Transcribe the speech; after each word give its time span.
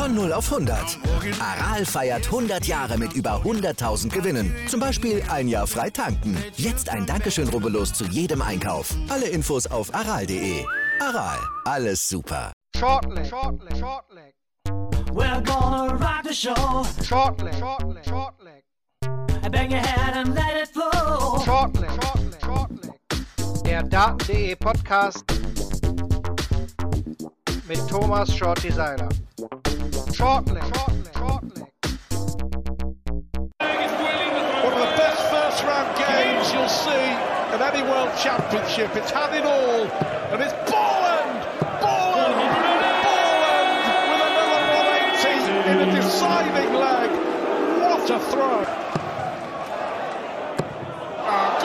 Von 0.00 0.14
0 0.14 0.32
auf 0.32 0.50
100. 0.50 0.98
Aral 1.40 1.84
feiert 1.84 2.24
100 2.24 2.64
Jahre 2.64 2.96
mit 2.96 3.12
über 3.12 3.42
100.000 3.44 4.08
Gewinnen. 4.08 4.50
Zum 4.66 4.80
Beispiel 4.80 5.22
ein 5.28 5.46
Jahr 5.46 5.66
frei 5.66 5.90
tanken. 5.90 6.38
Jetzt 6.56 6.88
ein 6.88 7.04
Dankeschön, 7.04 7.46
rubbellos 7.50 7.92
zu 7.92 8.04
jedem 8.06 8.40
Einkauf. 8.40 8.94
Alle 9.10 9.26
Infos 9.28 9.66
auf 9.66 9.94
aral.de. 9.94 10.64
Aral, 11.00 11.38
alles 11.66 12.08
super. 12.08 12.50
Shortleg, 12.78 13.26
shortleg, 13.26 13.76
shortleg. 13.76 14.32
We're 15.12 15.42
gonna 15.42 15.92
rock 15.92 16.22
the 16.26 16.32
show. 16.32 16.82
Shortleg, 17.04 17.54
shortleg, 17.56 18.02
shortleg. 18.08 18.62
Bang 19.52 19.70
your 19.70 19.82
head 19.82 20.16
and 20.16 20.34
let 20.34 20.62
it 20.62 20.70
flow. 20.72 21.42
Shortleg, 21.44 21.90
shortleg, 21.90 22.40
shortleg. 22.40 23.64
Der 23.66 23.82
Daten.de 23.82 24.56
Podcast 24.56 25.24
mit 27.68 27.86
Thomas 27.86 28.34
Short 28.34 28.64
Designer. 28.64 29.10
Shortleg, 30.08 30.62
shortleg, 30.72 31.12
shortleg. 31.12 31.68
One 34.64 34.72
of 34.72 34.80
the 34.80 34.92
best 34.96 35.20
first 35.30 35.62
round 35.64 35.96
games 35.98 36.52
you'll 36.52 36.68
see 36.68 37.06
at 37.52 37.60
any 37.60 37.82
World 37.82 38.10
Championship. 38.18 38.96
It's 38.96 39.10
had 39.10 39.34
it 39.34 39.44
all, 39.44 39.84
and 40.32 40.42
it's 40.42 40.54
Borland! 40.70 41.40
Borland! 41.80 42.34
Borland 43.04 43.80
with 44.10 44.22
another 44.30 44.60
180 45.28 45.70
in 45.70 45.76
a 45.88 45.92
deciding 45.94 46.74
leg. 46.74 47.10
What 47.82 48.10
a 48.10 48.18
throw! 48.18 48.64
Ah, 51.22 51.60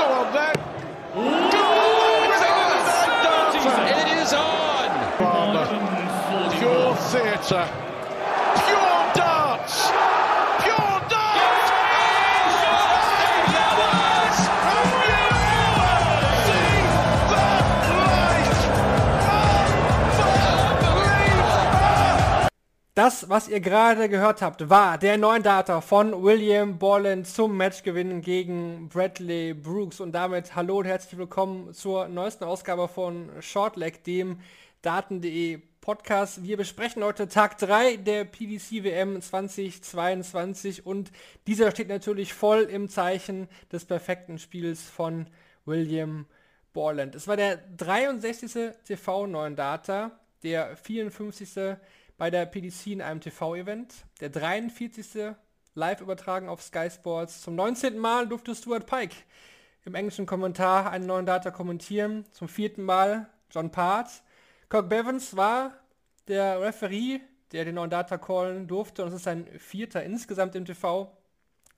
Das, 22.95 23.27
was 23.27 23.49
ihr 23.49 23.59
gerade 23.59 24.07
gehört 24.07 24.41
habt, 24.41 24.69
war 24.69 24.97
der 24.97 25.17
neuen 25.17 25.43
Data 25.43 25.81
von 25.81 26.23
William 26.23 26.77
Borland 26.79 27.27
zum 27.27 27.57
Matchgewinn 27.57 28.21
gegen 28.21 28.87
Bradley 28.87 29.53
Brooks. 29.53 29.99
Und 29.99 30.13
damit 30.13 30.55
hallo 30.55 30.77
und 30.77 30.85
herzlich 30.85 31.19
willkommen 31.19 31.73
zur 31.73 32.07
neuesten 32.07 32.45
Ausgabe 32.45 32.87
von 32.87 33.29
Shortleg, 33.41 34.05
dem 34.05 34.39
Daten.de 34.81 35.61
Podcast. 35.81 36.41
Wir 36.43 36.55
besprechen 36.55 37.03
heute 37.03 37.27
Tag 37.27 37.57
3 37.57 37.97
der 37.97 38.23
PDC 38.23 38.85
WM 38.85 39.21
2022 39.21 40.85
und 40.85 41.11
dieser 41.47 41.71
steht 41.71 41.89
natürlich 41.89 42.33
voll 42.33 42.61
im 42.61 42.87
Zeichen 42.87 43.49
des 43.73 43.83
perfekten 43.83 44.39
Spiels 44.39 44.83
von 44.83 45.27
William 45.65 46.27
Borland. 46.71 47.13
Es 47.15 47.27
war 47.27 47.35
der 47.35 47.57
63. 47.57 48.73
TV 48.85 49.27
neuen 49.27 49.57
Data, 49.57 50.11
der 50.43 50.77
54 50.77 51.77
bei 52.17 52.29
der 52.29 52.45
PDC 52.45 52.87
in 52.87 53.01
einem 53.01 53.21
TV-Event. 53.21 53.93
Der 54.21 54.29
43. 54.29 55.33
live 55.73 56.01
übertragen 56.01 56.49
auf 56.49 56.61
Sky 56.61 56.89
Sports. 56.89 57.41
Zum 57.41 57.55
19. 57.55 57.97
Mal 57.97 58.27
durfte 58.27 58.55
Stuart 58.55 58.85
Pike 58.85 59.15
im 59.85 59.95
englischen 59.95 60.25
Kommentar 60.25 60.89
einen 60.91 61.05
neuen 61.05 61.25
Data 61.25 61.51
kommentieren. 61.51 62.25
Zum 62.31 62.47
vierten 62.47 62.83
Mal 62.83 63.29
John 63.51 63.71
Part. 63.71 64.09
Kirk 64.69 64.89
Bevans 64.89 65.35
war 65.35 65.73
der 66.27 66.59
Referee, 66.61 67.19
der 67.51 67.65
den 67.65 67.75
neuen 67.75 67.89
Data 67.89 68.17
callen 68.17 68.67
durfte. 68.67 69.03
Und 69.03 69.09
es 69.09 69.15
ist 69.15 69.23
sein 69.23 69.47
vierter 69.59 70.03
insgesamt 70.03 70.55
im 70.55 70.65
TV. 70.65 71.15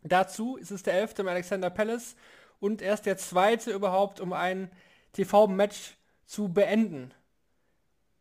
Dazu 0.03 0.55
ist 0.57 0.71
es 0.71 0.83
der 0.83 0.93
elfte 0.93 1.23
mit 1.23 1.31
Alexander 1.31 1.69
Palace 1.69 2.15
und 2.59 2.81
erst 2.81 3.05
der 3.05 3.17
zweite 3.17 3.71
überhaupt, 3.71 4.19
um 4.19 4.31
ein 4.31 4.71
TV-Match 5.13 5.97
zu 6.25 6.49
beenden. 6.49 7.13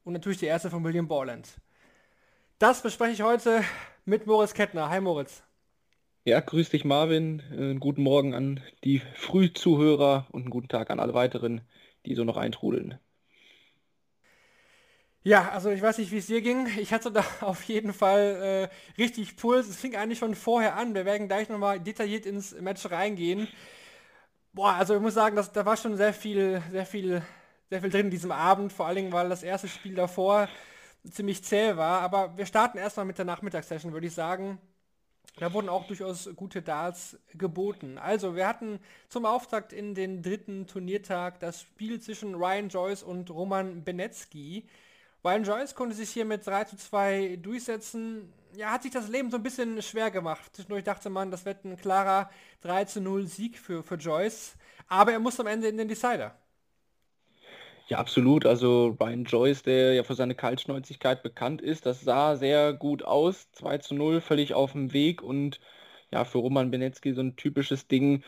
Und 0.04 0.14
natürlich 0.14 0.38
der 0.38 0.48
erste 0.48 0.70
von 0.70 0.82
William 0.84 1.06
Borland. 1.06 1.48
Das 2.58 2.80
bespreche 2.80 3.12
ich 3.12 3.20
heute 3.20 3.62
mit 4.06 4.26
Moritz 4.26 4.54
Kettner. 4.54 4.88
Hi 4.88 5.02
Moritz. 5.02 5.42
Ja, 6.24 6.40
grüß 6.40 6.70
dich 6.70 6.86
Marvin. 6.86 7.42
Äh, 7.50 7.56
Einen 7.56 7.80
guten 7.80 8.02
Morgen 8.02 8.34
an 8.34 8.62
die 8.82 9.02
Frühzuhörer 9.14 10.26
und 10.32 10.42
einen 10.42 10.50
guten 10.50 10.68
Tag 10.68 10.88
an 10.90 10.98
alle 10.98 11.12
weiteren, 11.12 11.60
die 12.06 12.14
so 12.14 12.24
noch 12.24 12.38
eintrudeln. 12.38 12.98
Ja, 15.22 15.50
also 15.50 15.68
ich 15.70 15.82
weiß 15.82 15.98
nicht, 15.98 16.12
wie 16.12 16.16
es 16.18 16.28
dir 16.28 16.40
ging. 16.40 16.66
Ich 16.78 16.94
hatte 16.94 17.12
da 17.12 17.22
auf 17.42 17.62
jeden 17.64 17.92
Fall 17.92 18.70
äh, 18.70 19.00
richtig 19.02 19.36
Puls. 19.36 19.68
Es 19.68 19.76
fing 19.76 19.94
eigentlich 19.94 20.18
schon 20.18 20.34
vorher 20.34 20.76
an. 20.76 20.94
Wir 20.94 21.04
werden 21.04 21.28
gleich 21.28 21.50
nochmal 21.50 21.78
detailliert 21.78 22.24
ins 22.24 22.58
Match 22.58 22.90
reingehen. 22.90 23.48
Boah, 24.54 24.72
also 24.72 24.94
ich 24.94 25.02
muss 25.02 25.12
sagen, 25.12 25.36
dass, 25.36 25.52
da 25.52 25.66
war 25.66 25.76
schon 25.76 25.98
sehr 25.98 26.14
viel, 26.14 26.62
sehr 26.70 26.86
viel, 26.86 27.22
sehr 27.68 27.82
viel 27.82 27.90
drin 27.90 28.06
in 28.06 28.10
diesem 28.10 28.32
Abend. 28.32 28.72
Vor 28.72 28.86
allen 28.86 28.96
Dingen, 28.96 29.12
weil 29.12 29.28
das 29.28 29.42
erste 29.42 29.68
Spiel 29.68 29.94
davor 29.94 30.48
ziemlich 31.10 31.44
zäh 31.44 31.76
war. 31.76 32.00
Aber 32.00 32.36
wir 32.36 32.46
starten 32.46 32.78
erstmal 32.78 33.06
mit 33.06 33.18
der 33.18 33.24
Nachmittagssession, 33.24 33.92
würde 33.92 34.06
ich 34.06 34.14
sagen. 34.14 34.58
Da 35.38 35.52
wurden 35.52 35.68
auch 35.68 35.86
durchaus 35.86 36.30
gute 36.34 36.62
Darts 36.62 37.18
geboten. 37.34 37.98
Also, 37.98 38.36
wir 38.36 38.48
hatten 38.48 38.80
zum 39.08 39.26
Auftakt 39.26 39.72
in 39.72 39.94
den 39.94 40.22
dritten 40.22 40.66
Turniertag 40.66 41.40
das 41.40 41.60
Spiel 41.60 42.00
zwischen 42.00 42.34
Ryan 42.34 42.70
Joyce 42.70 43.02
und 43.02 43.30
Roman 43.30 43.84
Benetsky. 43.84 44.66
Ryan 45.22 45.44
Joyce 45.44 45.74
konnte 45.74 45.94
sich 45.94 46.10
hier 46.10 46.24
mit 46.24 46.46
3 46.46 46.64
zu 46.64 46.76
2 46.76 47.36
durchsetzen. 47.42 48.32
Ja, 48.54 48.70
hat 48.70 48.84
sich 48.84 48.92
das 48.92 49.08
Leben 49.08 49.30
so 49.30 49.36
ein 49.36 49.42
bisschen 49.42 49.82
schwer 49.82 50.10
gemacht. 50.10 50.54
Zwischendurch 50.54 50.84
dachte 50.84 51.10
man, 51.10 51.30
das 51.30 51.44
wird 51.44 51.64
ein 51.64 51.76
klarer 51.76 52.30
3 52.62 52.86
zu 52.86 53.00
0 53.02 53.26
Sieg 53.26 53.58
für, 53.58 53.82
für 53.82 53.96
Joyce. 53.96 54.54
Aber 54.88 55.12
er 55.12 55.18
muss 55.18 55.38
am 55.38 55.48
Ende 55.48 55.68
in 55.68 55.76
den 55.76 55.88
Decider. 55.88 56.34
Ja, 57.88 57.98
absolut. 57.98 58.46
Also 58.46 58.96
Ryan 59.00 59.24
Joyce, 59.24 59.62
der 59.62 59.94
ja 59.94 60.02
für 60.02 60.14
seine 60.14 60.34
Kaltschnäuzigkeit 60.34 61.22
bekannt 61.22 61.62
ist, 61.62 61.86
das 61.86 62.00
sah 62.00 62.34
sehr 62.36 62.72
gut 62.72 63.04
aus. 63.04 63.50
2 63.52 63.78
zu 63.78 63.94
0, 63.94 64.20
völlig 64.20 64.54
auf 64.54 64.72
dem 64.72 64.92
Weg 64.92 65.22
und 65.22 65.60
ja, 66.10 66.24
für 66.24 66.38
Roman 66.38 66.70
Benetsky 66.70 67.12
so 67.12 67.20
ein 67.20 67.36
typisches 67.36 67.86
Ding. 67.86 68.24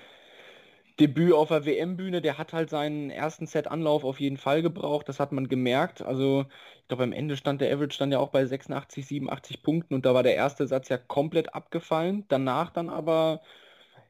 Debüt 1.01 1.33
auf 1.33 1.49
der 1.49 1.65
WM-Bühne, 1.65 2.21
der 2.21 2.39
hat 2.39 2.53
halt 2.53 2.71
seinen 2.71 3.11
ersten 3.11 3.47
Set-Anlauf 3.47 4.03
auf 4.05 4.19
jeden 4.19 4.37
Fall 4.37 4.63
gebraucht, 4.63 5.09
das 5.09 5.21
hat 5.21 5.31
man 5.33 5.49
gemerkt. 5.49 6.03
Also 6.03 6.47
ich 6.83 6.89
glaube 6.89 7.05
am 7.05 7.13
Ende 7.13 7.37
stand 7.37 7.61
der 7.61 7.73
Average 7.73 7.99
dann 7.99 8.11
ja 8.11 8.19
auch 8.19 8.31
bei 8.31 8.45
86, 8.45 9.07
87 9.07 9.63
Punkten 9.63 9.95
und 9.95 10.05
da 10.07 10.13
war 10.15 10.25
der 10.25 10.35
erste 10.35 10.67
Satz 10.67 10.89
ja 10.89 10.99
komplett 10.99 11.55
abgefallen. 11.55 12.25
Danach 12.29 12.71
dann 12.71 12.89
aber, 12.91 13.43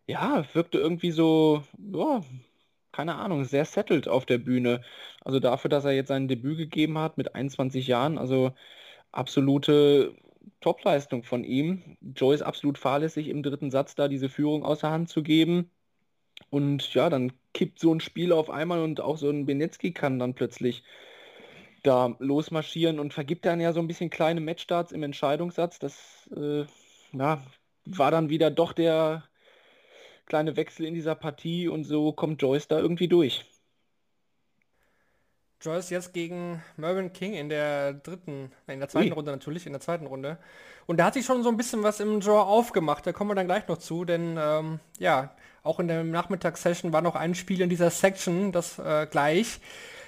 ja, 0.07 0.45
wirkte 0.55 0.79
irgendwie 0.79 1.13
so, 1.13 1.65
ja, 1.79 2.23
keine 2.93 3.17
Ahnung, 3.17 3.45
sehr 3.45 3.65
settled 3.65 4.09
auf 4.09 4.27
der 4.27 4.39
Bühne. 4.39 4.83
Also 5.25 5.41
dafür, 5.41 5.69
dass 5.69 5.85
er 5.85 5.93
jetzt 5.93 6.09
sein 6.09 6.29
Debüt 6.29 6.59
gegeben 6.59 6.99
hat 6.99 7.19
mit 7.19 7.35
21 7.35 7.87
Jahren, 7.87 8.19
also 8.19 8.53
absolute 9.13 10.15
Topleistung 10.61 11.23
von 11.25 11.45
ihm. 11.45 11.97
Joyce 12.01 12.43
absolut 12.43 12.79
fahrlässig 12.79 13.29
im 13.29 13.43
dritten 13.43 13.71
Satz 13.71 13.95
da 13.95 14.09
diese 14.09 14.29
Führung 14.29 14.65
außer 14.65 14.91
Hand 14.91 15.09
zu 15.09 15.23
geben. 15.23 15.71
Und 16.51 16.95
ja, 16.95 17.11
dann 17.11 17.33
kippt 17.55 17.81
so 17.81 17.95
ein 17.95 18.01
Spiel 18.01 18.33
auf 18.33 18.51
einmal 18.51 18.81
und 18.83 19.01
auch 19.01 19.19
so 19.19 19.31
ein 19.31 19.47
Benetski 19.47 19.93
kann 19.93 20.19
dann 20.19 20.35
plötzlich 20.35 20.85
da 21.83 22.17
losmarschieren 22.19 22.99
und 22.99 23.15
vergibt 23.15 23.45
dann 23.47 23.61
ja 23.61 23.73
so 23.73 23.81
ein 23.81 23.87
bisschen 23.87 24.11
kleine 24.11 24.41
Matchstarts 24.41 24.93
im 24.93 25.03
Entscheidungssatz. 25.03 25.79
Das 25.79 26.29
äh, 26.37 26.65
ja, 27.13 27.43
war 27.85 28.11
dann 28.11 28.29
wieder 28.31 28.51
doch 28.51 28.73
der 28.73 29.28
kleine 30.29 30.57
Wechsel 30.57 30.87
in 30.87 30.95
dieser 30.95 31.15
Partie 31.15 31.69
und 31.69 31.85
so 31.85 32.13
kommt 32.13 32.41
Joyce 32.41 32.69
da 32.69 32.79
irgendwie 32.79 33.09
durch. 33.09 33.45
Joyce 35.61 35.91
jetzt 35.91 36.15
gegen 36.15 36.63
Mervyn 36.77 37.13
King 37.13 37.35
in 37.35 37.49
der 37.49 37.95
dritten, 37.95 38.53
in 38.69 38.79
der 38.79 38.89
zweiten 38.89 39.09
Ui. 39.09 39.15
Runde 39.15 39.33
natürlich, 39.33 39.67
in 39.67 39.73
der 39.73 39.81
zweiten 39.81 40.07
Runde. 40.07 40.39
Und 40.87 40.99
da 40.99 41.07
hat 41.07 41.15
sich 41.15 41.27
schon 41.27 41.43
so 41.43 41.49
ein 41.49 41.57
bisschen 41.57 41.83
was 41.83 41.99
im 41.99 42.21
Draw 42.21 42.43
aufgemacht, 42.43 43.07
da 43.07 43.13
kommen 43.13 43.31
wir 43.31 43.35
dann 43.35 43.47
gleich 43.47 43.67
noch 43.67 43.79
zu, 43.79 44.05
denn 44.05 44.39
ähm, 44.41 44.79
ja, 44.99 45.35
auch 45.65 45.81
in 45.81 45.89
der 45.89 46.05
Nachmittagssession 46.05 46.93
war 46.93 47.03
noch 47.03 47.17
ein 47.17 47.35
Spiel 47.35 47.61
in 47.61 47.69
dieser 47.69 47.91
Section, 47.91 48.53
das 48.53 48.79
äh, 48.79 49.07
gleich. 49.11 49.61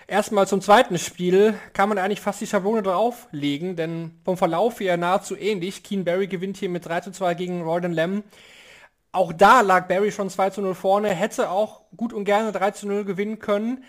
Erstmal 0.07 0.47
zum 0.47 0.61
zweiten 0.61 0.99
Spiel 0.99 1.55
kann 1.73 1.89
man 1.89 1.99
eigentlich 1.99 2.21
fast 2.21 2.41
die 2.41 2.47
Schablone 2.47 2.83
drauflegen, 2.83 3.77
denn 3.77 4.21
vom 4.25 4.37
Verlauf 4.37 4.81
her 4.81 4.97
nahezu 4.97 5.37
ähnlich. 5.37 5.83
Keen 5.83 6.05
Barry 6.05 6.27
gewinnt 6.27 6.57
hier 6.57 6.69
mit 6.69 6.87
3 6.87 7.01
zu 7.01 7.13
2 7.13 7.35
gegen 7.35 7.63
Royden 7.63 7.93
Lem. 7.93 8.25
Auch 9.13 9.33
da 9.33 9.61
lag 9.61 9.89
Barry 9.89 10.13
schon 10.13 10.31
2 10.31 10.51
zu 10.51 10.63
0 10.63 10.75
vorne, 10.75 11.09
hätte 11.11 11.51
auch 11.51 11.83
gut 11.97 12.13
und 12.13 12.25
gerne 12.25 12.53
3 12.53 12.71
zu 12.73 12.87
0 12.87 13.05
gewinnen 13.05 13.39
können, 13.41 13.85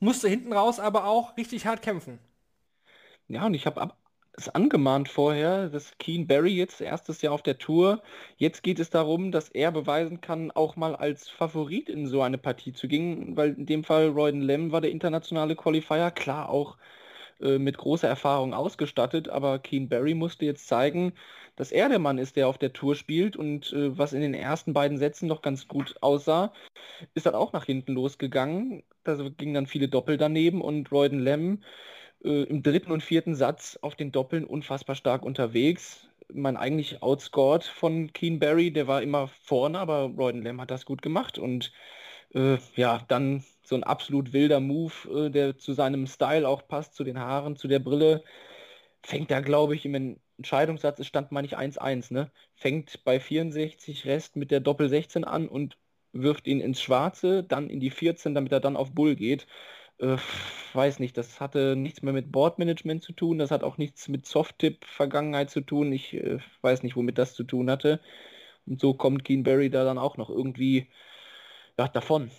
musste 0.00 0.28
hinten 0.28 0.52
raus 0.52 0.80
aber 0.80 1.06
auch 1.06 1.36
richtig 1.36 1.66
hart 1.66 1.82
kämpfen. 1.82 2.18
Ja, 3.28 3.46
und 3.46 3.54
ich 3.54 3.66
habe 3.66 3.92
es 4.34 4.48
angemahnt 4.48 5.08
vorher, 5.08 5.68
dass 5.68 5.96
Keen 5.98 6.26
Barry 6.26 6.54
jetzt 6.56 6.80
erstes 6.80 7.20
Jahr 7.22 7.32
auf 7.34 7.42
der 7.42 7.58
Tour. 7.58 8.02
Jetzt 8.36 8.62
geht 8.62 8.78
es 8.78 8.90
darum, 8.90 9.30
dass 9.32 9.48
er 9.50 9.72
beweisen 9.72 10.20
kann, 10.20 10.50
auch 10.50 10.76
mal 10.76 10.96
als 10.96 11.28
Favorit 11.28 11.88
in 11.88 12.06
so 12.06 12.22
eine 12.22 12.38
Partie 12.38 12.72
zu 12.72 12.88
gehen, 12.88 13.36
weil 13.36 13.54
in 13.54 13.66
dem 13.66 13.84
Fall 13.84 14.08
Royden 14.08 14.40
Lem 14.40 14.72
war 14.72 14.80
der 14.80 14.90
internationale 14.90 15.56
Qualifier, 15.56 16.10
klar 16.10 16.48
auch 16.48 16.76
äh, 17.42 17.58
mit 17.58 17.76
großer 17.78 18.08
Erfahrung 18.08 18.54
ausgestattet, 18.54 19.28
aber 19.28 19.58
Keen 19.58 19.88
Barry 19.88 20.14
musste 20.14 20.44
jetzt 20.44 20.68
zeigen, 20.68 21.12
dass 21.56 21.72
er 21.72 21.88
der 21.88 21.98
Mann 21.98 22.18
ist, 22.18 22.36
der 22.36 22.48
auf 22.48 22.58
der 22.58 22.72
Tour 22.72 22.94
spielt 22.94 23.36
und 23.36 23.72
äh, 23.72 23.96
was 23.96 24.12
in 24.12 24.20
den 24.20 24.34
ersten 24.34 24.72
beiden 24.72 24.98
Sätzen 24.98 25.28
noch 25.28 25.42
ganz 25.42 25.68
gut 25.68 25.96
aussah, 26.00 26.52
ist 27.14 27.26
dann 27.26 27.34
auch 27.34 27.52
nach 27.52 27.66
hinten 27.66 27.92
losgegangen. 27.92 28.82
Da 29.04 29.16
gingen 29.36 29.54
dann 29.54 29.66
viele 29.66 29.88
Doppel 29.88 30.16
daneben 30.16 30.60
und 30.60 30.90
Royden 30.92 31.20
Lem 31.20 31.62
äh, 32.24 32.44
im 32.44 32.62
dritten 32.62 32.92
und 32.92 33.02
vierten 33.02 33.34
Satz 33.34 33.78
auf 33.82 33.94
den 33.96 34.12
Doppeln 34.12 34.44
unfassbar 34.44 34.96
stark 34.96 35.22
unterwegs. 35.24 36.08
Man 36.32 36.56
eigentlich 36.56 37.02
outscored 37.02 37.64
von 37.64 38.12
Keen 38.12 38.38
Barry, 38.38 38.72
der 38.72 38.86
war 38.86 39.02
immer 39.02 39.28
vorne, 39.28 39.78
aber 39.78 40.12
Royden 40.16 40.42
Lem 40.42 40.60
hat 40.60 40.70
das 40.70 40.86
gut 40.86 41.02
gemacht 41.02 41.38
und 41.38 41.72
äh, 42.34 42.58
ja, 42.76 43.04
dann 43.08 43.44
so 43.62 43.74
ein 43.76 43.84
absolut 43.84 44.32
wilder 44.32 44.60
Move, 44.60 45.26
äh, 45.26 45.30
der 45.30 45.58
zu 45.58 45.72
seinem 45.72 46.06
Style 46.06 46.48
auch 46.48 46.66
passt, 46.68 46.94
zu 46.94 47.04
den 47.04 47.18
Haaren, 47.18 47.56
zu 47.56 47.68
der 47.68 47.78
Brille, 47.78 48.24
fängt 49.02 49.30
da, 49.30 49.40
glaube 49.40 49.74
ich, 49.74 49.86
im 49.86 50.18
Entscheidungssatz, 50.38 50.98
es 51.00 51.06
stand, 51.06 51.32
meine 51.32 51.46
ich, 51.46 51.56
1-1, 51.56 52.12
ne? 52.12 52.30
Fängt 52.56 53.04
bei 53.04 53.20
64 53.20 54.06
Rest 54.06 54.36
mit 54.36 54.50
der 54.50 54.60
Doppel 54.60 54.88
16 54.88 55.24
an 55.24 55.48
und 55.48 55.78
wirft 56.12 56.46
ihn 56.46 56.60
ins 56.60 56.82
Schwarze, 56.82 57.42
dann 57.44 57.70
in 57.70 57.80
die 57.80 57.90
14, 57.90 58.34
damit 58.34 58.52
er 58.52 58.60
dann 58.60 58.76
auf 58.76 58.92
Bull 58.92 59.16
geht 59.16 59.46
äh, 60.02 60.16
weiß 60.74 60.98
nicht, 60.98 61.16
das 61.16 61.40
hatte 61.40 61.76
nichts 61.76 62.02
mehr 62.02 62.12
mit 62.12 62.32
Boardmanagement 62.32 63.02
zu 63.02 63.12
tun, 63.12 63.38
das 63.38 63.50
hat 63.50 63.62
auch 63.62 63.78
nichts 63.78 64.08
mit 64.08 64.26
Soft-Tip-Vergangenheit 64.26 65.50
zu 65.50 65.60
tun. 65.60 65.92
Ich 65.92 66.14
äh, 66.14 66.38
weiß 66.62 66.82
nicht, 66.82 66.96
womit 66.96 67.18
das 67.18 67.34
zu 67.34 67.44
tun 67.44 67.70
hatte. 67.70 68.00
Und 68.66 68.80
so 68.80 68.94
kommt 68.94 69.24
Keen 69.24 69.44
Barry 69.44 69.70
da 69.70 69.84
dann 69.84 69.98
auch 69.98 70.16
noch 70.16 70.30
irgendwie 70.30 70.88
ja, 71.78 71.88
davon. 71.88 72.30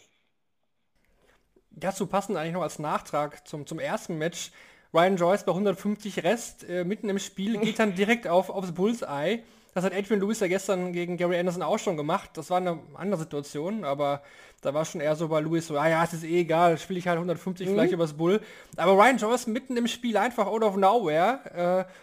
Dazu 1.73 2.07
passend 2.07 2.37
eigentlich 2.37 2.53
noch 2.53 2.61
als 2.61 2.79
Nachtrag 2.79 3.47
zum, 3.47 3.67
zum 3.67 3.79
ersten 3.79 4.17
Match. 4.17 4.51
Ryan 4.93 5.17
Joyce 5.17 5.43
bei 5.43 5.51
150 5.51 6.23
Rest 6.23 6.69
äh, 6.69 6.83
mitten 6.83 7.09
im 7.09 7.19
Spiel 7.19 7.57
geht 7.61 7.79
dann 7.79 7.95
direkt 7.95 8.27
auf, 8.27 8.49
aufs 8.49 8.71
Bullseye 8.71 9.43
das 9.73 9.83
hat 9.83 9.93
Adrian 9.93 10.21
Lewis 10.21 10.39
ja 10.39 10.47
gestern 10.47 10.93
gegen 10.93 11.17
Gary 11.17 11.37
Anderson 11.37 11.63
auch 11.63 11.79
schon 11.79 11.97
gemacht. 11.97 12.29
Das 12.35 12.49
war 12.49 12.57
eine 12.57 12.79
andere 12.93 13.19
Situation, 13.19 13.83
aber 13.83 14.21
da 14.61 14.73
war 14.73 14.85
schon 14.85 15.01
eher 15.01 15.15
so 15.15 15.27
bei 15.27 15.41
Lewis 15.41 15.67
so, 15.67 15.77
ah 15.77 15.87
ja, 15.87 16.03
es 16.03 16.13
ist 16.13 16.23
eh 16.23 16.41
egal, 16.41 16.77
spiele 16.77 16.99
ich 16.99 17.07
halt 17.07 17.17
150 17.17 17.67
mhm. 17.67 17.71
vielleicht 17.73 17.93
übers 17.93 18.13
Bull. 18.13 18.39
Aber 18.77 18.93
Ryan 18.93 19.17
Joyce 19.17 19.47
mitten 19.47 19.75
im 19.75 19.87
Spiel 19.87 20.15
einfach 20.17 20.45
out 20.45 20.63
of 20.63 20.77
nowhere. 20.77 21.87
Äh, 21.89 21.93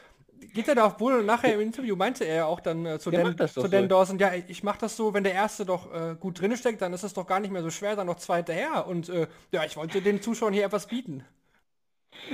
geht 0.52 0.68
er 0.68 0.74
da 0.74 0.86
auf 0.86 0.96
Bull 0.96 1.14
und 1.18 1.26
nachher 1.26 1.54
im 1.54 1.60
Interview 1.60 1.96
meinte 1.96 2.24
er 2.24 2.46
auch 2.46 2.60
dann 2.60 2.86
äh, 2.86 2.98
zu, 2.98 3.10
Dan, 3.10 3.36
zu 3.48 3.68
Dan 3.68 3.88
Dawson, 3.88 4.18
ja, 4.18 4.32
ich 4.34 4.62
mache 4.62 4.78
das 4.80 4.96
so, 4.96 5.14
wenn 5.14 5.24
der 5.24 5.34
Erste 5.34 5.64
doch 5.64 5.92
äh, 5.92 6.16
gut 6.18 6.40
drin 6.40 6.56
steckt, 6.56 6.82
dann 6.82 6.92
ist 6.92 7.02
es 7.02 7.14
doch 7.14 7.26
gar 7.26 7.40
nicht 7.40 7.50
mehr 7.50 7.62
so 7.62 7.70
schwer, 7.70 7.96
dann 7.96 8.06
noch 8.06 8.16
zwei 8.16 8.38
hinterher. 8.38 8.86
Und 8.86 9.08
äh, 9.08 9.26
ja, 9.52 9.64
ich 9.64 9.76
wollte 9.76 10.00
den 10.02 10.22
Zuschauern 10.22 10.52
hier 10.52 10.64
etwas 10.64 10.86
bieten. 10.86 11.24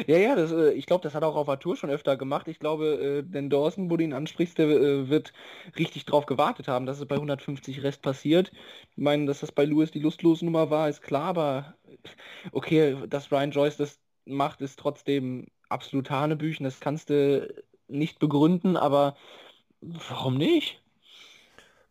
Ja, 0.06 0.16
ja, 0.18 0.34
das, 0.34 0.52
äh, 0.52 0.72
ich 0.72 0.86
glaube, 0.86 1.02
das 1.02 1.14
hat 1.14 1.22
er 1.22 1.28
auch 1.28 1.36
auf 1.36 1.46
der 1.46 1.58
Tour 1.58 1.76
schon 1.76 1.90
öfter 1.90 2.16
gemacht. 2.16 2.48
Ich 2.48 2.58
glaube, 2.58 2.86
äh, 2.86 3.22
den 3.22 3.50
Dawson, 3.50 3.90
wo 3.90 3.96
du 3.96 4.04
ihn 4.04 4.12
ansprichst, 4.12 4.58
der 4.58 4.68
äh, 4.68 5.08
wird 5.08 5.32
richtig 5.78 6.04
drauf 6.06 6.26
gewartet 6.26 6.68
haben, 6.68 6.86
dass 6.86 6.98
es 6.98 7.06
bei 7.06 7.16
150 7.16 7.82
Rest 7.82 8.02
passiert. 8.02 8.52
Ich 8.90 8.96
meine, 8.98 9.26
dass 9.26 9.40
das 9.40 9.52
bei 9.52 9.64
Lewis 9.64 9.90
die 9.90 10.00
lustlose 10.00 10.44
Nummer 10.44 10.70
war, 10.70 10.88
ist 10.88 11.02
klar, 11.02 11.24
aber 11.28 11.74
okay, 12.52 12.96
dass 13.08 13.30
Ryan 13.30 13.50
Joyce 13.50 13.76
das 13.76 14.00
macht, 14.24 14.60
ist 14.60 14.78
trotzdem 14.78 15.46
absolut 15.68 16.10
Hanebüchen. 16.10 16.64
Das 16.64 16.80
kannst 16.80 17.10
du 17.10 17.48
nicht 17.88 18.18
begründen, 18.18 18.76
aber 18.76 19.16
warum 19.80 20.36
nicht? 20.36 20.80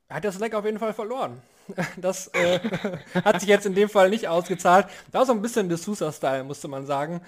Er 0.07 0.17
hat 0.17 0.25
das 0.25 0.39
Leck 0.39 0.53
auf 0.53 0.65
jeden 0.65 0.79
Fall 0.79 0.93
verloren. 0.93 1.41
Das 1.97 2.27
äh, 2.27 2.59
hat 3.25 3.39
sich 3.39 3.49
jetzt 3.49 3.65
in 3.65 3.73
dem 3.73 3.89
Fall 3.89 4.11
nicht 4.11 4.27
ausgezahlt. 4.27 4.85
Da 5.11 5.19
war 5.19 5.25
so 5.25 5.33
ein 5.33 5.41
bisschen 5.41 5.67
der 5.67 5.79
Sousa-Style, 5.79 6.43
musste 6.43 6.67
man 6.67 6.85
sagen. 6.85 7.21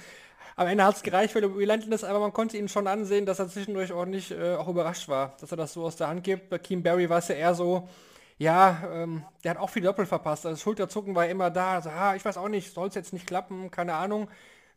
Am 0.56 0.68
Ende 0.68 0.84
hat 0.84 0.96
es 0.96 1.04
gereicht 1.04 1.34
für 1.34 1.42
Relentless, 1.42 2.04
aber 2.04 2.20
man 2.20 2.34
konnte 2.34 2.58
ihn 2.58 2.70
schon 2.70 2.88
ansehen, 2.88 3.26
dass 3.26 3.40
er 3.40 3.48
zwischendurch 3.48 3.94
ordentlich 3.94 4.32
äh, 4.32 4.56
auch 4.56 4.68
überrascht 4.68 5.08
war, 5.08 5.36
dass 5.40 5.52
er 5.52 5.58
das 5.58 5.74
so 5.74 5.86
aus 5.86 5.96
der 5.96 6.08
Hand 6.08 6.24
gibt. 6.24 6.50
Bei 6.50 6.58
Keem 6.58 6.84
Barry 6.84 7.10
war 7.10 7.20
es 7.20 7.28
ja 7.28 7.36
eher 7.36 7.54
so, 7.56 7.88
ja, 8.38 8.84
ähm, 8.92 9.24
der 9.44 9.52
hat 9.52 9.58
auch 9.58 9.70
viel 9.70 9.84
Doppel 9.84 10.06
verpasst. 10.06 10.46
Also 10.46 10.56
das 10.56 10.62
Schulterzucken 10.62 11.16
war 11.16 11.28
immer 11.28 11.50
da. 11.50 11.74
Also, 11.76 11.90
ah, 11.90 12.16
ich 12.16 12.26
weiß 12.26 12.38
auch 12.38 12.50
nicht, 12.50 12.74
soll 12.74 12.88
es 12.88 12.96
jetzt 12.96 13.14
nicht 13.14 13.28
klappen, 13.28 13.72
keine 13.72 13.94
Ahnung. 13.94 14.30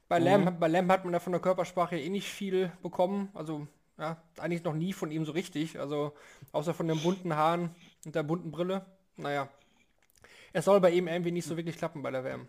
Bei, 0.09 0.19
mhm. 0.19 0.25
Lamb, 0.25 0.61
bei 0.61 0.69
Lamb 0.69 0.91
hat 0.91 1.05
man 1.05 1.13
da 1.13 1.19
von 1.21 1.33
der 1.33 1.41
Körpersprache 1.41 1.99
eh 1.99 2.09
nicht 2.09 2.29
viel 2.29 2.73
bekommen. 2.83 3.31
Also, 3.35 3.67
ja, 4.01 4.21
eigentlich 4.39 4.65
noch 4.65 4.75
nie 4.75 4.93
von 4.93 5.13
ihm 5.13 5.25
so 5.25 5.33
richtig. 5.33 5.79
Also, 5.79 6.15
außer 6.51 6.75
von 6.75 6.89
den 6.89 6.99
bunten 7.01 7.37
Haaren 7.37 7.75
und 8.05 8.17
der 8.17 8.25
bunten 8.25 8.51
Brille. 8.51 8.85
Naja. 9.17 9.49
Es 10.53 10.65
soll 10.65 10.81
bei 10.81 10.91
ihm 10.91 11.07
irgendwie 11.07 11.31
nicht 11.31 11.47
so 11.47 11.57
wirklich 11.57 11.77
klappen 11.77 12.03
bei 12.03 12.11
der 12.11 12.25
WM 12.25 12.49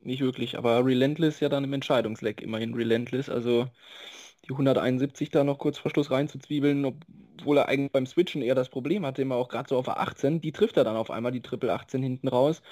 nicht 0.00 0.20
wirklich, 0.20 0.56
aber 0.58 0.84
Relentless 0.84 1.40
ja 1.40 1.48
dann 1.48 1.64
im 1.64 1.72
Entscheidungsleck 1.72 2.40
immerhin 2.42 2.74
Relentless, 2.74 3.28
also 3.28 3.68
die 4.44 4.50
171 4.52 5.30
da 5.30 5.44
noch 5.44 5.58
kurz 5.58 5.78
vor 5.78 5.90
Schluss 5.90 6.10
reinzuzwiebeln, 6.10 6.84
obwohl 6.84 7.58
er 7.58 7.68
eigentlich 7.68 7.92
beim 7.92 8.06
Switchen 8.06 8.42
eher 8.42 8.54
das 8.54 8.68
Problem 8.70 9.04
hatte, 9.06 9.22
immer 9.22 9.36
auch 9.36 9.48
gerade 9.48 9.68
so 9.68 9.76
auf 9.78 9.86
der 9.86 10.00
18, 10.00 10.40
die 10.40 10.52
trifft 10.52 10.76
er 10.76 10.84
dann 10.84 10.96
auf 10.96 11.10
einmal, 11.10 11.32
die 11.32 11.42
Triple 11.42 11.72
18 11.72 12.02
hinten 12.02 12.28
raus. 12.28 12.62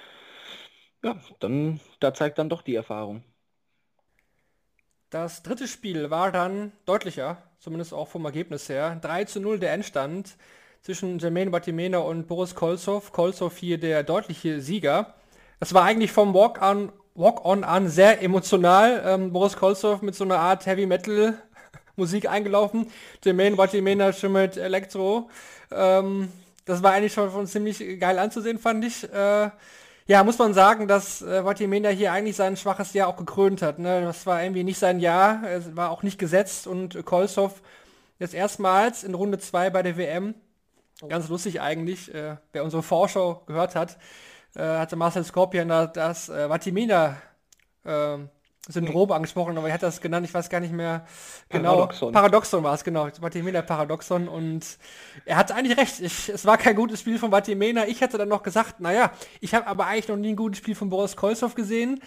Ja, 1.03 1.21
dann, 1.41 1.81
da 2.01 2.13
zeigt 2.15 2.39
dann 2.39 2.49
doch 2.49 2.63
die 2.63 2.75
Erfahrung. 2.75 3.23
Das 5.17 5.43
dritte 5.43 5.67
Spiel 5.67 6.11
war 6.11 6.31
dann 6.31 6.73
deutlicher, 6.85 7.39
zumindest 7.59 7.95
auch 7.95 8.07
vom 8.07 8.27
Ergebnis 8.27 8.69
her. 8.69 8.99
3 9.01 9.25
zu 9.25 9.41
0 9.41 9.59
der 9.59 9.73
Endstand 9.73 10.37
zwischen 10.83 11.19
Jermaine 11.19 11.51
Batimena 11.51 12.01
und 12.01 12.29
Boris 12.29 12.55
Kolzow. 12.55 13.11
Kolzow 13.13 13.57
hier 13.57 13.81
der 13.81 14.03
deutliche 14.03 14.61
Sieger. 14.61 15.15
Es 15.59 15.73
war 15.73 15.85
eigentlich 15.85 16.13
vom 16.13 16.35
Walk-on 16.35 16.93
Walk-On 17.15 17.65
an, 17.65 17.89
sehr 17.89 18.21
emotional. 18.23 19.03
Ähm, 19.07 19.33
Boris 19.33 19.57
Kolzow 19.57 20.03
mit 20.03 20.15
so 20.15 20.25
einer 20.25 20.39
Art 20.39 20.67
Heavy 20.67 20.85
Metal 20.85 21.33
Musik 21.97 22.29
eingelaufen. 22.29 22.91
Jermaine 23.25 23.57
Watimena 23.57 24.13
schon 24.13 24.33
mit 24.33 24.59
Elektro. 24.59 25.31
Ähm, 25.73 26.31
das 26.67 26.83
war 26.83 26.93
eigentlich 26.93 27.15
schon, 27.15 27.33
schon, 27.33 27.47
ziemlich 27.47 27.99
geil 27.99 28.19
anzusehen, 28.19 28.59
fand 28.59 28.85
ich. 28.85 29.11
Äh, 29.11 29.49
ja, 30.07 30.23
muss 30.23 30.39
man 30.39 30.55
sagen, 30.55 30.87
dass 30.87 31.23
äh, 31.23 31.45
Watimena 31.45 31.89
hier 31.89 32.13
eigentlich 32.13 32.37
sein 32.37 32.57
schwaches 32.57 32.93
Jahr 32.93 33.09
auch 33.09 33.17
gekrönt 33.17 33.63
hat. 33.63 33.79
Ne? 33.79 34.03
Das 34.03 34.25
war 34.27 34.43
irgendwie 34.43 34.65
nicht 34.65 34.79
sein 34.79 35.01
Jahr, 35.01 35.43
es 35.45 35.75
war 35.75 35.91
auch 35.91 36.03
nicht 36.03 36.19
gesetzt 36.19 36.67
und 36.67 37.05
Kolzow 37.05 37.61
jetzt 38.19 38.35
erstmals 38.35 39.05
in 39.05 39.15
Runde 39.15 39.39
2 39.39 39.71
bei 39.71 39.83
der 39.83 39.97
WM. 39.97 40.35
Ganz 41.09 41.29
lustig 41.29 41.61
eigentlich, 41.61 42.15
äh, 42.15 42.37
wer 42.53 42.65
unsere 42.65 42.83
Vorschau 42.83 43.43
gehört 43.47 43.75
hat, 43.75 43.99
äh, 44.55 44.63
hatte 44.63 44.97
Marcel 44.97 45.25
Scorpion 45.25 45.69
da 45.69 45.87
das 45.87 46.29
äh, 46.29 46.49
Vatimina 46.49 47.17
äh, 47.85 48.19
Syndrom 48.69 49.13
angesprochen, 49.13 49.57
aber 49.57 49.69
er 49.69 49.75
hat 49.75 49.83
das 49.83 50.01
genannt, 50.01 50.27
ich 50.27 50.35
weiß 50.35 50.49
gar 50.49 50.61
nicht 50.61 50.73
mehr 50.73 51.07
genau. 51.49 51.77
Paradoxon, 51.77 52.13
Paradoxon 52.13 52.65
war 52.65 52.75
es, 52.75 52.85
genau. 52.85 53.09
Vatimena 53.21 53.63
Paradoxon 53.63 54.29
und 54.29 54.79
er 55.25 55.37
hat 55.37 55.53
eigentlich 55.53 55.79
recht. 55.79 56.01
Ich, 56.01 56.29
es 56.29 56.45
war 56.45 56.59
kein 56.59 56.77
gutes 56.77 57.01
Spiel 57.01 57.19
von 57.19 57.31
Vatimena. 57.31 57.87
Ich 57.87 58.01
hätte 58.01 58.19
dann 58.19 58.29
noch 58.29 58.43
gesagt, 58.43 58.81
naja, 58.81 59.13
ich 59.41 59.55
habe 59.55 59.67
aber 59.67 59.87
eigentlich 59.87 60.09
noch 60.09 60.17
nie 60.17 60.31
ein 60.31 60.37
gutes 60.37 60.59
Spiel 60.59 60.75
von 60.75 60.91
Boris 60.91 61.17
Kolzow 61.17 61.55
gesehen. 61.55 62.01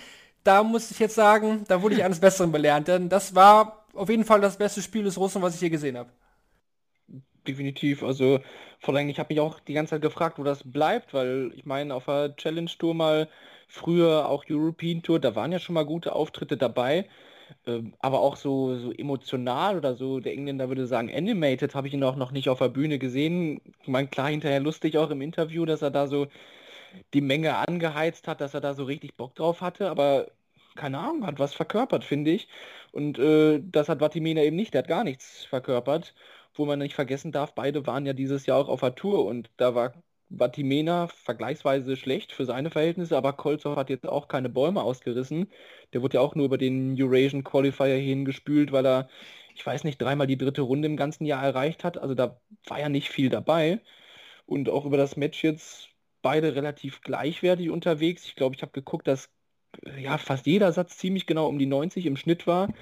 Da 0.43 0.63
muss 0.63 0.91
ich 0.91 0.99
jetzt 0.99 1.15
sagen, 1.15 1.63
da 1.67 1.81
wurde 1.81 1.95
ich 1.95 2.03
eines 2.03 2.19
Besseren 2.19 2.51
belernt, 2.51 2.87
denn 2.87 3.09
das 3.09 3.35
war 3.35 3.85
auf 3.93 4.09
jeden 4.09 4.25
Fall 4.25 4.41
das 4.41 4.57
beste 4.57 4.81
Spiel 4.81 5.03
des 5.03 5.17
Russen, 5.17 5.41
was 5.41 5.53
ich 5.53 5.59
hier 5.59 5.69
gesehen 5.69 5.97
habe 5.97 6.09
definitiv. 7.49 8.03
Also 8.03 8.39
vor 8.79 8.95
allem, 8.95 9.09
ich 9.09 9.19
habe 9.19 9.33
mich 9.33 9.41
auch 9.41 9.59
die 9.59 9.73
ganze 9.73 9.91
Zeit 9.91 10.01
gefragt, 10.01 10.39
wo 10.39 10.43
das 10.43 10.61
bleibt, 10.63 11.13
weil 11.13 11.51
ich 11.55 11.65
meine, 11.65 11.93
auf 11.93 12.05
der 12.05 12.35
Challenge 12.35 12.71
Tour 12.77 12.93
mal 12.93 13.27
früher 13.69 14.29
auch 14.29 14.45
European 14.49 15.01
Tour, 15.03 15.19
da 15.19 15.35
waren 15.35 15.51
ja 15.51 15.59
schon 15.59 15.75
mal 15.75 15.85
gute 15.85 16.13
Auftritte 16.15 16.57
dabei. 16.57 17.07
Ähm, 17.65 17.93
aber 17.99 18.21
auch 18.21 18.35
so, 18.35 18.75
so 18.77 18.91
emotional 18.93 19.77
oder 19.77 19.95
so, 19.95 20.19
der 20.19 20.33
Engländer 20.33 20.69
würde 20.69 20.87
sagen, 20.87 21.13
animated, 21.13 21.75
habe 21.75 21.87
ich 21.87 21.93
ihn 21.93 22.03
auch 22.03 22.15
noch 22.15 22.31
nicht 22.31 22.49
auf 22.49 22.59
der 22.59 22.69
Bühne 22.69 22.99
gesehen. 22.99 23.61
Ich 23.81 23.87
meine, 23.87 24.07
klar, 24.07 24.29
hinterher 24.29 24.59
lustig 24.59 24.97
auch 24.97 25.09
im 25.11 25.21
Interview, 25.21 25.65
dass 25.65 25.81
er 25.81 25.91
da 25.91 26.07
so 26.07 26.27
die 27.13 27.21
Menge 27.21 27.55
angeheizt 27.55 28.27
hat, 28.27 28.41
dass 28.41 28.53
er 28.53 28.61
da 28.61 28.73
so 28.73 28.83
richtig 28.83 29.15
Bock 29.15 29.35
drauf 29.35 29.61
hatte, 29.61 29.89
aber 29.89 30.27
keine 30.75 30.99
Ahnung, 30.99 31.25
hat 31.27 31.39
was 31.39 31.53
verkörpert, 31.53 32.03
finde 32.03 32.31
ich. 32.31 32.47
Und 32.91 33.19
äh, 33.19 33.61
das 33.63 33.89
hat 33.89 33.99
Vatimena 34.01 34.41
eben 34.43 34.55
nicht, 34.55 34.73
der 34.73 34.79
hat 34.83 34.87
gar 34.87 35.03
nichts 35.03 35.45
verkörpert 35.45 36.13
wo 36.59 36.65
man 36.65 36.79
nicht 36.79 36.93
vergessen 36.95 37.31
darf, 37.31 37.55
beide 37.55 37.87
waren 37.87 38.05
ja 38.05 38.13
dieses 38.13 38.45
Jahr 38.45 38.57
auch 38.57 38.69
auf 38.69 38.81
der 38.81 38.95
Tour 38.95 39.25
und 39.25 39.49
da 39.57 39.75
war 39.75 39.93
Vatimena 40.29 41.07
vergleichsweise 41.07 41.95
schlecht 41.97 42.31
für 42.31 42.45
seine 42.45 42.69
Verhältnisse, 42.71 43.17
aber 43.17 43.33
Kolzow 43.33 43.75
hat 43.75 43.89
jetzt 43.89 44.07
auch 44.07 44.27
keine 44.27 44.49
Bäume 44.49 44.83
ausgerissen. 44.83 45.51
Der 45.93 46.01
wurde 46.01 46.15
ja 46.15 46.21
auch 46.21 46.35
nur 46.35 46.45
über 46.45 46.57
den 46.57 46.95
Eurasian 47.01 47.43
Qualifier 47.43 47.97
hingespült, 47.97 48.71
weil 48.71 48.85
er, 48.85 49.09
ich 49.55 49.65
weiß 49.65 49.83
nicht, 49.83 49.99
dreimal 50.01 50.27
die 50.27 50.37
dritte 50.37 50.61
Runde 50.61 50.87
im 50.87 50.97
ganzen 50.97 51.25
Jahr 51.25 51.43
erreicht 51.43 51.83
hat. 51.83 51.97
Also 51.97 52.15
da 52.15 52.39
war 52.67 52.79
ja 52.79 52.89
nicht 52.89 53.09
viel 53.09 53.29
dabei. 53.29 53.81
Und 54.45 54.69
auch 54.69 54.85
über 54.85 54.97
das 54.97 55.17
Match 55.17 55.43
jetzt 55.43 55.89
beide 56.21 56.55
relativ 56.55 57.01
gleichwertig 57.01 57.69
unterwegs. 57.69 58.25
Ich 58.25 58.35
glaube, 58.35 58.55
ich 58.55 58.61
habe 58.61 58.71
geguckt, 58.73 59.07
dass 59.07 59.31
ja 59.97 60.17
fast 60.17 60.45
jeder 60.47 60.71
Satz 60.71 60.97
ziemlich 60.97 61.25
genau 61.27 61.47
um 61.47 61.59
die 61.59 61.65
90 61.65 62.05
im 62.05 62.17
Schnitt 62.17 62.47
war. 62.47 62.73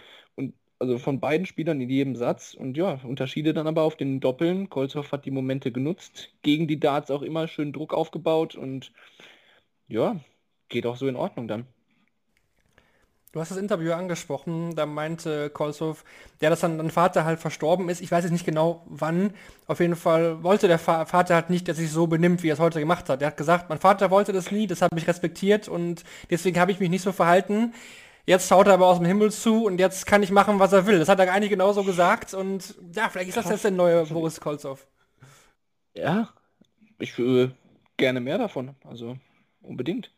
Also 0.79 1.00
von 1.00 1.19
beiden 1.19 1.46
Spielern 1.46 1.81
in 1.81 1.89
jedem 1.89 2.15
Satz. 2.15 2.53
Und 2.53 2.77
ja, 2.77 3.00
Unterschiede 3.03 3.53
dann 3.53 3.67
aber 3.67 3.84
auf 3.84 3.96
den 3.96 4.19
Doppeln. 4.19 4.69
Kolzow 4.69 5.12
hat 5.12 5.25
die 5.25 5.31
Momente 5.31 5.72
genutzt, 5.72 6.29
gegen 6.43 6.67
die 6.67 6.79
Darts 6.79 7.12
auch 7.12 7.22
immer 7.24 7.48
schön 7.48 7.74
Druck 7.74 7.93
aufgebaut 7.93 8.55
und 8.55 8.91
ja, 9.88 10.19
geht 10.69 10.86
auch 10.86 10.98
so 10.98 11.07
in 11.07 11.15
Ordnung 11.15 11.48
dann. 11.48 11.65
Du 13.34 13.41
hast 13.41 13.51
das 13.51 13.57
Interview 13.57 13.91
angesprochen, 13.91 14.74
da 14.75 14.86
meinte 14.86 15.50
Kolzow, 15.50 16.03
ja, 16.41 16.50
dass 16.50 16.62
dann 16.62 16.77
dein 16.77 16.89
Vater 16.89 17.25
halt 17.25 17.39
verstorben 17.39 17.89
ist. 17.89 18.01
Ich 18.01 18.12
weiß 18.12 18.24
jetzt 18.24 18.31
nicht 18.31 18.46
genau 18.46 18.84
wann. 18.88 19.31
Auf 19.67 19.79
jeden 19.79 19.96
Fall 19.96 20.41
wollte 20.43 20.67
der 20.67 20.79
Vater 20.79 21.36
halt 21.36 21.50
nicht, 21.50 21.67
dass 21.67 21.77
sich 21.77 21.91
so 21.91 22.07
benimmt, 22.07 22.41
wie 22.41 22.50
er 22.50 22.53
es 22.53 22.60
heute 22.60 22.79
gemacht 22.79 23.10
hat. 23.10 23.22
Er 23.22 23.27
hat 23.27 23.38
gesagt, 23.38 23.69
mein 23.69 23.79
Vater 23.79 24.10
wollte 24.12 24.31
das 24.31 24.50
nie, 24.51 24.65
das 24.65 24.81
habe 24.81 24.98
ich 24.98 25.07
respektiert 25.07 25.67
und 25.67 26.03
deswegen 26.31 26.60
habe 26.60 26.72
ich 26.72 26.79
mich 26.79 26.89
nicht 26.89 27.03
so 27.03 27.12
verhalten. 27.12 27.74
Jetzt 28.27 28.50
schaut 28.50 28.67
er 28.67 28.74
aber 28.74 28.88
aus 28.88 28.98
dem 28.98 29.05
Himmel 29.05 29.31
zu 29.31 29.63
und 29.65 29.79
jetzt 29.79 30.05
kann 30.05 30.22
ich 30.22 30.31
machen, 30.31 30.60
was 30.60 30.74
er 30.74 30.86
will. 30.86 31.00
Das 31.00 31.07
hat 31.07 31.17
er 31.17 31.31
eigentlich 31.31 31.50
genauso 31.50 31.86
gesagt 31.86 32.34
und 32.34 32.75
ja, 32.93 33.07
vielleicht 33.07 33.29
ist 33.29 33.38
das 33.38 33.50
jetzt 33.50 33.63
der 33.63 33.72
neue 33.72 34.05
Boris 34.05 34.41
Kolzow. 34.41 34.86
Ja, 35.93 36.27
ich 37.00 37.17
würde 37.17 37.55
gerne 37.96 38.19
mehr 38.19 38.38
davon, 38.38 38.75
also 38.84 39.17
unbedingt. 39.62 40.12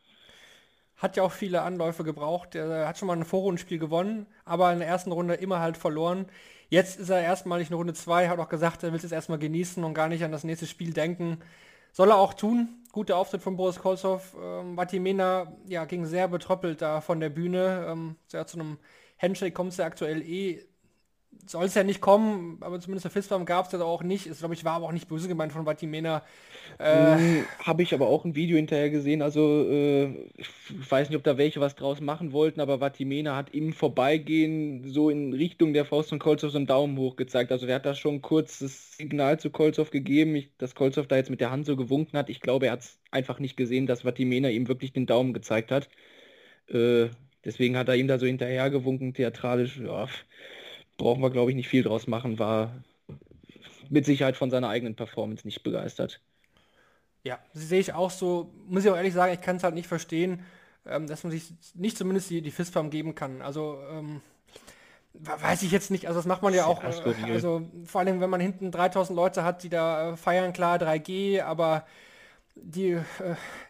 Hat 0.98 1.18
ja 1.18 1.24
auch 1.24 1.32
viele 1.32 1.62
Anläufe 1.62 2.04
gebraucht. 2.04 2.56
Er 2.56 2.88
hat 2.88 2.98
schon 2.98 3.08
mal 3.08 3.16
ein 3.16 3.26
Vorrundenspiel 3.26 3.78
gewonnen, 3.78 4.26
aber 4.44 4.74
in 4.74 4.80
der 4.80 4.88
ersten 4.88 5.12
Runde 5.12 5.36
immer 5.36 5.60
halt 5.60 5.78
verloren. 5.78 6.26
Jetzt 6.70 7.00
ist 7.00 7.10
er 7.10 7.22
erstmalig 7.22 7.70
in 7.70 7.76
Runde 7.76 7.94
2, 7.94 8.28
hat 8.28 8.40
auch 8.40 8.50
gesagt, 8.50 8.82
er 8.82 8.92
will 8.92 9.00
es 9.04 9.12
erstmal 9.12 9.38
genießen 9.38 9.84
und 9.84 9.94
gar 9.94 10.08
nicht 10.08 10.24
an 10.24 10.32
das 10.32 10.44
nächste 10.44 10.66
Spiel 10.66 10.94
denken. 10.94 11.38
Soll 11.92 12.12
er 12.12 12.18
auch 12.18 12.34
tun. 12.34 12.70
Guter 12.92 13.18
Auftritt 13.18 13.42
von 13.42 13.56
Boris 13.58 13.80
Kolzow. 13.80 14.36
Ähm, 14.42 14.76
Vatimena 14.76 15.54
ja, 15.68 15.86
ging 15.86 16.06
sehr 16.06 16.28
betröppelt 16.28 16.82
da 16.82 17.02
von 17.02 17.20
der 17.20 17.30
Bühne. 17.30 17.86
Ähm, 17.88 18.16
zu 18.28 18.38
einem 18.38 18.78
Handshake 19.22 19.54
kommt 19.54 19.72
es 19.72 19.78
ja 19.78 19.86
aktuell 19.86 20.22
eh 20.22 20.66
soll 21.46 21.66
es 21.66 21.74
ja 21.74 21.84
nicht 21.84 22.02
kommen, 22.02 22.58
aber 22.62 22.80
zumindest 22.80 23.06
der 23.06 23.12
Fistbump 23.12 23.46
gab 23.46 23.66
es 23.66 23.72
ja 23.72 23.82
auch 23.82 24.04
nicht. 24.04 24.28
Es 24.28 24.40
glaube 24.40 24.54
ich 24.54 24.66
war 24.66 24.74
aber 24.74 24.86
auch 24.86 24.92
nicht 24.92 25.08
böse 25.08 25.28
gemeint 25.28 25.52
von 25.52 25.66
Vatimena. 25.66 26.24
Äh, 26.78 27.18
hm, 27.18 27.46
Habe 27.64 27.82
ich 27.84 27.94
aber 27.94 28.08
auch 28.08 28.26
ein 28.26 28.36
Video 28.36 28.58
hinterher 28.58 28.90
gesehen. 28.90 29.22
Also 29.22 29.68
äh, 29.68 30.30
ich 30.38 30.48
weiß 30.70 31.10
nicht, 31.10 31.18
ob 31.18 31.24
da 31.24 31.38
welche 31.38 31.60
was 31.60 31.76
draus 31.76 32.02
machen 32.02 32.32
wollten, 32.32 32.62
aber 32.62 32.80
Vatimena 32.80 33.36
hat 33.36 33.54
im 33.54 33.74
Vorbeigehen 33.74 34.84
so 34.92 35.10
in 35.10 35.34
Richtung 35.34 35.74
der 35.74 35.86
Faust 35.86 36.10
von 36.10 36.20
Kolzow 36.20 36.52
so 36.52 36.58
einen 36.58 36.68
Daumen 36.68 36.98
hoch 36.98 37.16
gezeigt. 37.16 37.52
Also 37.52 37.66
er 37.66 37.76
hat 37.76 37.86
da 37.86 37.96
schon 37.96 38.22
kurz 38.22 38.60
das 38.60 38.96
Signal 38.98 39.40
zu 39.40 39.50
Kolzow 39.50 39.90
gegeben, 39.90 40.36
ich, 40.36 40.56
dass 40.58 40.76
Kolzow 40.76 41.08
da 41.08 41.16
jetzt 41.16 41.30
mit 41.30 41.42
der 41.42 41.52
Hand 41.52 41.66
so 41.66 41.76
gewunken 41.76 42.18
hat. 42.18 42.30
Ich 42.30 42.42
glaube, 42.42 42.68
er 42.68 42.74
hat 42.74 42.82
es 42.82 43.00
einfach 43.12 43.40
nicht 43.40 43.58
gesehen, 43.58 43.88
dass 43.88 44.04
Vatimena 44.04 44.50
ihm 44.50 44.68
wirklich 44.68 44.94
den 44.94 45.06
Daumen 45.08 45.34
gezeigt 45.34 45.72
hat. 45.72 45.90
Äh, 46.68 47.10
deswegen 47.44 47.78
hat 47.78 47.88
er 47.88 47.96
ihm 47.96 48.08
da 48.08 48.20
so 48.20 48.26
hinterher 48.26 48.70
gewunken, 48.70 49.14
theatralisch. 49.14 49.80
Ja, 49.80 50.08
brauchen 51.00 51.24
wir, 51.24 51.32
glaube 51.32 51.50
ich, 51.50 51.56
nicht 51.56 51.68
viel 51.68 51.82
draus 51.82 52.06
machen, 52.06 52.38
war 52.38 52.84
mit 53.90 54.06
Sicherheit 54.06 54.38
von 54.38 54.52
seiner 54.52 54.70
eigenen 54.70 54.96
Performance 54.96 55.48
nicht 55.48 55.64
begeistert. 55.64 56.22
Ja, 57.24 57.40
sehe 57.54 57.80
ich 57.80 57.94
auch 57.94 58.12
so. 58.12 58.54
Muss 58.68 58.86
ich 58.86 58.92
auch 58.92 58.96
ehrlich 58.96 59.14
sagen, 59.14 59.34
ich 59.34 59.42
kann 59.42 59.56
es 59.56 59.64
halt 59.64 59.74
nicht 59.74 59.88
verstehen, 59.88 60.46
ähm, 60.86 61.08
dass 61.08 61.24
man 61.24 61.32
sich 61.32 61.52
nicht 61.74 61.98
zumindest 61.98 62.30
die, 62.30 62.42
die 62.42 62.52
Fistfarm 62.52 62.92
geben 62.92 63.16
kann. 63.16 63.42
Also, 63.42 63.80
ähm, 63.92 64.22
weiß 65.14 65.64
ich 65.64 65.72
jetzt 65.72 65.92
nicht. 65.92 66.08
Also, 66.08 66.20
das 66.20 66.28
macht 66.28 66.44
man 66.44 66.54
ja 66.54 66.66
auch. 66.66 66.84
Äh, 66.84 67.32
also, 67.32 67.68
vor 67.86 68.02
allem, 68.02 68.22
wenn 68.22 68.30
man 68.30 68.40
hinten 68.40 68.72
3000 68.72 69.16
Leute 69.16 69.44
hat, 69.44 69.64
die 69.64 69.70
da 69.70 70.12
äh, 70.12 70.18
feiern, 70.18 70.54
klar, 70.54 70.78
3G, 70.78 71.42
aber 71.42 71.86
die 72.64 72.92
äh, 72.92 73.04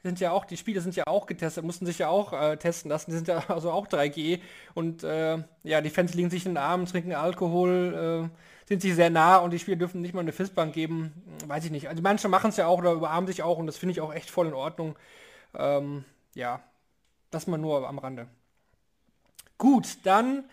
sind 0.04 0.20
ja 0.20 0.32
auch, 0.32 0.46
die 0.46 0.58
Spiele 0.58 0.82
sind 0.82 0.96
ja 0.96 1.06
auch 1.08 1.26
getestet, 1.26 1.64
mussten 1.64 1.86
sich 1.86 2.00
ja 2.00 2.10
auch 2.10 2.34
äh, 2.34 2.58
testen 2.58 2.90
lassen, 2.90 3.12
die 3.12 3.18
sind 3.18 3.28
ja 3.28 3.44
also 3.48 3.72
auch 3.72 3.88
3G 3.88 4.40
und 4.74 5.04
äh, 5.04 5.44
ja, 5.64 5.82
die 5.82 5.90
Fans 5.90 6.14
liegen 6.14 6.30
sich 6.30 6.46
in 6.46 6.54
den 6.54 6.58
Armen, 6.58 6.86
trinken 6.86 7.14
Alkohol, 7.14 8.30
äh, 8.32 8.68
sind 8.68 8.82
sich 8.82 8.96
sehr 8.96 9.10
nah 9.10 9.38
und 9.38 9.52
die 9.52 9.60
Spiele 9.60 9.78
dürfen 9.78 10.02
nicht 10.02 10.14
mal 10.14 10.22
eine 10.22 10.32
Fistbank 10.32 10.74
geben, 10.74 11.14
weiß 11.48 11.66
ich 11.66 11.72
nicht. 11.72 11.90
Also 11.90 12.02
manche 12.02 12.28
machen 12.28 12.50
es 12.50 12.58
ja 12.58 12.68
auch 12.68 12.78
oder 12.78 12.92
überarmen 12.92 13.28
sich 13.28 13.42
auch 13.42 13.58
und 13.58 13.66
das 13.66 13.78
finde 13.78 13.94
ich 13.94 14.02
auch 14.02 14.14
echt 14.14 14.30
voll 14.30 14.48
in 14.48 14.54
Ordnung. 14.54 14.96
Ähm, 15.56 16.06
ja, 16.36 16.62
das 17.32 17.48
mal 17.48 17.58
nur 17.58 17.88
am 17.88 18.00
Rande. 18.00 18.28
Gut, 19.58 19.98
dann 20.04 20.46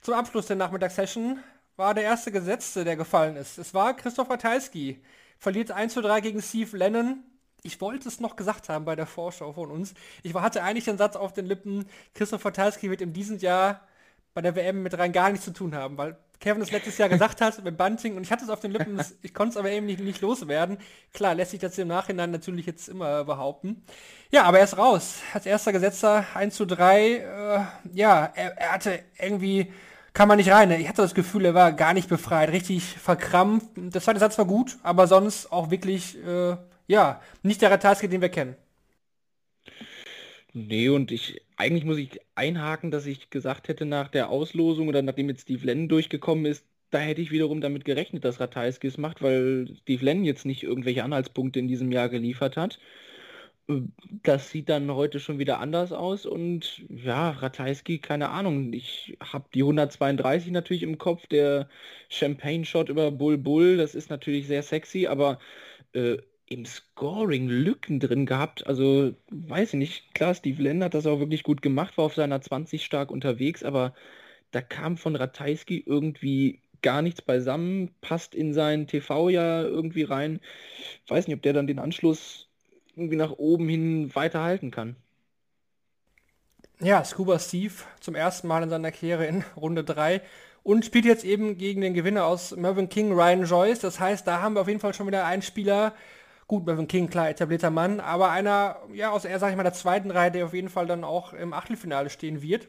zum 0.00 0.14
Abschluss 0.14 0.46
der 0.46 0.56
Nachmittagssession 0.56 1.40
war 1.76 1.92
der 1.92 2.04
erste 2.04 2.32
Gesetzte, 2.32 2.84
der 2.84 2.96
gefallen 2.96 3.36
ist. 3.36 3.58
Es 3.58 3.74
war 3.74 3.94
Christoph 3.94 4.30
Ratajski. 4.30 5.02
Verliert 5.38 5.70
1 5.70 5.92
zu 5.92 6.00
3 6.00 6.22
gegen 6.22 6.40
Steve 6.40 6.76
Lennon 6.76 7.22
ich 7.66 7.80
wollte 7.80 8.08
es 8.08 8.20
noch 8.20 8.36
gesagt 8.36 8.68
haben 8.68 8.84
bei 8.84 8.96
der 8.96 9.06
Vorschau 9.06 9.52
von 9.52 9.70
uns. 9.70 9.94
Ich 10.22 10.34
hatte 10.34 10.62
eigentlich 10.62 10.84
den 10.84 10.98
Satz 10.98 11.16
auf 11.16 11.32
den 11.32 11.46
Lippen, 11.46 11.86
Christoph 12.14 12.42
Talski 12.42 12.90
wird 12.90 13.00
in 13.02 13.12
diesem 13.12 13.38
Jahr 13.38 13.80
bei 14.34 14.42
der 14.42 14.54
WM 14.54 14.82
mit 14.82 14.96
rein 14.96 15.12
gar 15.12 15.30
nichts 15.30 15.46
zu 15.46 15.52
tun 15.52 15.74
haben, 15.74 15.96
weil 15.96 16.16
Kevin 16.40 16.62
es 16.62 16.70
letztes 16.70 16.98
Jahr 16.98 17.08
gesagt 17.08 17.40
hat 17.40 17.64
mit 17.64 17.76
Bunting 17.76 18.16
und 18.16 18.22
ich 18.22 18.30
hatte 18.30 18.44
es 18.44 18.50
auf 18.50 18.60
den 18.60 18.70
Lippen, 18.70 19.00
ich 19.22 19.32
konnte 19.32 19.52
es 19.52 19.56
aber 19.56 19.70
eben 19.70 19.86
nicht, 19.86 20.00
nicht 20.00 20.20
loswerden. 20.20 20.78
Klar, 21.14 21.34
lässt 21.34 21.52
sich 21.52 21.60
das 21.60 21.78
im 21.78 21.88
Nachhinein 21.88 22.30
natürlich 22.30 22.66
jetzt 22.66 22.88
immer 22.88 23.24
behaupten. 23.24 23.82
Ja, 24.30 24.44
aber 24.44 24.58
er 24.58 24.64
ist 24.64 24.76
raus. 24.76 25.16
Als 25.32 25.46
erster 25.46 25.72
Gesetzer 25.72 26.26
1 26.34 26.54
zu 26.54 26.66
3. 26.66 27.06
Äh, 27.06 27.60
ja, 27.94 28.30
er, 28.34 28.58
er, 28.58 28.72
hatte 28.72 29.00
irgendwie, 29.18 29.72
kann 30.12 30.28
man 30.28 30.36
nicht 30.36 30.50
rein. 30.50 30.70
Ich 30.72 30.88
hatte 30.88 31.02
das 31.02 31.14
Gefühl, 31.14 31.46
er 31.46 31.54
war 31.54 31.72
gar 31.72 31.94
nicht 31.94 32.08
befreit, 32.08 32.50
richtig 32.50 32.84
verkrampft. 32.98 33.68
Der 33.76 34.02
zweite 34.02 34.20
Satz 34.20 34.36
war 34.36 34.44
gut, 34.44 34.76
aber 34.82 35.06
sonst 35.06 35.50
auch 35.50 35.70
wirklich 35.70 36.22
äh, 36.26 36.56
ja, 36.86 37.20
nicht 37.42 37.62
der 37.62 37.70
Ratajski, 37.70 38.08
den 38.08 38.20
wir 38.20 38.28
kennen. 38.28 38.56
Nee, 40.52 40.88
und 40.88 41.12
ich, 41.12 41.42
eigentlich 41.56 41.84
muss 41.84 41.98
ich 41.98 42.18
einhaken, 42.34 42.90
dass 42.90 43.04
ich 43.06 43.28
gesagt 43.30 43.68
hätte 43.68 43.84
nach 43.84 44.08
der 44.08 44.30
Auslosung 44.30 44.88
oder 44.88 45.02
nachdem 45.02 45.28
jetzt 45.28 45.42
Steve 45.42 45.66
Lennon 45.66 45.88
durchgekommen 45.88 46.46
ist, 46.46 46.64
da 46.90 46.98
hätte 46.98 47.20
ich 47.20 47.30
wiederum 47.30 47.60
damit 47.60 47.84
gerechnet, 47.84 48.24
dass 48.24 48.40
Ratajski 48.40 48.86
es 48.86 48.96
macht, 48.96 49.20
weil 49.22 49.68
Steve 49.82 50.04
Lennon 50.04 50.24
jetzt 50.24 50.46
nicht 50.46 50.62
irgendwelche 50.62 51.04
Anhaltspunkte 51.04 51.58
in 51.58 51.68
diesem 51.68 51.92
Jahr 51.92 52.08
geliefert 52.08 52.56
hat. 52.56 52.78
Das 54.22 54.50
sieht 54.50 54.68
dann 54.68 54.90
heute 54.92 55.18
schon 55.20 55.38
wieder 55.38 55.58
anders 55.60 55.92
aus 55.92 56.24
und 56.24 56.84
ja, 56.88 57.30
Ratajski, 57.30 57.98
keine 57.98 58.30
Ahnung. 58.30 58.72
Ich 58.72 59.16
habe 59.20 59.46
die 59.52 59.62
132 59.62 60.52
natürlich 60.52 60.84
im 60.84 60.98
Kopf, 60.98 61.26
der 61.26 61.68
Champagne-Shot 62.08 62.88
über 62.88 63.10
Bull 63.10 63.38
Bull, 63.38 63.76
das 63.76 63.94
ist 63.96 64.08
natürlich 64.08 64.46
sehr 64.46 64.62
sexy, 64.62 65.06
aber 65.08 65.38
äh, 65.92 66.18
im 66.46 66.64
Scoring 66.64 67.48
Lücken 67.48 68.00
drin 68.00 68.26
gehabt. 68.26 68.66
Also, 68.66 69.14
weiß 69.30 69.74
ich 69.74 69.78
nicht. 69.78 70.14
Klar, 70.14 70.34
Steve 70.34 70.62
Lennon 70.62 70.84
hat 70.84 70.94
das 70.94 71.06
auch 71.06 71.18
wirklich 71.18 71.42
gut 71.42 71.62
gemacht, 71.62 71.98
war 71.98 72.04
auf 72.04 72.14
seiner 72.14 72.40
20 72.40 72.84
stark 72.84 73.10
unterwegs, 73.10 73.62
aber 73.62 73.94
da 74.52 74.62
kam 74.62 74.96
von 74.96 75.16
Ratajski 75.16 75.82
irgendwie 75.84 76.60
gar 76.82 77.02
nichts 77.02 77.20
beisammen, 77.22 77.90
passt 78.00 78.34
in 78.34 78.54
sein 78.54 78.86
TV 78.86 79.28
ja 79.28 79.62
irgendwie 79.62 80.04
rein. 80.04 80.40
Weiß 81.08 81.26
nicht, 81.26 81.36
ob 81.36 81.42
der 81.42 81.52
dann 81.52 81.66
den 81.66 81.78
Anschluss 81.78 82.48
irgendwie 82.94 83.16
nach 83.16 83.32
oben 83.32 83.68
hin 83.68 84.14
weiterhalten 84.14 84.70
kann. 84.70 84.96
Ja, 86.80 87.02
Scuba 87.04 87.38
Steve 87.38 87.72
zum 88.00 88.14
ersten 88.14 88.48
Mal 88.48 88.62
in 88.62 88.70
seiner 88.70 88.92
Karriere 88.92 89.26
in 89.26 89.44
Runde 89.56 89.82
3 89.82 90.20
und 90.62 90.84
spielt 90.84 91.06
jetzt 91.06 91.24
eben 91.24 91.58
gegen 91.58 91.80
den 91.80 91.94
Gewinner 91.94 92.26
aus 92.26 92.54
Mervyn 92.54 92.88
King, 92.88 93.12
Ryan 93.12 93.44
Joyce. 93.44 93.80
Das 93.80 93.98
heißt, 93.98 94.26
da 94.26 94.42
haben 94.42 94.54
wir 94.54 94.60
auf 94.60 94.68
jeden 94.68 94.80
Fall 94.80 94.94
schon 94.94 95.06
wieder 95.06 95.24
einen 95.24 95.42
Spieler, 95.42 95.94
Gut, 96.48 96.64
Mervyn 96.64 96.86
King, 96.86 97.08
klar, 97.10 97.28
etablierter 97.28 97.70
Mann, 97.70 97.98
aber 97.98 98.30
einer, 98.30 98.76
ja, 98.92 99.10
aus 99.10 99.24
eher, 99.24 99.40
sag 99.40 99.50
ich 99.50 99.56
mal, 99.56 99.64
der 99.64 99.72
zweiten 99.72 100.12
Reihe, 100.12 100.30
der 100.30 100.46
auf 100.46 100.54
jeden 100.54 100.68
Fall 100.68 100.86
dann 100.86 101.02
auch 101.02 101.32
im 101.32 101.52
Achtelfinale 101.52 102.08
stehen 102.08 102.40
wird. 102.40 102.68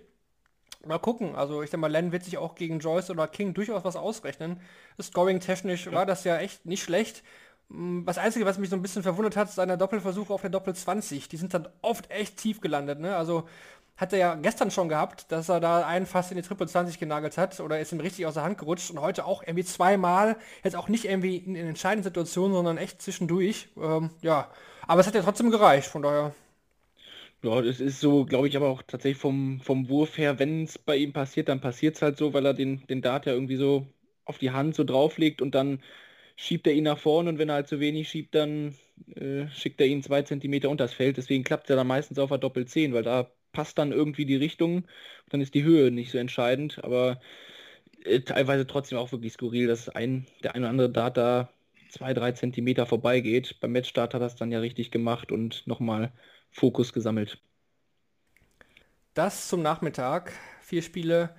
Mal 0.85 0.97
gucken, 0.97 1.35
also 1.35 1.61
ich 1.61 1.69
sag 1.69 1.79
mal, 1.79 1.91
Len 1.91 2.11
wird 2.11 2.23
sich 2.23 2.37
auch 2.37 2.55
gegen 2.55 2.79
Joyce 2.79 3.11
oder 3.11 3.27
King 3.27 3.53
durchaus 3.53 3.83
was 3.83 3.95
ausrechnen. 3.95 4.61
Scoring-technisch 4.99 5.87
ja. 5.87 5.91
war 5.91 6.05
das 6.07 6.23
ja 6.23 6.37
echt 6.37 6.65
nicht 6.65 6.81
schlecht. 6.81 7.23
Mm, 7.69 8.05
das 8.05 8.17
Einzige, 8.17 8.45
was 8.45 8.57
mich 8.57 8.69
so 8.69 8.75
ein 8.75 8.81
bisschen 8.81 9.03
verwundert 9.03 9.35
hat, 9.35 9.49
ist 9.49 9.55
seine 9.55 9.77
Doppelversuche 9.77 10.33
auf 10.33 10.41
der 10.41 10.49
Doppel 10.49 10.73
20. 10.75 11.27
Die 11.29 11.37
sind 11.37 11.53
dann 11.53 11.67
oft 11.81 12.09
echt 12.09 12.37
tief 12.37 12.61
gelandet. 12.61 12.99
Ne? 12.99 13.15
Also 13.15 13.47
hat 13.97 14.13
er 14.13 14.19
ja 14.19 14.35
gestern 14.35 14.71
schon 14.71 14.89
gehabt, 14.89 15.31
dass 15.31 15.49
er 15.49 15.59
da 15.59 15.85
einen 15.85 16.05
fast 16.05 16.31
in 16.31 16.37
die 16.37 16.43
Triple 16.43 16.67
20 16.67 16.99
genagelt 16.99 17.37
hat 17.37 17.59
oder 17.59 17.79
ist 17.79 17.91
ihm 17.91 17.99
richtig 17.99 18.25
aus 18.25 18.35
der 18.35 18.43
Hand 18.43 18.57
gerutscht 18.57 18.91
und 18.91 19.01
heute 19.01 19.25
auch 19.25 19.43
irgendwie 19.43 19.65
zweimal, 19.65 20.37
jetzt 20.63 20.75
auch 20.75 20.87
nicht 20.89 21.05
irgendwie 21.05 21.37
in, 21.37 21.55
in 21.55 21.67
entscheidenden 21.67 22.03
Situationen, 22.03 22.53
sondern 22.55 22.77
echt 22.77 23.01
zwischendurch. 23.01 23.69
Ähm, 23.77 24.11
ja, 24.21 24.49
aber 24.87 25.01
es 25.01 25.07
hat 25.07 25.15
ja 25.15 25.21
trotzdem 25.23 25.51
gereicht, 25.51 25.87
von 25.87 26.01
daher. 26.03 26.33
Ja, 27.43 27.61
das 27.61 27.79
ist 27.79 27.99
so, 27.99 28.25
glaube 28.25 28.47
ich, 28.47 28.57
aber 28.57 28.69
auch 28.69 28.81
tatsächlich 28.83 29.19
vom, 29.21 29.61
vom 29.61 29.89
Wurf 29.89 30.17
her, 30.17 30.39
wenn 30.39 30.63
es 30.63 30.77
bei 30.79 30.95
ihm 30.97 31.13
passiert, 31.13 31.49
dann 31.49 31.61
passiert 31.61 31.95
es 31.95 32.01
halt 32.01 32.17
so, 32.17 32.33
weil 32.33 32.45
er 32.45 32.53
den, 32.53 32.85
den 32.87 33.01
Dart 33.01 33.25
ja 33.27 33.33
irgendwie 33.33 33.55
so 33.57 33.87
auf 34.25 34.37
die 34.39 34.51
Hand 34.51 34.75
so 34.75 34.83
drauflegt 34.83 35.41
und 35.41 35.53
dann 35.55 35.81
schiebt 36.35 36.67
er 36.67 36.73
ihn 36.73 36.83
nach 36.85 36.99
vorne 36.99 37.29
und 37.29 37.39
wenn 37.39 37.49
er 37.49 37.55
halt 37.55 37.67
zu 37.67 37.79
wenig 37.79 38.09
schiebt, 38.09 38.35
dann 38.35 38.75
äh, 39.15 39.47
schickt 39.49 39.81
er 39.81 39.87
ihn 39.87 40.03
zwei 40.03 40.23
Zentimeter 40.23 40.69
unter 40.69 40.85
das 40.85 40.93
Feld. 40.93 41.17
Deswegen 41.17 41.43
klappt 41.43 41.69
er 41.69 41.75
dann 41.75 41.87
meistens 41.87 42.19
auf 42.19 42.29
der 42.29 42.39
Doppel 42.39 42.67
10, 42.67 42.93
weil 42.93 43.03
da 43.03 43.31
passt 43.57 43.79
dann 43.79 43.91
irgendwie 43.91 44.25
die 44.27 44.35
Richtung. 44.35 44.85
Dann 45.29 45.41
ist 45.41 45.55
die 45.55 45.63
Höhe 45.63 45.89
nicht 45.89 46.11
so 46.11 46.19
entscheidend, 46.19 46.83
aber 46.83 47.19
äh, 48.05 48.19
teilweise 48.21 48.67
trotzdem 48.67 48.99
auch 48.99 49.11
wirklich 49.11 49.33
skurril, 49.33 49.65
dass 49.67 49.89
ein, 49.89 50.27
der 50.43 50.53
eine 50.53 50.65
oder 50.65 50.69
andere 50.69 50.89
Dart 50.91 51.17
da 51.17 51.49
zwei, 51.89 52.13
drei 52.13 52.33
Zentimeter 52.33 52.85
vorbeigeht. 52.85 53.59
Beim 53.59 53.71
Matchstart 53.71 54.13
hat 54.13 54.21
er 54.21 54.27
es 54.27 54.35
dann 54.35 54.51
ja 54.51 54.59
richtig 54.59 54.91
gemacht 54.91 55.31
und 55.31 55.65
nochmal 55.65 56.11
Fokus 56.51 56.93
gesammelt. 56.93 57.39
Das 59.15 59.47
zum 59.47 59.63
Nachmittag. 59.63 60.33
Vier 60.61 60.83
Spiele 60.83 61.35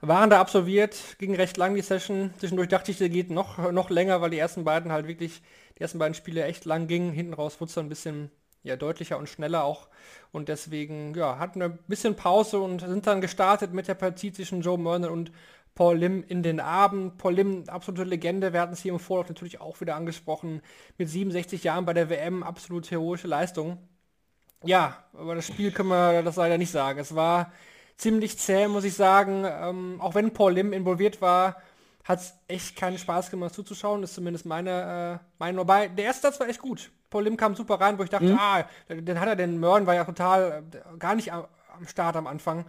waren 0.00 0.30
da 0.30 0.40
absolviert, 0.40 1.16
ging 1.18 1.34
recht 1.34 1.56
lang 1.56 1.74
die 1.74 1.82
Session. 1.82 2.32
Zwischendurch 2.38 2.68
dachte 2.68 2.92
ich, 2.92 2.98
der 2.98 3.08
geht 3.08 3.30
noch, 3.32 3.72
noch 3.72 3.90
länger, 3.90 4.20
weil 4.20 4.30
die 4.30 4.38
ersten 4.38 4.62
beiden 4.62 4.92
halt 4.92 5.08
wirklich, 5.08 5.42
die 5.78 5.82
ersten 5.82 5.98
beiden 5.98 6.14
Spiele 6.14 6.44
echt 6.44 6.64
lang 6.64 6.86
gingen. 6.86 7.12
Hinten 7.12 7.34
raus 7.34 7.60
wurde 7.60 7.70
es 7.70 7.74
dann 7.74 7.86
ein 7.86 7.88
bisschen 7.90 8.30
ja, 8.66 8.76
deutlicher 8.76 9.18
und 9.18 9.28
schneller 9.28 9.64
auch. 9.64 9.88
Und 10.32 10.48
deswegen, 10.48 11.14
ja, 11.14 11.38
hatten 11.38 11.60
wir 11.60 11.66
ein 11.66 11.78
bisschen 11.88 12.16
Pause 12.16 12.58
und 12.60 12.80
sind 12.80 13.06
dann 13.06 13.20
gestartet 13.20 13.72
mit 13.72 13.88
der 13.88 13.94
Partie 13.94 14.32
zwischen 14.32 14.60
Joe 14.60 14.78
Mernon 14.78 15.10
und 15.10 15.32
Paul 15.74 15.98
Lim 15.98 16.24
in 16.26 16.42
den 16.42 16.58
Abend. 16.58 17.18
Paul 17.18 17.34
Lim, 17.34 17.64
absolute 17.68 18.04
Legende, 18.04 18.52
wir 18.52 18.60
hatten 18.60 18.72
es 18.72 18.80
hier 18.80 18.92
im 18.92 18.98
Vorlauf 18.98 19.28
natürlich 19.28 19.60
auch 19.60 19.80
wieder 19.80 19.94
angesprochen. 19.94 20.62
Mit 20.98 21.08
67 21.08 21.64
Jahren 21.64 21.84
bei 21.84 21.92
der 21.92 22.10
WM, 22.10 22.42
absolut 22.42 22.90
heroische 22.90 23.28
Leistung. 23.28 23.78
Ja, 24.64 25.04
aber 25.12 25.34
das 25.34 25.46
Spiel 25.46 25.70
können 25.70 25.90
wir 25.90 26.22
das 26.22 26.36
leider 26.36 26.58
nicht 26.58 26.70
sagen. 26.70 26.98
Es 26.98 27.14
war 27.14 27.52
ziemlich 27.96 28.38
zäh, 28.38 28.68
muss 28.68 28.84
ich 28.84 28.94
sagen. 28.94 29.44
Ähm, 29.46 30.00
auch 30.00 30.14
wenn 30.14 30.32
Paul 30.32 30.54
Lim 30.54 30.72
involviert 30.72 31.20
war, 31.20 31.56
hat 32.06 32.20
es 32.20 32.34
echt 32.46 32.76
keinen 32.76 32.98
Spaß 32.98 33.30
gemacht 33.30 33.54
zuzuschauen. 33.54 34.00
Das 34.00 34.10
ist 34.10 34.14
zumindest 34.14 34.46
meine 34.46 35.20
äh, 35.20 35.26
Meinung. 35.38 35.62
Wobei, 35.62 35.88
der 35.88 36.06
erste 36.06 36.28
Satz 36.28 36.38
war 36.38 36.48
echt 36.48 36.60
gut. 36.60 36.90
Paul 37.10 37.24
Lim 37.24 37.36
kam 37.36 37.54
super 37.56 37.80
rein, 37.80 37.98
wo 37.98 38.04
ich 38.04 38.10
dachte, 38.10 38.26
mhm. 38.26 38.38
ah, 38.38 38.64
den 38.88 39.20
hat 39.20 39.28
er, 39.28 39.36
den 39.36 39.58
Mörn 39.58 39.86
war 39.86 39.94
ja 39.94 40.04
total 40.04 40.64
äh, 40.72 40.98
gar 40.98 41.16
nicht 41.16 41.32
am, 41.32 41.46
am, 41.76 41.86
Start 41.86 42.16
am 42.16 42.26
Anfang. 42.26 42.64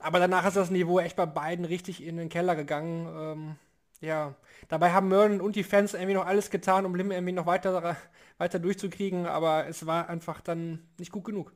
Aber 0.00 0.18
danach 0.18 0.44
ist 0.46 0.56
das 0.56 0.70
Niveau 0.70 1.00
echt 1.00 1.16
bei 1.16 1.24
beiden 1.24 1.64
richtig 1.64 2.04
in 2.04 2.18
den 2.18 2.28
Keller 2.28 2.56
gegangen. 2.56 3.08
Ähm, 3.16 3.56
ja, 4.00 4.34
dabei 4.68 4.92
haben 4.92 5.08
Mörn 5.08 5.40
und 5.40 5.56
die 5.56 5.64
Fans 5.64 5.94
irgendwie 5.94 6.14
noch 6.14 6.26
alles 6.26 6.50
getan, 6.50 6.84
um 6.84 6.94
Lim 6.94 7.10
irgendwie 7.10 7.32
noch 7.32 7.46
weiter, 7.46 7.96
weiter 8.36 8.58
durchzukriegen, 8.58 9.26
aber 9.26 9.66
es 9.66 9.86
war 9.86 10.10
einfach 10.10 10.42
dann 10.42 10.86
nicht 10.98 11.10
gut 11.10 11.24
genug 11.24 11.52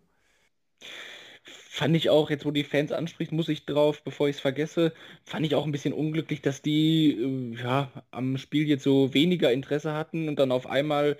fand 1.78 1.94
ich 1.96 2.10
auch, 2.10 2.28
jetzt 2.28 2.44
wo 2.44 2.50
die 2.50 2.64
Fans 2.64 2.90
anspricht, 2.90 3.30
muss 3.30 3.48
ich 3.48 3.64
drauf, 3.64 4.02
bevor 4.02 4.28
ich 4.28 4.36
es 4.36 4.40
vergesse, 4.40 4.92
fand 5.24 5.46
ich 5.46 5.54
auch 5.54 5.64
ein 5.64 5.70
bisschen 5.70 5.94
unglücklich, 5.94 6.42
dass 6.42 6.60
die 6.60 7.12
äh, 7.12 7.62
ja, 7.62 7.92
am 8.10 8.36
Spiel 8.36 8.66
jetzt 8.68 8.82
so 8.82 9.14
weniger 9.14 9.52
Interesse 9.52 9.94
hatten 9.94 10.28
und 10.28 10.40
dann 10.40 10.50
auf 10.50 10.66
einmal 10.66 11.18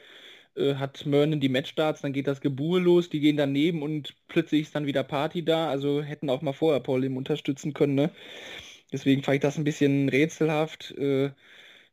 äh, 0.56 0.74
hat 0.74 1.06
Mernon 1.06 1.40
die 1.40 1.48
Matchstarts, 1.48 2.02
dann 2.02 2.12
geht 2.12 2.26
das 2.26 2.40
Gebuhe 2.40 2.80
los, 2.80 3.08
die 3.08 3.20
gehen 3.20 3.36
daneben 3.36 3.82
und 3.82 4.16
plötzlich 4.26 4.62
ist 4.62 4.74
dann 4.74 4.86
wieder 4.86 5.04
Party 5.04 5.44
da, 5.44 5.68
also 5.70 6.02
hätten 6.02 6.28
auch 6.30 6.42
mal 6.42 6.52
vorher 6.52 6.80
Paul 6.80 7.04
ihm 7.04 7.16
unterstützen 7.16 7.72
können, 7.72 7.94
ne? 7.94 8.10
Deswegen 8.92 9.22
fand 9.22 9.36
ich 9.36 9.42
das 9.42 9.58
ein 9.58 9.64
bisschen 9.64 10.08
rätselhaft. 10.08 10.92
Äh, 10.98 11.30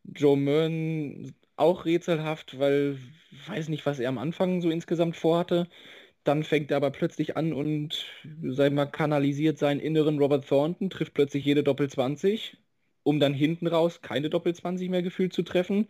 Joe 0.06 0.38
Mern 0.38 1.34
auch 1.58 1.86
rätselhaft, 1.86 2.60
weil 2.60 3.00
weiß 3.48 3.70
nicht, 3.70 3.86
was 3.86 4.00
er 4.00 4.10
am 4.10 4.18
Anfang 4.18 4.62
so 4.62 4.70
insgesamt 4.70 5.16
vorhatte. 5.18 5.68
Dann 6.26 6.44
fängt 6.44 6.72
er 6.72 6.78
aber 6.78 6.92
plötzlich 6.92 7.38
an 7.38 7.54
und, 7.54 8.06
sag 8.44 8.74
mal, 8.74 8.88
kanalisiert 8.88 9.60
seinen 9.60 9.80
inneren 9.80 10.20
Robert 10.20 10.48
Thornton, 10.48 10.90
trifft 10.90 11.14
plötzlich 11.14 11.46
jede 11.46 11.64
Doppel 11.64 11.90
20, 11.90 12.58
um 13.04 13.20
dann 13.22 13.34
hinten 13.34 13.68
raus 13.68 14.02
keine 14.02 14.30
Doppel 14.32 14.56
20 14.56 14.90
mehr 14.90 15.04
gefühlt 15.04 15.34
zu 15.34 15.44
treffen. 15.44 15.88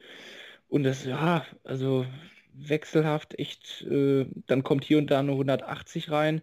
Und 0.68 0.84
das, 0.84 1.06
ja, 1.06 1.46
also 1.64 2.06
wechselhaft, 2.54 3.40
echt, 3.40 3.84
äh, 3.84 4.28
dann 4.48 4.64
kommt 4.64 4.84
hier 4.86 4.98
und 5.00 5.12
da 5.12 5.20
eine 5.20 5.34
180 5.34 6.12
rein. 6.12 6.42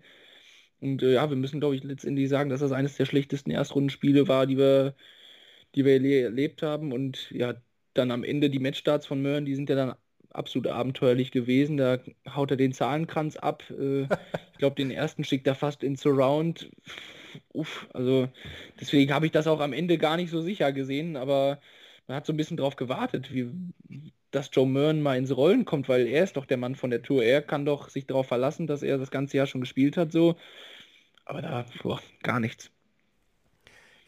Und 0.81 1.03
äh, 1.03 1.15
ja, 1.15 1.31
wir 1.31 1.37
müssen, 1.37 1.61
glaube 1.61 1.77
ich, 1.77 1.85
letztendlich 1.85 2.29
sagen, 2.29 2.51
dass 2.51 2.61
das 2.61 2.73
eines 2.73 2.97
der 2.97 3.07
schlechtesten 3.07 3.51
Erstrundenspiele 3.53 4.29
war, 4.29 4.47
die 4.47 4.59
wir, 4.59 4.97
die 5.75 5.85
wir 5.85 6.01
erlebt 6.25 6.63
haben. 6.63 6.93
Und 6.93 7.31
ja, 7.33 7.55
dann 7.95 8.11
am 8.11 8.25
Ende 8.25 8.51
die 8.51 8.59
Matchstarts 8.61 9.07
von 9.07 9.23
Möhren, 9.23 9.45
die 9.47 9.55
sind 9.57 9.71
ja 9.71 9.77
dann 9.77 9.95
absolut 10.35 10.69
abenteuerlich 10.69 11.31
gewesen. 11.31 11.77
Da 11.77 11.99
haut 12.29 12.51
er 12.51 12.57
den 12.57 12.73
Zahlenkranz 12.73 13.37
ab. 13.37 13.63
Äh, 13.71 14.03
ich 14.03 14.59
glaube, 14.59 14.77
den 14.77 14.91
ersten 14.91 15.25
schickt 15.25 15.47
er 15.47 15.55
fast 15.55 15.83
in 15.83 15.97
Surround. 15.97 16.71
Uff, 17.53 17.87
also 17.93 18.29
deswegen 18.81 19.13
habe 19.13 19.27
ich 19.27 19.33
das 19.33 19.47
auch 19.47 19.61
am 19.61 19.73
Ende 19.73 19.99
gar 19.99 20.17
nicht 20.17 20.31
so 20.31 20.41
sicher 20.43 20.73
gesehen, 20.73 21.17
aber 21.17 21.61
man 22.07 22.17
hat 22.17 22.27
so 22.27 22.33
ein 22.33 22.37
bisschen 22.37 22.57
drauf 22.57 22.77
gewartet, 22.77 23.33
wie, 23.33 23.51
dass 24.31 24.51
Joe 24.53 24.67
Mern 24.67 25.03
mal 25.03 25.17
ins 25.17 25.35
Rollen 25.35 25.65
kommt, 25.65 25.89
weil 25.89 26.07
er 26.07 26.25
ist 26.25 26.37
doch 26.37 26.47
der 26.47 26.57
Mann 26.59 26.75
von 26.75 26.91
der 26.91 27.03
Tour. 27.03 27.23
Er 27.25 27.43
kann 27.43 27.65
doch 27.65 27.89
sich 27.89 28.07
darauf 28.07 28.27
verlassen, 28.29 28.67
dass 28.67 28.83
er 28.83 28.99
das 28.99 29.11
ganze 29.11 29.37
Jahr 29.37 29.47
schon 29.47 29.61
gespielt 29.61 29.97
hat, 29.97 30.13
so. 30.13 30.37
Aber 31.25 31.43
da, 31.43 31.65
boah, 31.83 32.01
gar 32.23 32.41
nichts 32.41 32.72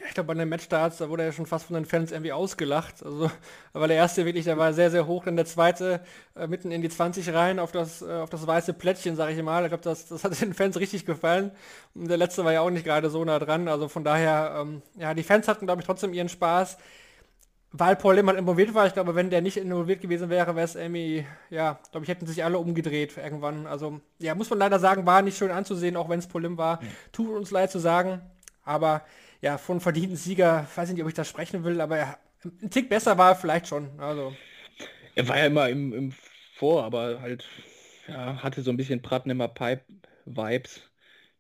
ich 0.07 0.14
glaube, 0.14 0.29
bei 0.29 0.35
den 0.35 0.49
Matchstarts, 0.49 0.99
da 0.99 1.09
wurde 1.09 1.23
er 1.23 1.27
ja 1.29 1.33
schon 1.33 1.47
fast 1.47 1.67
von 1.67 1.75
den 1.75 1.85
Fans 1.85 2.12
irgendwie 2.12 2.33
ausgelacht. 2.33 3.03
Also, 3.03 3.31
weil 3.73 3.88
der 3.88 3.97
erste 3.97 4.25
wirklich, 4.25 4.45
der 4.45 4.59
war 4.59 4.73
sehr, 4.73 4.90
sehr 4.90 5.07
hoch, 5.07 5.25
dann 5.25 5.37
der 5.37 5.47
zweite 5.47 6.01
äh, 6.37 6.47
mitten 6.47 6.71
in 6.71 6.83
die 6.83 6.88
20 6.88 7.33
rein 7.33 7.59
auf 7.59 7.73
das, 7.73 8.03
äh, 8.03 8.12
auf 8.12 8.31
das 8.31 8.47
weiße 8.47 8.75
Plättchen, 8.75 9.17
sage 9.17 9.33
ich 9.33 9.43
mal. 9.43 9.64
Ich 9.64 9.69
glaube, 9.69 9.85
das, 9.85 10.07
das 10.09 10.25
hat 10.25 10.40
den 10.40 10.55
Fans 10.55 10.79
richtig 10.79 11.07
gefallen. 11.07 11.53
Und 11.95 12.09
der 12.09 12.17
letzte 12.17 12.45
war 12.45 12.53
ja 12.53 12.61
auch 12.61 12.71
nicht 12.71 12.85
gerade 12.85 13.09
so 13.09 13.25
nah 13.25 13.38
dran. 13.38 13.69
Also 13.69 13.88
von 13.88 14.05
daher, 14.05 14.59
ähm, 14.61 14.83
ja, 14.97 15.14
die 15.14 15.23
Fans 15.23 15.49
hatten, 15.49 15.67
glaube 15.67 15.81
ich, 15.81 15.87
trotzdem 15.87 16.12
ihren 16.12 16.29
Spaß. 16.29 16.77
Weil 17.77 17.97
Paul 17.97 18.14
Lehmann 18.14 18.37
involviert 18.37 18.73
war, 18.73 18.87
ich 18.87 18.93
glaube, 18.93 19.17
wenn 19.17 19.31
der 19.31 19.43
nicht 19.43 19.57
involviert 19.57 20.01
gewesen 20.01 20.31
wäre, 20.31 20.55
wäre 20.55 20.64
es 20.64 20.77
irgendwie, 20.77 21.27
ja, 21.51 21.81
glaube 21.90 22.05
ich, 22.05 22.09
hätten 22.09 22.25
sich 22.25 22.45
alle 22.45 22.59
umgedreht 22.59 23.17
irgendwann. 23.17 23.67
Also, 23.67 24.01
ja, 24.21 24.37
muss 24.37 24.49
man 24.49 24.61
leider 24.61 24.79
sagen, 24.79 25.07
war 25.07 25.23
nicht 25.23 25.37
schön 25.37 25.51
anzusehen, 25.51 25.97
auch 25.97 26.09
wenn 26.09 26.21
es 26.21 26.29
Paul 26.29 26.43
Lim 26.43 26.57
war. 26.57 26.81
Ja. 26.81 26.88
Tut 27.11 27.31
uns 27.31 27.51
leid 27.51 27.73
zu 27.73 27.81
sagen, 27.81 28.21
aber 28.62 29.03
ja, 29.44 29.59
von 29.59 29.78
verdienten 29.78 30.16
Sieger, 30.16 30.66
weiß 30.74 30.90
nicht, 30.90 31.02
ob 31.02 31.09
ich 31.09 31.14
das 31.14 31.28
sprechen 31.28 31.64
will, 31.64 31.78
aber 31.83 31.98
er, 31.98 32.18
ein 32.62 32.70
Tick 32.70 32.88
besser 32.88 33.18
war 33.18 33.33
er 33.33 33.37
vielleicht 33.37 33.66
schon. 33.68 34.00
Also. 34.00 34.35
Er 35.14 35.28
war 35.28 35.37
ja 35.37 35.44
immer 35.44 35.68
im, 35.68 35.92
im 35.92 36.14
Vor, 36.54 36.83
aber 36.83 37.20
halt 37.20 37.44
ja, 38.09 38.42
hatte 38.42 38.62
so 38.62 38.70
ein 38.70 38.78
bisschen 38.78 39.02
Pratnimmer 39.02 39.48
Pipe-Vibes 39.48 40.80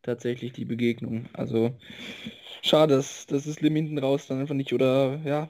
tatsächlich 0.02 0.52
die 0.52 0.66
Begegnung. 0.66 1.30
Also 1.32 1.78
schade, 2.60 2.94
dass 2.94 3.24
das 3.24 3.46
ist 3.46 3.62
Lim 3.62 3.74
hinten 3.74 3.98
raus 3.98 4.26
dann 4.26 4.38
einfach 4.38 4.54
nicht 4.54 4.74
oder 4.74 5.18
ja, 5.24 5.48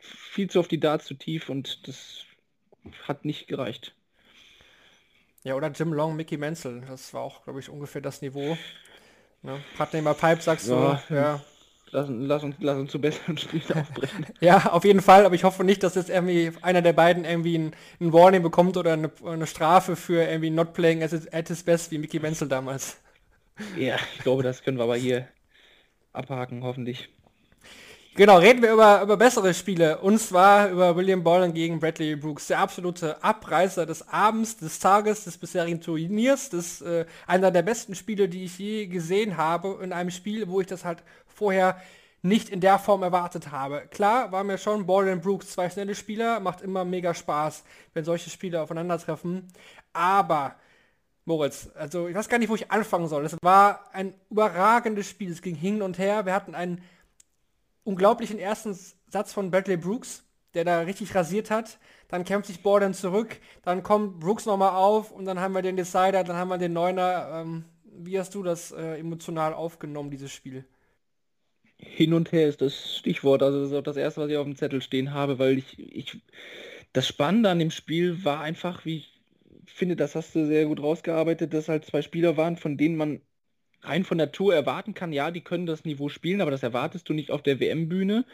viel 0.00 0.48
zu 0.48 0.58
auf 0.58 0.68
die 0.68 0.80
Darts 0.80 1.04
zu 1.04 1.12
tief 1.12 1.50
und 1.50 1.86
das 1.86 2.24
hat 3.06 3.26
nicht 3.26 3.46
gereicht. 3.46 3.94
Ja, 5.44 5.54
oder 5.54 5.70
Jim 5.70 5.92
Long, 5.92 6.16
Mickey 6.16 6.38
Menzel, 6.38 6.80
das 6.88 7.12
war 7.12 7.20
auch, 7.20 7.44
glaube 7.44 7.60
ich, 7.60 7.68
ungefähr 7.68 8.00
das 8.00 8.22
Niveau. 8.22 8.56
Ne? 9.42 9.60
Partner 9.76 10.14
Pipe 10.14 10.40
sagst 10.40 10.68
ja, 10.68 11.00
du, 11.08 11.14
ja. 11.14 11.40
Lass, 11.90 12.06
lass, 12.08 12.42
uns, 12.42 12.56
lass 12.60 12.78
uns 12.78 12.90
zu 12.90 13.00
besseren 13.00 13.36
Spielen 13.36 13.64
aufbrechen. 13.74 14.26
ja, 14.40 14.72
auf 14.72 14.84
jeden 14.84 15.02
Fall, 15.02 15.26
aber 15.26 15.34
ich 15.34 15.44
hoffe 15.44 15.62
nicht, 15.62 15.82
dass 15.82 15.94
jetzt 15.94 16.08
irgendwie 16.08 16.52
einer 16.62 16.80
der 16.80 16.94
beiden 16.94 17.24
irgendwie 17.24 17.58
ein, 17.58 17.76
ein 18.00 18.12
Warning 18.14 18.42
bekommt 18.42 18.78
oder 18.78 18.94
eine, 18.94 19.10
eine, 19.24 19.46
Strafe 19.46 19.94
für 19.94 20.22
irgendwie 20.22 20.48
not 20.48 20.72
playing 20.72 21.02
at 21.02 21.10
his, 21.10 21.28
at 21.28 21.48
his 21.48 21.62
best 21.62 21.90
wie 21.90 21.98
Mickey 21.98 22.22
Wenzel 22.22 22.48
damals. 22.48 22.98
Ja, 23.76 23.96
ich 24.16 24.22
glaube, 24.22 24.42
das 24.42 24.62
können 24.62 24.78
wir 24.78 24.84
aber 24.84 24.96
hier 24.96 25.28
abhaken, 26.14 26.62
hoffentlich. 26.64 27.10
Genau, 28.14 28.36
reden 28.36 28.60
wir 28.60 28.74
über, 28.74 29.00
über 29.00 29.16
bessere 29.16 29.54
Spiele. 29.54 29.98
Und 29.98 30.18
zwar 30.18 30.68
über 30.68 30.94
William 30.96 31.24
Bolland 31.24 31.54
gegen 31.54 31.80
Bradley 31.80 32.14
Brooks. 32.14 32.48
Der 32.48 32.58
absolute 32.58 33.24
Abreißer 33.24 33.86
des 33.86 34.06
Abends, 34.06 34.58
des 34.58 34.78
Tages, 34.80 35.24
des 35.24 35.38
bisherigen 35.38 35.80
Turniers. 35.80 36.50
Das 36.50 36.82
äh, 36.82 37.06
einer 37.26 37.50
der 37.50 37.62
besten 37.62 37.94
Spiele, 37.94 38.28
die 38.28 38.44
ich 38.44 38.58
je 38.58 38.86
gesehen 38.86 39.38
habe. 39.38 39.78
In 39.82 39.94
einem 39.94 40.10
Spiel, 40.10 40.46
wo 40.48 40.60
ich 40.60 40.66
das 40.66 40.84
halt 40.84 41.02
vorher 41.26 41.80
nicht 42.20 42.50
in 42.50 42.60
der 42.60 42.78
Form 42.78 43.02
erwartet 43.02 43.50
habe. 43.50 43.86
Klar 43.90 44.30
war 44.30 44.44
mir 44.44 44.58
schon 44.58 44.84
Bolland 44.84 45.22
Brooks 45.22 45.48
zwei 45.48 45.70
schnelle 45.70 45.94
Spieler. 45.94 46.38
Macht 46.38 46.60
immer 46.60 46.84
mega 46.84 47.14
Spaß, 47.14 47.64
wenn 47.94 48.04
solche 48.04 48.28
Spiele 48.28 48.60
aufeinandertreffen. 48.60 49.48
Aber 49.94 50.56
Moritz, 51.24 51.70
also 51.76 52.08
ich 52.08 52.14
weiß 52.14 52.28
gar 52.28 52.36
nicht, 52.36 52.50
wo 52.50 52.56
ich 52.56 52.70
anfangen 52.70 53.08
soll. 53.08 53.24
Es 53.24 53.38
war 53.40 53.88
ein 53.94 54.12
überragendes 54.28 55.08
Spiel. 55.08 55.32
Es 55.32 55.40
ging 55.40 55.54
hin 55.54 55.80
und 55.80 55.98
her. 55.98 56.26
Wir 56.26 56.34
hatten 56.34 56.54
einen 56.54 56.82
unglaublichen 57.84 58.38
ersten 58.38 58.76
Satz 59.08 59.32
von 59.32 59.50
Bradley 59.50 59.76
Brooks, 59.76 60.24
der 60.54 60.64
da 60.64 60.80
richtig 60.80 61.14
rasiert 61.14 61.50
hat. 61.50 61.78
Dann 62.08 62.24
kämpft 62.24 62.46
sich 62.48 62.62
Borden 62.62 62.94
zurück, 62.94 63.40
dann 63.62 63.82
kommt 63.82 64.20
Brooks 64.20 64.46
nochmal 64.46 64.70
auf 64.76 65.10
und 65.12 65.24
dann 65.24 65.40
haben 65.40 65.54
wir 65.54 65.62
den 65.62 65.76
Decider, 65.76 66.24
dann 66.24 66.36
haben 66.36 66.48
wir 66.48 66.58
den 66.58 66.72
Neuner. 66.72 67.42
Ähm, 67.42 67.64
wie 67.84 68.18
hast 68.18 68.34
du 68.34 68.42
das 68.42 68.72
äh, 68.72 68.98
emotional 68.98 69.54
aufgenommen, 69.54 70.10
dieses 70.10 70.32
Spiel? 70.32 70.64
Hin 71.78 72.14
und 72.14 72.32
her 72.32 72.48
ist 72.48 72.60
das 72.62 72.96
Stichwort. 72.98 73.42
Also 73.42 73.60
das 73.60 73.70
ist 73.70 73.76
auch 73.76 73.82
das 73.82 73.96
erste, 73.96 74.20
was 74.20 74.30
ich 74.30 74.36
auf 74.36 74.44
dem 74.44 74.56
Zettel 74.56 74.80
stehen 74.82 75.12
habe, 75.12 75.38
weil 75.38 75.58
ich, 75.58 75.78
ich 75.78 76.20
das 76.92 77.06
Spannende 77.08 77.50
an 77.50 77.58
dem 77.58 77.70
Spiel 77.70 78.24
war 78.24 78.40
einfach, 78.40 78.84
wie 78.84 78.98
ich 78.98 79.22
finde, 79.66 79.96
das 79.96 80.14
hast 80.14 80.34
du 80.34 80.46
sehr 80.46 80.66
gut 80.66 80.80
rausgearbeitet, 80.82 81.54
dass 81.54 81.68
halt 81.68 81.84
zwei 81.86 82.02
Spieler 82.02 82.36
waren, 82.36 82.56
von 82.56 82.76
denen 82.78 82.96
man 82.96 83.22
rein 83.82 84.04
von 84.04 84.18
Natur 84.18 84.54
erwarten 84.54 84.94
kann, 84.94 85.12
ja, 85.12 85.30
die 85.30 85.42
können 85.42 85.66
das 85.66 85.84
Niveau 85.84 86.08
spielen, 86.08 86.40
aber 86.40 86.50
das 86.50 86.62
erwartest 86.62 87.08
du 87.08 87.12
nicht 87.14 87.30
auf 87.30 87.42
der 87.42 87.60
WM-Bühne. 87.60 88.24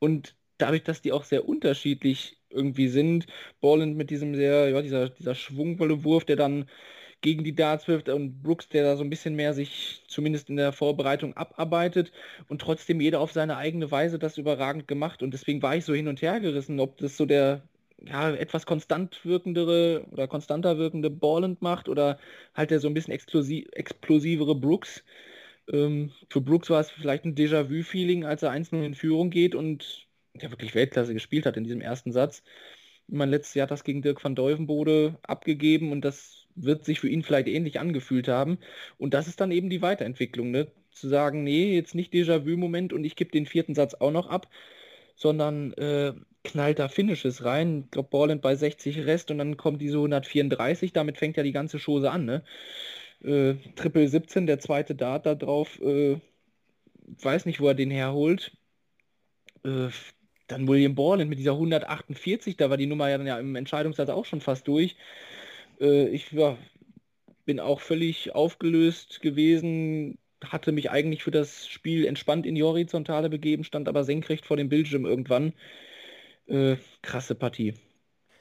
Und 0.00 0.34
dadurch, 0.58 0.84
dass 0.84 1.02
die 1.02 1.12
auch 1.12 1.24
sehr 1.24 1.48
unterschiedlich 1.48 2.38
irgendwie 2.50 2.88
sind, 2.88 3.26
Borland 3.60 3.96
mit 3.96 4.10
diesem 4.10 4.34
sehr, 4.34 4.70
ja, 4.70 4.82
dieser, 4.82 5.10
dieser 5.10 5.34
schwungvolle 5.34 6.02
der 6.26 6.36
dann 6.36 6.66
gegen 7.20 7.44
die 7.44 7.54
Darts 7.54 7.88
wirft 7.88 8.08
und 8.08 8.42
Brooks, 8.42 8.68
der 8.68 8.84
da 8.84 8.96
so 8.96 9.02
ein 9.02 9.10
bisschen 9.10 9.34
mehr 9.34 9.52
sich 9.54 10.02
zumindest 10.08 10.50
in 10.50 10.56
der 10.56 10.72
Vorbereitung 10.72 11.36
abarbeitet 11.36 12.12
und 12.48 12.60
trotzdem 12.60 13.00
jeder 13.00 13.20
auf 13.20 13.32
seine 13.32 13.56
eigene 13.56 13.90
Weise 13.90 14.18
das 14.18 14.38
überragend 14.38 14.86
gemacht 14.86 15.22
und 15.22 15.32
deswegen 15.34 15.62
war 15.62 15.76
ich 15.76 15.84
so 15.84 15.94
hin 15.94 16.08
und 16.08 16.22
her 16.22 16.40
gerissen, 16.40 16.78
ob 16.80 16.98
das 16.98 17.16
so 17.16 17.26
der 17.26 17.62
ja, 18.06 18.30
etwas 18.30 18.66
konstant 18.66 19.24
wirkendere 19.24 20.06
oder 20.10 20.28
konstanter 20.28 20.78
wirkende 20.78 21.10
Borland 21.10 21.62
macht 21.62 21.88
oder 21.88 22.18
halt 22.54 22.70
der 22.70 22.80
so 22.80 22.88
ein 22.88 22.94
bisschen 22.94 23.12
explosivere 23.12 24.54
Brooks. 24.54 25.04
Ähm, 25.70 26.12
für 26.30 26.40
Brooks 26.40 26.70
war 26.70 26.80
es 26.80 26.90
vielleicht 26.90 27.24
ein 27.24 27.34
Déjà-vu-Feeling, 27.34 28.24
als 28.24 28.42
er 28.42 28.52
1-0 28.52 28.84
in 28.84 28.94
Führung 28.94 29.30
geht 29.30 29.54
und 29.54 30.06
der 30.34 30.50
wirklich 30.50 30.74
Weltklasse 30.74 31.14
gespielt 31.14 31.46
hat 31.46 31.56
in 31.56 31.64
diesem 31.64 31.80
ersten 31.80 32.12
Satz. 32.12 32.42
Mein 33.08 33.30
letztes 33.30 33.54
Jahr 33.54 33.64
hat 33.64 33.70
das 33.70 33.84
gegen 33.84 34.02
Dirk 34.02 34.22
van 34.22 34.34
Deuvenbode 34.34 35.18
abgegeben 35.22 35.92
und 35.92 36.04
das 36.04 36.46
wird 36.54 36.84
sich 36.84 37.00
für 37.00 37.08
ihn 37.08 37.22
vielleicht 37.22 37.48
ähnlich 37.48 37.80
angefühlt 37.80 38.28
haben. 38.28 38.58
Und 38.98 39.14
das 39.14 39.28
ist 39.28 39.40
dann 39.40 39.50
eben 39.50 39.70
die 39.70 39.82
Weiterentwicklung, 39.82 40.50
ne? 40.50 40.70
Zu 40.90 41.08
sagen, 41.08 41.44
nee, 41.44 41.74
jetzt 41.74 41.94
nicht 41.94 42.12
Déjà-vu-Moment 42.12 42.92
und 42.92 43.04
ich 43.04 43.16
gebe 43.16 43.30
den 43.30 43.46
vierten 43.46 43.74
Satz 43.74 43.94
auch 43.94 44.10
noch 44.10 44.28
ab, 44.28 44.48
sondern 45.16 45.72
äh, 45.74 46.14
knallt 46.48 46.78
da 46.78 46.88
Finishes 46.88 47.44
rein. 47.44 47.84
Ich 47.84 47.90
glaube, 47.92 48.08
Borland 48.10 48.42
bei 48.42 48.54
60 48.56 49.06
Rest 49.06 49.30
und 49.30 49.38
dann 49.38 49.56
kommt 49.56 49.80
diese 49.82 49.98
134. 49.98 50.92
Damit 50.92 51.18
fängt 51.18 51.36
ja 51.36 51.42
die 51.42 51.52
ganze 51.52 51.78
Chose 51.78 52.10
an, 52.10 52.24
ne? 52.24 52.44
Äh, 53.22 53.54
Triple 53.76 54.08
17, 54.08 54.46
der 54.46 54.58
zweite 54.58 54.94
Dart 54.94 55.26
da 55.26 55.34
drauf. 55.34 55.80
Äh, 55.80 56.20
weiß 57.22 57.46
nicht, 57.46 57.60
wo 57.60 57.68
er 57.68 57.74
den 57.74 57.90
herholt. 57.90 58.56
Äh, 59.64 59.88
dann 60.48 60.66
William 60.68 60.94
Borland 60.94 61.28
mit 61.30 61.38
dieser 61.38 61.52
148, 61.52 62.56
da 62.56 62.70
war 62.70 62.76
die 62.78 62.86
Nummer 62.86 63.08
ja 63.10 63.18
dann 63.18 63.26
ja 63.26 63.38
im 63.38 63.54
Entscheidungssatz 63.54 64.08
auch 64.08 64.24
schon 64.24 64.40
fast 64.40 64.66
durch. 64.66 64.96
Äh, 65.80 66.08
ich 66.08 66.32
ja, 66.32 66.56
bin 67.44 67.60
auch 67.60 67.80
völlig 67.80 68.34
aufgelöst 68.34 69.20
gewesen, 69.20 70.18
hatte 70.44 70.72
mich 70.72 70.90
eigentlich 70.90 71.24
für 71.24 71.30
das 71.30 71.68
Spiel 71.68 72.06
entspannt 72.06 72.46
in 72.46 72.54
die 72.54 72.62
Horizontale 72.62 73.28
begeben, 73.30 73.64
stand 73.64 73.88
aber 73.88 74.04
senkrecht 74.04 74.46
vor 74.46 74.56
dem 74.56 74.68
Bildschirm 74.68 75.04
irgendwann. 75.06 75.52
Äh, 76.48 76.76
krasse 77.02 77.34
Partie. 77.34 77.74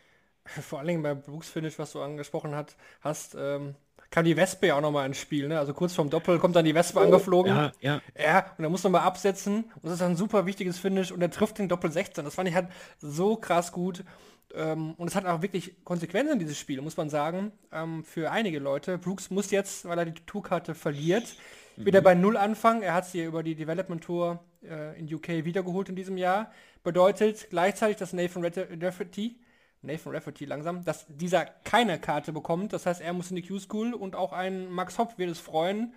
Vor 0.46 0.80
allen 0.80 0.88
Dingen 0.88 1.04
bei 1.04 1.14
Brooks 1.14 1.50
Finish, 1.50 1.78
was 1.78 1.92
du 1.92 2.02
angesprochen 2.02 2.56
hat, 2.56 2.76
hast, 3.02 3.36
ähm, 3.38 3.76
kam 4.10 4.24
die 4.24 4.38
Wespe 4.38 4.68
ja 4.68 4.76
auch 4.76 4.82
nochmal 4.82 5.06
ins 5.06 5.20
Spiel. 5.20 5.48
Ne? 5.48 5.60
Also 5.60 5.74
kurz 5.74 5.94
vorm 5.94 6.10
Doppel 6.10 6.40
kommt 6.40 6.56
dann 6.56 6.66
die 6.66 6.76
Wespe 6.76 7.00
oh, 7.00 7.04
angeflogen. 7.04 7.54
Ja, 7.54 7.72
ja. 7.82 8.02
Ja, 8.18 8.52
und 8.58 8.64
er 8.64 8.70
muss 8.70 8.84
nochmal 8.84 9.02
absetzen. 9.02 9.66
Und 9.76 9.84
das 9.84 9.94
ist 9.94 10.02
ein 10.02 10.16
super 10.16 10.46
wichtiges 10.46 10.80
Finish. 10.80 11.12
Und 11.12 11.22
er 11.22 11.30
trifft 11.30 11.58
den 11.58 11.68
Doppel 11.68 11.92
16. 11.92 12.24
Das 12.24 12.36
fand 12.36 12.48
ich 12.48 12.56
halt 12.56 12.70
so 13.00 13.36
krass 13.36 13.72
gut. 13.72 14.06
Ähm, 14.54 14.94
und 14.94 15.10
es 15.10 15.16
hat 15.16 15.26
auch 15.26 15.42
wirklich 15.42 15.84
Konsequenzen, 15.84 16.40
dieses 16.40 16.58
Spiel, 16.58 16.82
muss 16.82 16.96
man 16.96 17.10
sagen, 17.10 17.52
ähm, 17.74 18.06
für 18.06 18.32
einige 18.32 18.60
Leute. 18.60 18.98
Brooks 18.98 19.30
muss 19.30 19.52
jetzt, 19.52 19.86
weil 19.86 20.00
er 20.00 20.06
die 20.06 20.14
Tourkarte 20.26 20.74
verliert, 20.74 21.36
mhm. 21.76 21.86
wieder 21.86 22.00
bei 22.00 22.16
Null 22.16 22.38
anfangen. 22.38 22.82
Er 22.82 22.94
hat 22.94 23.06
sie 23.06 23.24
über 23.24 23.44
die 23.44 23.56
Development 23.56 24.02
Tour 24.02 24.40
äh, 24.64 25.00
in 25.00 25.14
UK 25.14 25.46
wiedergeholt 25.46 25.90
in 25.90 25.96
diesem 25.96 26.18
Jahr. 26.18 26.52
Bedeutet 26.84 27.48
gleichzeitig, 27.50 27.98
dass 27.98 28.14
Nathan 28.14 28.44
Rafferty, 28.44 29.36
Nathan 29.82 30.14
Rafferty 30.14 30.46
langsam, 30.46 30.84
dass 30.86 31.06
dieser 31.08 31.46
keine 31.46 32.00
Karte 32.00 32.32
bekommt. 32.32 32.74
Das 32.74 32.86
heißt, 32.86 33.02
er 33.02 33.14
muss 33.14 33.30
in 33.30 33.36
die 33.36 33.44
Q-School 33.44 33.94
und 33.94 34.16
auch 34.16 34.34
ein 34.34 34.70
Max 34.72 34.98
Hopp 34.98 35.18
wird 35.18 35.30
es 35.30 35.40
freuen. 35.40 35.94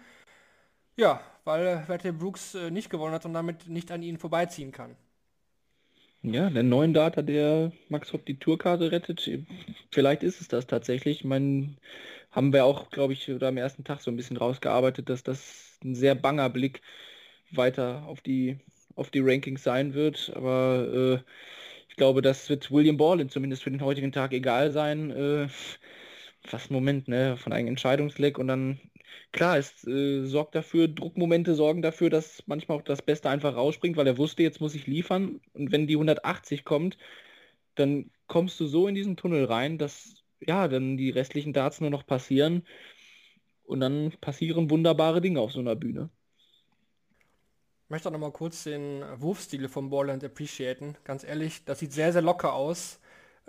Ja, 0.96 1.20
weil 1.44 1.84
Wette 1.88 2.12
Brooks 2.12 2.54
äh, 2.54 2.70
nicht 2.70 2.90
gewonnen 2.90 3.14
hat 3.14 3.24
und 3.24 3.32
damit 3.34 3.68
nicht 3.68 3.90
an 3.90 4.02
ihn 4.02 4.18
vorbeiziehen 4.18 4.72
kann. 4.72 4.96
Ja, 6.22 6.50
der 6.50 6.62
neuen 6.62 6.92
Data, 6.92 7.22
der 7.22 7.72
Max 7.88 8.12
Hopp 8.12 8.26
die 8.26 8.38
Tourkarte 8.38 8.92
rettet, 8.92 9.30
vielleicht 9.90 10.22
ist 10.22 10.40
es 10.42 10.48
das 10.48 10.66
tatsächlich. 10.66 11.20
Ich 11.20 11.24
meine, 11.24 11.76
haben 12.30 12.52
wir 12.52 12.64
auch, 12.66 12.90
glaube 12.90 13.14
ich, 13.14 13.30
oder 13.30 13.48
am 13.48 13.56
ersten 13.56 13.84
Tag 13.84 14.00
so 14.02 14.10
ein 14.10 14.16
bisschen 14.16 14.36
rausgearbeitet, 14.36 15.08
dass 15.08 15.22
das 15.22 15.78
ein 15.82 15.94
sehr 15.94 16.14
banger 16.14 16.50
Blick 16.50 16.82
weiter 17.52 18.04
auf 18.06 18.20
die, 18.20 18.58
auf 18.96 19.10
die 19.10 19.20
Rankings 19.20 19.62
sein 19.62 19.94
wird. 19.94 20.32
Aber 20.34 21.22
äh, 21.24 21.30
ich 21.88 21.96
glaube, 21.96 22.22
das 22.22 22.48
wird 22.48 22.70
William 22.70 22.96
Borland 22.96 23.32
zumindest 23.32 23.62
für 23.62 23.70
den 23.70 23.82
heutigen 23.82 24.12
Tag 24.12 24.32
egal 24.32 24.70
sein. 24.72 25.10
Äh, 25.10 25.48
fast 26.44 26.70
Moment, 26.70 27.08
ne, 27.08 27.36
von 27.36 27.52
einem 27.52 27.68
Entscheidungsleck 27.68 28.38
und 28.38 28.48
dann 28.48 28.80
klar, 29.32 29.58
es 29.58 29.86
äh, 29.86 30.24
sorgt 30.24 30.54
dafür, 30.54 30.88
Druckmomente 30.88 31.54
sorgen 31.54 31.82
dafür, 31.82 32.10
dass 32.10 32.42
manchmal 32.46 32.78
auch 32.78 32.82
das 32.82 33.02
Beste 33.02 33.30
einfach 33.30 33.54
rausspringt, 33.56 33.96
weil 33.96 34.06
er 34.06 34.18
wusste, 34.18 34.42
jetzt 34.42 34.60
muss 34.60 34.74
ich 34.74 34.86
liefern. 34.86 35.40
Und 35.52 35.72
wenn 35.72 35.86
die 35.86 35.94
180 35.96 36.64
kommt, 36.64 36.98
dann 37.74 38.10
kommst 38.26 38.60
du 38.60 38.66
so 38.66 38.88
in 38.88 38.94
diesen 38.94 39.16
Tunnel 39.16 39.44
rein, 39.46 39.78
dass 39.78 40.16
ja, 40.40 40.68
dann 40.68 40.96
die 40.96 41.10
restlichen 41.10 41.52
Darts 41.52 41.80
nur 41.80 41.90
noch 41.90 42.06
passieren. 42.06 42.66
Und 43.64 43.80
dann 43.80 44.12
passieren 44.20 44.70
wunderbare 44.70 45.20
Dinge 45.20 45.40
auf 45.40 45.52
so 45.52 45.60
einer 45.60 45.76
Bühne. 45.76 46.10
Ich 47.90 47.92
möchte 47.92 48.08
auch 48.08 48.12
noch 48.12 48.20
mal 48.20 48.30
kurz 48.30 48.62
den 48.62 49.02
Wurfstil 49.16 49.68
von 49.68 49.90
Borland 49.90 50.22
appreciaten. 50.22 50.94
Ganz 51.02 51.24
ehrlich, 51.24 51.64
das 51.64 51.80
sieht 51.80 51.92
sehr, 51.92 52.12
sehr 52.12 52.22
locker 52.22 52.52
aus. 52.52 53.00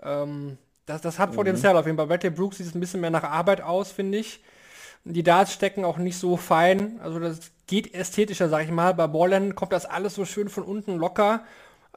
Ähm, 0.02 0.58
das, 0.88 1.02
das 1.02 1.20
hat 1.20 1.30
mhm. 1.30 1.36
Potenzial 1.36 1.78
auf 1.78 1.86
jeden 1.86 1.96
Fall. 1.96 2.08
Bei 2.08 2.16
Bradley 2.16 2.32
Brooks 2.32 2.58
sieht 2.58 2.66
es 2.66 2.74
ein 2.74 2.80
bisschen 2.80 3.02
mehr 3.02 3.12
nach 3.12 3.24
Arbeit 3.24 3.62
aus, 3.62 3.92
finde 3.92 4.18
ich. 4.18 4.44
Die 5.04 5.22
Darts 5.22 5.54
stecken 5.54 5.86
auch 5.86 6.00
nicht 6.00 6.18
so 6.18 6.38
fein. 6.38 7.00
Also 7.04 7.20
das 7.20 7.52
geht 7.68 7.94
ästhetischer, 7.94 8.50
sag 8.50 8.64
ich 8.64 8.72
mal. 8.72 8.96
Bei 8.96 9.06
Borland 9.06 9.54
kommt 9.56 9.74
das 9.74 9.86
alles 9.86 10.16
so 10.16 10.26
schön 10.26 10.50
von 10.50 10.64
unten 10.64 10.98
locker. 10.98 11.46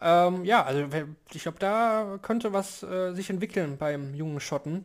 Ähm, 0.02 0.44
ja, 0.44 0.64
also 0.64 0.84
ich 1.32 1.42
glaube, 1.44 1.60
da 1.60 2.18
könnte 2.20 2.52
was 2.52 2.82
äh, 2.82 3.14
sich 3.14 3.30
entwickeln 3.30 3.78
beim 3.78 4.12
jungen 4.12 4.40
Schotten. 4.40 4.84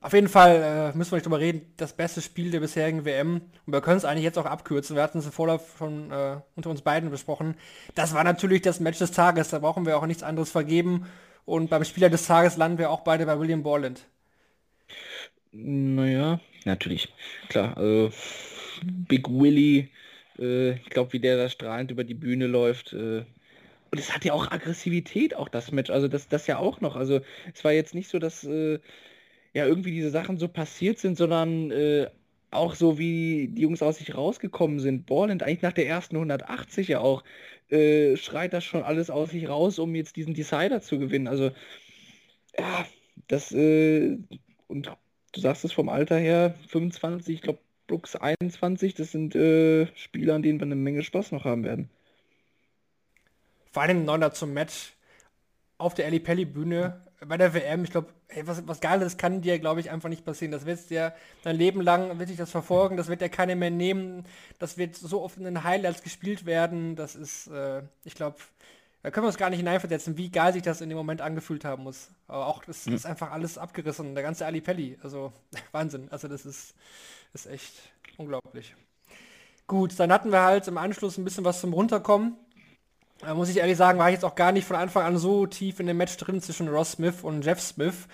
Auf 0.00 0.12
jeden 0.12 0.28
Fall 0.28 0.92
äh, 0.94 0.96
müssen 0.96 1.10
wir 1.10 1.16
nicht 1.16 1.26
drüber 1.26 1.40
reden, 1.40 1.72
das 1.76 1.92
beste 1.92 2.22
Spiel 2.22 2.52
der 2.52 2.60
bisherigen 2.60 3.04
WM. 3.04 3.40
Und 3.66 3.72
wir 3.72 3.80
können 3.80 3.96
es 3.96 4.04
eigentlich 4.04 4.22
jetzt 4.22 4.38
auch 4.38 4.46
abkürzen. 4.46 4.94
Wir 4.94 5.02
hatten 5.02 5.18
es 5.18 5.26
im 5.26 5.32
Vorlauf 5.32 5.74
schon 5.76 6.12
äh, 6.12 6.36
unter 6.54 6.70
uns 6.70 6.82
beiden 6.82 7.10
besprochen. 7.10 7.56
Das 7.96 8.14
war 8.14 8.22
natürlich 8.22 8.62
das 8.62 8.78
Match 8.78 8.98
des 8.98 9.10
Tages. 9.10 9.48
Da 9.48 9.58
brauchen 9.58 9.86
wir 9.86 9.98
auch 9.98 10.06
nichts 10.06 10.22
anderes 10.22 10.52
vergeben. 10.52 11.06
Und 11.44 11.68
beim 11.70 11.84
Spieler 11.84 12.10
des 12.10 12.26
Tages 12.26 12.56
landen 12.56 12.78
wir 12.78 12.90
auch 12.90 13.00
beide 13.00 13.26
bei 13.26 13.40
William 13.40 13.64
Borland. 13.64 14.06
Naja, 15.50 16.40
natürlich. 16.64 17.12
Klar, 17.48 17.76
also 17.76 18.12
Big 18.84 19.28
Willy, 19.28 19.90
äh, 20.38 20.72
ich 20.74 20.90
glaube, 20.90 21.12
wie 21.12 21.20
der 21.20 21.36
da 21.36 21.48
strahlend 21.48 21.90
über 21.90 22.04
die 22.04 22.14
Bühne 22.14 22.46
läuft. 22.46 22.92
Äh, 22.92 23.24
und 23.90 23.98
es 23.98 24.14
hat 24.14 24.24
ja 24.24 24.32
auch 24.34 24.50
Aggressivität, 24.50 25.34
auch 25.34 25.48
das 25.48 25.72
Match. 25.72 25.90
Also 25.90 26.06
das, 26.06 26.28
das 26.28 26.46
ja 26.46 26.58
auch 26.58 26.80
noch. 26.80 26.94
Also 26.94 27.20
es 27.52 27.64
war 27.64 27.72
jetzt 27.72 27.94
nicht 27.94 28.10
so, 28.10 28.18
dass 28.18 28.44
äh, 28.44 28.78
ja 29.54 29.66
irgendwie 29.66 29.92
diese 29.92 30.10
Sachen 30.10 30.38
so 30.38 30.48
passiert 30.48 30.98
sind, 30.98 31.16
sondern 31.16 31.70
äh, 31.70 32.08
auch 32.50 32.74
so 32.74 32.98
wie 32.98 33.48
die 33.48 33.62
Jungs 33.62 33.82
aus 33.82 33.98
sich 33.98 34.14
rausgekommen 34.14 34.80
sind. 34.80 35.06
Borland 35.06 35.42
eigentlich 35.42 35.62
nach 35.62 35.72
der 35.72 35.86
ersten 35.86 36.16
180 36.16 36.88
ja 36.88 37.00
auch 37.00 37.24
äh, 37.70 38.16
schreit 38.16 38.52
das 38.52 38.64
schon 38.64 38.82
alles 38.82 39.10
aus 39.10 39.30
sich 39.30 39.48
raus, 39.48 39.78
um 39.78 39.94
jetzt 39.94 40.16
diesen 40.16 40.34
Decider 40.34 40.80
zu 40.80 40.98
gewinnen. 40.98 41.28
Also 41.28 41.50
ja, 42.58 42.86
das 43.28 43.52
äh, 43.52 44.18
und 44.66 44.92
du 45.32 45.40
sagst 45.40 45.64
es 45.64 45.72
vom 45.72 45.88
Alter 45.88 46.18
her, 46.18 46.54
25, 46.68 47.36
ich 47.36 47.42
glaube 47.42 47.60
Brooks 47.86 48.16
21, 48.16 48.94
das 48.94 49.12
sind 49.12 49.34
äh, 49.34 49.86
Spieler, 49.96 50.34
an 50.34 50.42
denen 50.42 50.60
wir 50.60 50.66
eine 50.66 50.74
Menge 50.74 51.02
Spaß 51.02 51.32
noch 51.32 51.44
haben 51.44 51.64
werden. 51.64 51.90
Vor 53.72 53.82
allem 53.82 54.04
Neuner 54.04 54.32
zum 54.32 54.52
Match 54.52 54.94
auf 55.78 55.94
der 55.94 56.06
Ali 56.06 56.20
Pelli 56.20 56.44
Bühne 56.44 57.07
bei 57.26 57.36
der 57.36 57.52
WM, 57.54 57.84
ich 57.84 57.90
glaube, 57.90 58.08
was, 58.42 58.66
was 58.66 58.80
Geiles 58.80 59.16
kann 59.16 59.40
dir, 59.40 59.58
glaube 59.58 59.80
ich, 59.80 59.90
einfach 59.90 60.08
nicht 60.08 60.24
passieren. 60.24 60.52
Das 60.52 60.66
wird 60.66 60.88
dir 60.90 61.14
dein 61.42 61.56
Leben 61.56 61.80
lang, 61.80 62.18
wird 62.18 62.28
dich 62.28 62.36
das 62.36 62.50
verfolgen, 62.50 62.96
das 62.96 63.08
wird 63.08 63.20
dir 63.20 63.28
keiner 63.28 63.56
mehr 63.56 63.70
nehmen, 63.70 64.24
das 64.58 64.78
wird 64.78 64.94
so 64.94 65.22
oft 65.22 65.36
in 65.36 65.44
den 65.44 65.64
Highlights 65.64 66.02
gespielt 66.02 66.46
werden, 66.46 66.94
das 66.94 67.16
ist, 67.16 67.48
äh, 67.48 67.82
ich 68.04 68.14
glaube, 68.14 68.36
da 69.02 69.10
können 69.10 69.24
wir 69.24 69.28
uns 69.28 69.38
gar 69.38 69.50
nicht 69.50 69.58
hineinversetzen, 69.58 70.16
wie 70.16 70.30
geil 70.30 70.52
sich 70.52 70.62
das 70.62 70.80
in 70.80 70.88
dem 70.88 70.98
Moment 70.98 71.20
angefühlt 71.20 71.64
haben 71.64 71.84
muss. 71.84 72.10
Aber 72.26 72.46
auch, 72.46 72.64
das 72.64 72.86
mhm. 72.86 72.94
ist 72.94 73.06
einfach 73.06 73.30
alles 73.30 73.58
abgerissen, 73.58 74.14
der 74.14 74.22
ganze 74.22 74.46
Ali 74.46 74.60
Pelli, 74.60 74.98
also 75.02 75.32
Wahnsinn, 75.72 76.08
also 76.10 76.28
das 76.28 76.46
ist, 76.46 76.74
ist 77.32 77.46
echt 77.46 77.74
unglaublich. 78.16 78.74
Gut, 79.66 79.98
dann 79.98 80.12
hatten 80.12 80.30
wir 80.30 80.42
halt 80.42 80.66
im 80.66 80.78
Anschluss 80.78 81.18
ein 81.18 81.24
bisschen 81.24 81.44
was 81.44 81.60
zum 81.60 81.74
Runterkommen. 81.74 82.36
Da 83.20 83.34
muss 83.34 83.48
ich 83.48 83.56
ehrlich 83.56 83.76
sagen, 83.76 83.98
war 83.98 84.08
ich 84.08 84.14
jetzt 84.14 84.24
auch 84.24 84.36
gar 84.36 84.52
nicht 84.52 84.66
von 84.66 84.76
Anfang 84.76 85.04
an 85.04 85.18
so 85.18 85.46
tief 85.46 85.80
in 85.80 85.86
dem 85.86 85.96
Match 85.96 86.16
drin 86.16 86.40
zwischen 86.40 86.68
Ross 86.68 86.92
Smith 86.92 87.16
und 87.22 87.44
Jeff 87.44 87.60
Smith. 87.60 88.06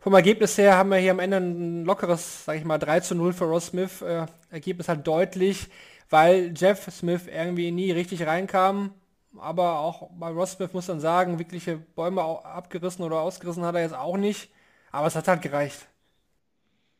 Vom 0.00 0.14
Ergebnis 0.14 0.56
her 0.56 0.76
haben 0.76 0.90
wir 0.90 0.98
hier 0.98 1.10
am 1.10 1.18
Ende 1.18 1.38
ein 1.38 1.84
lockeres, 1.84 2.44
sag 2.44 2.56
ich 2.56 2.64
mal, 2.64 2.78
3 2.78 3.00
zu 3.00 3.16
0 3.16 3.32
für 3.32 3.46
Ross 3.46 3.66
Smith. 3.66 4.02
Äh, 4.02 4.26
Ergebnis 4.50 4.88
halt 4.88 5.04
deutlich, 5.04 5.68
weil 6.10 6.52
Jeff 6.56 6.88
Smith 6.92 7.22
irgendwie 7.26 7.72
nie 7.72 7.90
richtig 7.90 8.24
reinkam. 8.24 8.94
Aber 9.36 9.80
auch 9.80 10.10
bei 10.12 10.30
Ross 10.30 10.52
Smith 10.52 10.72
muss 10.72 10.86
man 10.86 11.00
sagen, 11.00 11.40
wirkliche 11.40 11.76
Bäume 11.76 12.22
abgerissen 12.22 13.04
oder 13.04 13.20
ausgerissen 13.20 13.64
hat 13.64 13.74
er 13.74 13.82
jetzt 13.82 13.96
auch 13.96 14.16
nicht. 14.16 14.50
Aber 14.92 15.08
es 15.08 15.16
hat 15.16 15.26
halt 15.26 15.42
gereicht. 15.42 15.88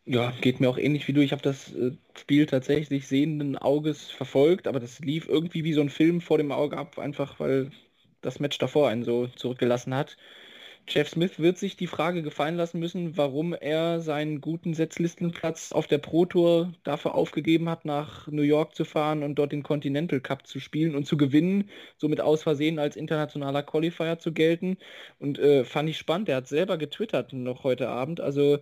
Ja, 0.09 0.31
geht 0.41 0.61
mir 0.61 0.69
auch 0.71 0.79
ähnlich 0.79 1.09
wie 1.09 1.13
du. 1.13 1.21
Ich 1.21 1.33
habe 1.33 1.43
das 1.43 1.73
äh, 1.75 1.93
Spiel 2.17 2.47
tatsächlich 2.47 3.09
sehenden 3.09 3.57
Auges 3.59 4.11
verfolgt, 4.11 4.69
aber 4.69 4.79
das 4.79 5.01
lief 5.01 5.29
irgendwie 5.29 5.65
wie 5.65 5.73
so 5.73 5.81
ein 5.81 5.91
Film 5.91 6.21
vor 6.21 6.39
dem 6.39 6.53
Auge 6.53 6.77
ab, 6.77 6.99
einfach 6.99 7.41
weil 7.41 7.73
das 8.21 8.39
Match 8.39 8.59
davor 8.59 8.89
einen 8.89 9.03
so 9.05 9.27
zurückgelassen 9.29 9.95
hat. 9.95 10.17
Jeff 10.89 11.09
Smith 11.09 11.41
wird 11.41 11.59
sich 11.59 11.77
die 11.77 11.89
Frage 11.89 12.23
gefallen 12.23 12.57
lassen 12.57 12.79
müssen, 12.79 13.17
warum 13.17 13.55
er 13.55 14.01
seinen 14.01 14.41
guten 14.41 14.73
Setzlistenplatz 14.73 15.73
auf 15.73 15.89
der 15.89 15.99
Pro 15.99 16.27
Tour 16.27 16.73
dafür 16.85 17.17
aufgegeben 17.17 17.69
hat, 17.69 17.85
nach 17.85 18.29
New 18.29 18.43
York 18.43 18.77
zu 18.77 18.85
fahren 18.85 19.25
und 19.25 19.35
dort 19.35 19.51
den 19.51 19.65
Continental 19.65 20.21
Cup 20.21 20.47
zu 20.47 20.61
spielen 20.61 20.95
und 20.95 21.05
zu 21.05 21.17
gewinnen, 21.17 21.71
somit 21.97 22.21
aus 22.21 22.45
Versehen 22.45 22.79
als 22.79 22.95
internationaler 22.95 23.65
Qualifier 23.65 24.21
zu 24.21 24.33
gelten. 24.33 24.77
Und 25.19 25.41
äh, 25.41 25.65
fand 25.65 25.89
ich 25.89 25.99
spannend, 25.99 26.29
er 26.29 26.37
hat 26.37 26.49
selber 26.49 26.79
getwittert 26.79 27.33
noch 27.33 27.65
heute 27.65 27.89
Abend, 27.89 28.21
also 28.21 28.59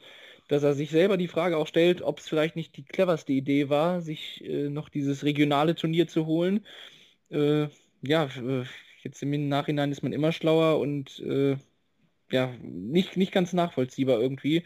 dass 0.49 0.63
er 0.63 0.75
sich 0.75 0.91
selber 0.91 1.19
die 1.19 1.29
Frage 1.29 1.59
auch 1.59 1.67
stellt, 1.67 2.01
ob 2.01 2.19
es 2.19 2.29
vielleicht 2.29 2.57
nicht 2.57 2.77
die 2.77 2.85
cleverste 2.85 3.33
Idee 3.33 3.69
war, 3.69 4.01
sich 4.01 4.43
äh, 4.45 4.71
noch 4.71 4.89
dieses 4.89 5.25
regionale 5.25 5.75
Turnier 5.75 6.09
zu 6.09 6.25
holen. 6.27 6.65
Äh, 7.31 7.69
ja, 8.03 8.25
äh, 8.27 8.65
jetzt 9.03 9.23
im 9.23 9.49
Nachhinein 9.49 9.93
ist 9.93 10.03
man 10.03 10.13
immer 10.13 10.33
schlauer 10.33 10.79
und 10.81 11.21
äh, 11.21 11.57
ja, 12.35 12.53
nicht, 12.63 13.17
nicht 13.17 13.33
ganz 13.33 13.53
nachvollziehbar 13.53 14.21
irgendwie. 14.21 14.65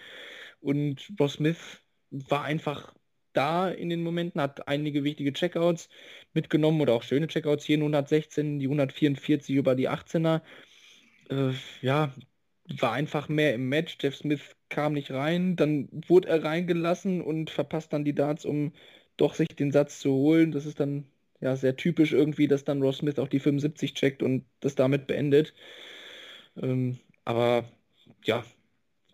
Und 0.61 1.13
Ross 1.21 1.35
Smith 1.35 1.83
war 2.11 2.45
einfach 2.45 2.95
da 3.35 3.71
in 3.71 3.91
den 3.91 4.03
Momenten, 4.03 4.41
hat 4.41 4.67
einige 4.69 5.05
wichtige 5.05 5.35
Checkouts 5.35 5.91
mitgenommen 6.33 6.81
oder 6.81 6.95
auch 6.95 7.03
schöne 7.03 7.29
Checkouts 7.29 7.65
hier 7.67 7.77
in 7.77 7.83
116, 7.83 8.59
die 8.59 8.67
144 8.67 9.55
über 9.55 9.75
die 9.75 9.91
18er. 9.91 10.41
Äh, 11.29 11.53
ja, 11.83 12.15
war 12.81 12.93
einfach 12.93 13.29
mehr 13.29 13.55
im 13.55 13.69
Match. 13.69 13.99
Jeff 14.01 14.17
Smith 14.17 14.57
kam 14.71 14.95
nicht 14.95 15.11
rein, 15.11 15.57
dann 15.57 15.89
wurde 16.09 16.29
er 16.29 16.45
reingelassen 16.45 17.21
und 17.21 17.51
verpasst 17.51 17.93
dann 17.93 18.05
die 18.05 18.15
Darts, 18.15 18.47
um 18.47 18.73
doch 19.19 19.35
sich 19.35 19.49
den 19.49 19.73
Satz 19.73 19.99
zu 20.01 20.13
holen. 20.13 20.53
Das 20.53 20.65
ist 20.65 20.81
dann 20.81 21.05
ja 21.41 21.55
sehr 21.57 21.77
typisch 21.77 22.13
irgendwie, 22.13 22.49
dass 22.49 22.65
dann 22.65 22.83
Ross 22.83 22.99
Smith 22.99 23.19
auch 23.19 23.29
die 23.29 23.41
75 23.41 23.93
checkt 23.95 24.23
und 24.23 24.47
das 24.61 24.75
damit 24.75 25.07
beendet. 25.07 25.53
Ähm, 26.57 26.99
aber 27.29 27.65
ja, 28.25 28.43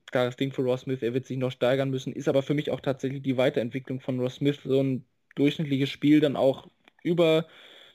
klares 0.06 0.36
Ding 0.36 0.52
für 0.52 0.62
Ross 0.62 0.82
Smith, 0.82 1.02
er 1.02 1.14
wird 1.14 1.26
sich 1.26 1.36
noch 1.36 1.50
steigern 1.50 1.90
müssen, 1.90 2.12
ist 2.12 2.28
aber 2.28 2.44
für 2.44 2.54
mich 2.54 2.70
auch 2.70 2.78
tatsächlich 2.78 3.22
die 3.22 3.36
Weiterentwicklung 3.36 3.98
von 4.00 4.20
Ross 4.20 4.36
Smith, 4.36 4.60
so 4.64 4.80
ein 4.80 5.04
durchschnittliches 5.34 5.90
Spiel 5.90 6.20
dann 6.20 6.36
auch 6.36 6.68
über 7.02 7.48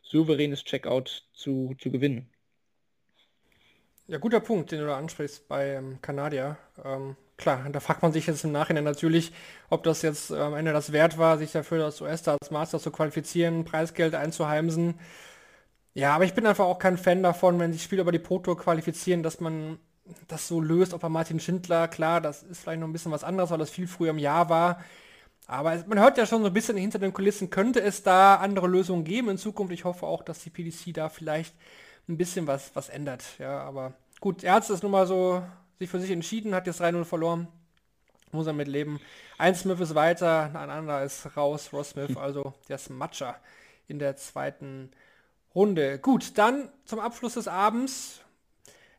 souveränes 0.04 0.66
Checkout 0.66 1.26
zu, 1.34 1.74
zu 1.80 1.90
gewinnen. 1.90 2.30
Ja, 4.08 4.18
guter 4.18 4.42
Punkt, 4.42 4.74
den 4.74 4.82
du 4.82 4.88
da 4.88 4.98
ansprichst 4.98 5.48
bei 5.48 5.70
ähm, 5.76 6.02
Kanadier. 6.02 6.58
Ähm, 6.84 7.16
klar, 7.38 7.70
da 7.72 7.80
fragt 7.80 8.02
man 8.02 8.12
sich 8.12 8.28
jetzt 8.28 8.44
im 8.44 8.52
Nachhinein 8.52 8.84
natürlich, 8.84 9.32
ob 9.70 9.84
das 9.84 10.02
jetzt 10.02 10.32
äh, 10.32 10.36
am 10.36 10.54
Ende 10.54 10.74
das 10.74 10.92
wert 10.92 11.18
war, 11.18 11.38
sich 11.38 11.54
dafür 11.54 11.78
das 11.78 12.02
US-Stars 12.02 12.52
Master 12.52 12.80
zu 12.80 12.92
qualifizieren, 12.92 13.64
Preisgeld 13.64 14.16
einzuheimsen. 14.16 15.00
Ja, 15.94 16.14
aber 16.14 16.26
ich 16.26 16.34
bin 16.34 16.46
einfach 16.46 16.66
auch 16.66 16.80
kein 16.80 16.98
Fan 16.98 17.24
davon, 17.24 17.58
wenn 17.60 17.72
sich 17.72 17.84
Spieler 17.84 18.02
über 18.02 18.12
die 18.12 18.20
Pro 18.20 18.40
Tour 18.40 18.58
qualifizieren, 18.58 19.24
dass 19.24 19.40
man 19.40 19.80
das 20.28 20.48
so 20.48 20.62
löst, 20.62 20.94
ob 20.94 21.04
er 21.04 21.10
Martin 21.10 21.40
Schindler, 21.40 21.88
klar, 21.88 22.22
das 22.22 22.44
ist 22.44 22.62
vielleicht 22.62 22.80
noch 22.80 22.88
ein 22.88 22.94
bisschen 22.94 23.12
was 23.12 23.24
anderes, 23.24 23.50
weil 23.50 23.58
das 23.58 23.70
viel 23.70 23.88
früher 23.88 24.12
im 24.12 24.18
Jahr 24.18 24.50
war. 24.50 24.84
Aber 25.48 25.84
man 25.88 26.00
hört 26.00 26.18
ja 26.18 26.26
schon 26.26 26.42
so 26.42 26.48
ein 26.48 26.54
bisschen 26.54 26.78
hinter 26.78 27.00
den 27.00 27.12
Kulissen, 27.12 27.50
könnte 27.50 27.82
es 27.82 28.04
da 28.04 28.36
andere 28.36 28.68
Lösungen 28.68 29.04
geben 29.04 29.30
in 29.30 29.38
Zukunft. 29.38 29.74
Ich 29.74 29.84
hoffe 29.84 30.06
auch, 30.06 30.22
dass 30.22 30.44
die 30.44 30.52
PDC 30.52 30.94
da 30.94 31.10
vielleicht 31.10 31.56
ein 32.08 32.18
bisschen 32.18 32.46
was, 32.46 32.76
was 32.76 32.90
ändert. 32.90 33.24
Ja, 33.40 33.62
aber 33.62 33.94
gut, 34.20 34.44
er 34.44 34.54
hat 34.54 34.70
es 34.70 34.84
nun 34.84 34.92
mal 34.92 35.08
so 35.08 35.42
sich 35.80 35.90
für 35.90 36.00
sich 36.00 36.12
entschieden, 36.12 36.54
hat 36.54 36.68
jetzt 36.68 36.82
3-0 36.82 37.04
verloren. 37.04 37.48
Muss 38.32 38.46
er 38.46 38.54
mit 38.54 38.68
leben. 38.68 39.00
Ein 39.40 39.56
Smith 39.56 39.80
ist 39.80 39.96
weiter, 39.96 40.52
ein 40.54 40.70
anderer 40.70 41.04
ist 41.04 41.36
raus, 41.36 41.70
Ross 41.74 41.92
Smith, 41.92 42.16
also 42.18 42.54
der 42.68 42.78
Smatcher 42.78 43.36
in 43.88 43.98
der 43.98 44.18
zweiten 44.18 44.92
Runde. 45.56 45.98
Gut, 45.98 46.38
dann 46.38 46.70
zum 46.86 47.00
Abschluss 47.00 47.34
des 47.34 47.48
Abends 47.48 48.22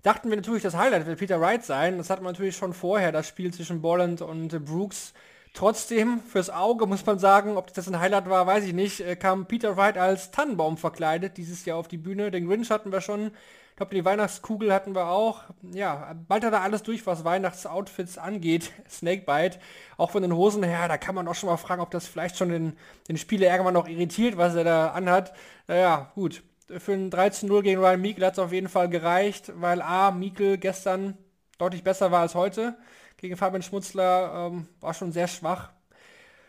dachten 0.02 0.30
wir 0.30 0.36
natürlich, 0.36 0.62
das 0.62 0.76
Highlight 0.76 1.06
wird 1.06 1.18
Peter 1.18 1.40
Wright 1.40 1.64
sein. 1.64 1.98
Das 1.98 2.10
hat 2.10 2.22
man 2.22 2.32
natürlich 2.32 2.56
schon 2.56 2.74
vorher, 2.74 3.12
das 3.12 3.28
Spiel 3.28 3.52
zwischen 3.52 3.82
Bolland 3.82 4.22
und 4.22 4.64
Brooks. 4.64 5.12
Trotzdem, 5.52 6.20
fürs 6.20 6.48
Auge 6.48 6.86
muss 6.86 7.04
man 7.04 7.18
sagen, 7.18 7.56
ob 7.56 7.74
das 7.74 7.88
ein 7.88 7.98
Highlight 7.98 8.30
war, 8.30 8.46
weiß 8.46 8.64
ich 8.64 8.72
nicht, 8.72 9.00
äh, 9.00 9.16
kam 9.16 9.46
Peter 9.46 9.76
Wright 9.76 9.98
als 9.98 10.30
Tannenbaum 10.30 10.76
verkleidet 10.76 11.36
dieses 11.36 11.64
Jahr 11.64 11.76
auf 11.76 11.88
die 11.88 11.98
Bühne. 11.98 12.30
Den 12.30 12.46
Grinch 12.46 12.70
hatten 12.70 12.92
wir 12.92 13.00
schon. 13.00 13.32
Ich 13.70 13.76
glaube, 13.76 13.94
die 13.94 14.04
Weihnachtskugel 14.04 14.72
hatten 14.72 14.94
wir 14.94 15.06
auch. 15.08 15.42
Ja, 15.72 16.14
bald 16.28 16.44
hat 16.44 16.52
er 16.52 16.60
alles 16.60 16.82
durch, 16.82 17.06
was 17.06 17.24
Weihnachtsoutfits 17.24 18.16
angeht. 18.18 18.70
Snakebite. 18.88 19.58
Auch 19.96 20.10
von 20.12 20.22
den 20.22 20.36
Hosen 20.36 20.62
her, 20.62 20.86
da 20.86 20.98
kann 20.98 21.14
man 21.14 21.26
auch 21.26 21.34
schon 21.34 21.48
mal 21.48 21.56
fragen, 21.56 21.82
ob 21.82 21.90
das 21.90 22.06
vielleicht 22.06 22.36
schon 22.36 22.50
den, 22.50 22.76
den 23.08 23.16
Spieler 23.16 23.50
irgendwann 23.50 23.74
noch 23.74 23.88
irritiert, 23.88 24.36
was 24.36 24.54
er 24.54 24.64
da 24.64 24.90
anhat. 24.90 25.32
Naja, 25.66 26.12
gut 26.14 26.42
für 26.78 26.92
ein 26.92 27.10
13-0 27.10 27.62
gegen 27.62 27.80
Ryan 27.80 28.00
Meikle 28.00 28.26
hat 28.26 28.34
es 28.34 28.38
auf 28.38 28.52
jeden 28.52 28.68
Fall 28.68 28.88
gereicht, 28.88 29.52
weil 29.56 29.82
A, 29.82 30.10
Meikle 30.10 30.58
gestern 30.58 31.16
deutlich 31.58 31.82
besser 31.82 32.10
war 32.10 32.20
als 32.20 32.34
heute. 32.34 32.76
Gegen 33.16 33.36
Fabian 33.36 33.62
Schmutzler 33.62 34.48
ähm, 34.50 34.68
war 34.80 34.94
schon 34.94 35.12
sehr 35.12 35.28
schwach. 35.28 35.70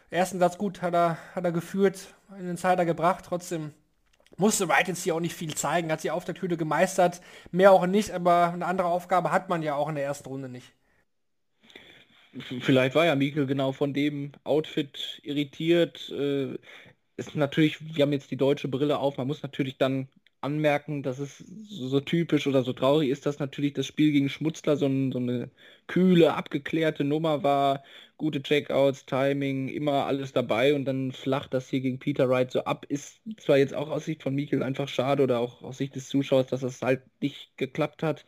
Ersten 0.09 0.39
Satz 0.39 0.57
gut 0.57 0.81
hat 0.81 0.93
er, 0.93 1.17
hat 1.35 1.43
er 1.43 1.51
geführt, 1.51 2.13
in 2.37 2.45
den 2.45 2.57
Zeiter 2.57 2.85
gebracht. 2.85 3.25
Trotzdem 3.27 3.73
musste 4.37 4.67
Wright 4.69 4.87
jetzt 4.87 5.03
hier 5.03 5.15
auch 5.15 5.19
nicht 5.19 5.35
viel 5.35 5.55
zeigen, 5.55 5.91
hat 5.91 6.01
sie 6.01 6.11
auf 6.11 6.25
der 6.25 6.35
Kühle 6.35 6.57
gemeistert. 6.57 7.21
Mehr 7.51 7.71
auch 7.71 7.85
nicht, 7.85 8.11
aber 8.11 8.51
eine 8.53 8.65
andere 8.65 8.87
Aufgabe 8.87 9.31
hat 9.31 9.49
man 9.49 9.61
ja 9.63 9.75
auch 9.75 9.89
in 9.89 9.95
der 9.95 10.03
ersten 10.03 10.27
Runde 10.29 10.49
nicht. 10.49 10.73
Vielleicht 12.61 12.95
war 12.95 13.05
ja 13.05 13.15
Mikkel 13.15 13.45
genau 13.45 13.73
von 13.73 13.93
dem 13.93 14.31
Outfit 14.45 15.19
irritiert. 15.23 16.09
Äh, 16.09 16.57
ist 17.27 17.35
natürlich, 17.35 17.95
wir 17.95 18.03
haben 18.03 18.13
jetzt 18.13 18.31
die 18.31 18.37
deutsche 18.37 18.67
Brille 18.67 18.99
auf, 18.99 19.17
man 19.17 19.27
muss 19.27 19.43
natürlich 19.43 19.77
dann 19.77 20.07
anmerken, 20.41 21.03
dass 21.03 21.19
es 21.19 21.37
so, 21.37 21.99
typisch 21.99 22.47
oder 22.47 22.63
so 22.63 22.73
traurig 22.73 23.09
ist, 23.09 23.25
dass 23.25 23.39
natürlich 23.39 23.73
das 23.73 23.85
Spiel 23.85 24.11
gegen 24.11 24.29
Schmutzler 24.29 24.75
so, 24.75 24.87
ein, 24.87 25.11
so 25.11 25.19
eine 25.19 25.51
kühle, 25.87 26.33
abgeklärte 26.33 27.03
Nummer 27.03 27.43
war, 27.43 27.83
gute 28.17 28.41
Checkouts, 28.41 29.05
Timing, 29.05 29.69
immer 29.69 30.05
alles 30.07 30.33
dabei 30.33 30.73
und 30.73 30.85
dann 30.85 31.11
flacht 31.11 31.53
das 31.53 31.69
hier 31.69 31.81
gegen 31.81 31.99
Peter 31.99 32.27
Wright 32.29 32.51
so 32.51 32.63
ab. 32.63 32.85
Ist 32.89 33.21
zwar 33.37 33.57
jetzt 33.57 33.75
auch 33.75 33.89
aus 33.89 34.05
Sicht 34.05 34.23
von 34.23 34.33
Mikel 34.35 34.63
einfach 34.63 34.87
schade 34.87 35.23
oder 35.23 35.39
auch 35.39 35.61
aus 35.61 35.77
Sicht 35.77 35.95
des 35.95 36.09
Zuschauers, 36.09 36.47
dass 36.47 36.61
das 36.61 36.81
halt 36.81 37.03
nicht 37.21 37.55
geklappt 37.57 38.03
hat, 38.03 38.25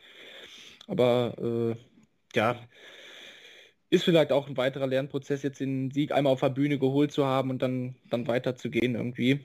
aber 0.86 1.74
äh, 1.76 1.76
ja, 2.36 2.56
ist 3.94 4.04
vielleicht 4.04 4.32
auch 4.32 4.48
ein 4.48 4.56
weiterer 4.56 4.86
Lernprozess, 4.86 5.42
jetzt 5.42 5.60
den 5.60 5.90
Sieg 5.90 6.12
einmal 6.12 6.32
auf 6.32 6.40
der 6.40 6.50
Bühne 6.50 6.78
geholt 6.78 7.12
zu 7.12 7.24
haben 7.26 7.50
und 7.50 7.62
dann, 7.62 7.94
dann 8.10 8.26
weiterzugehen 8.26 8.94
irgendwie. 8.94 9.40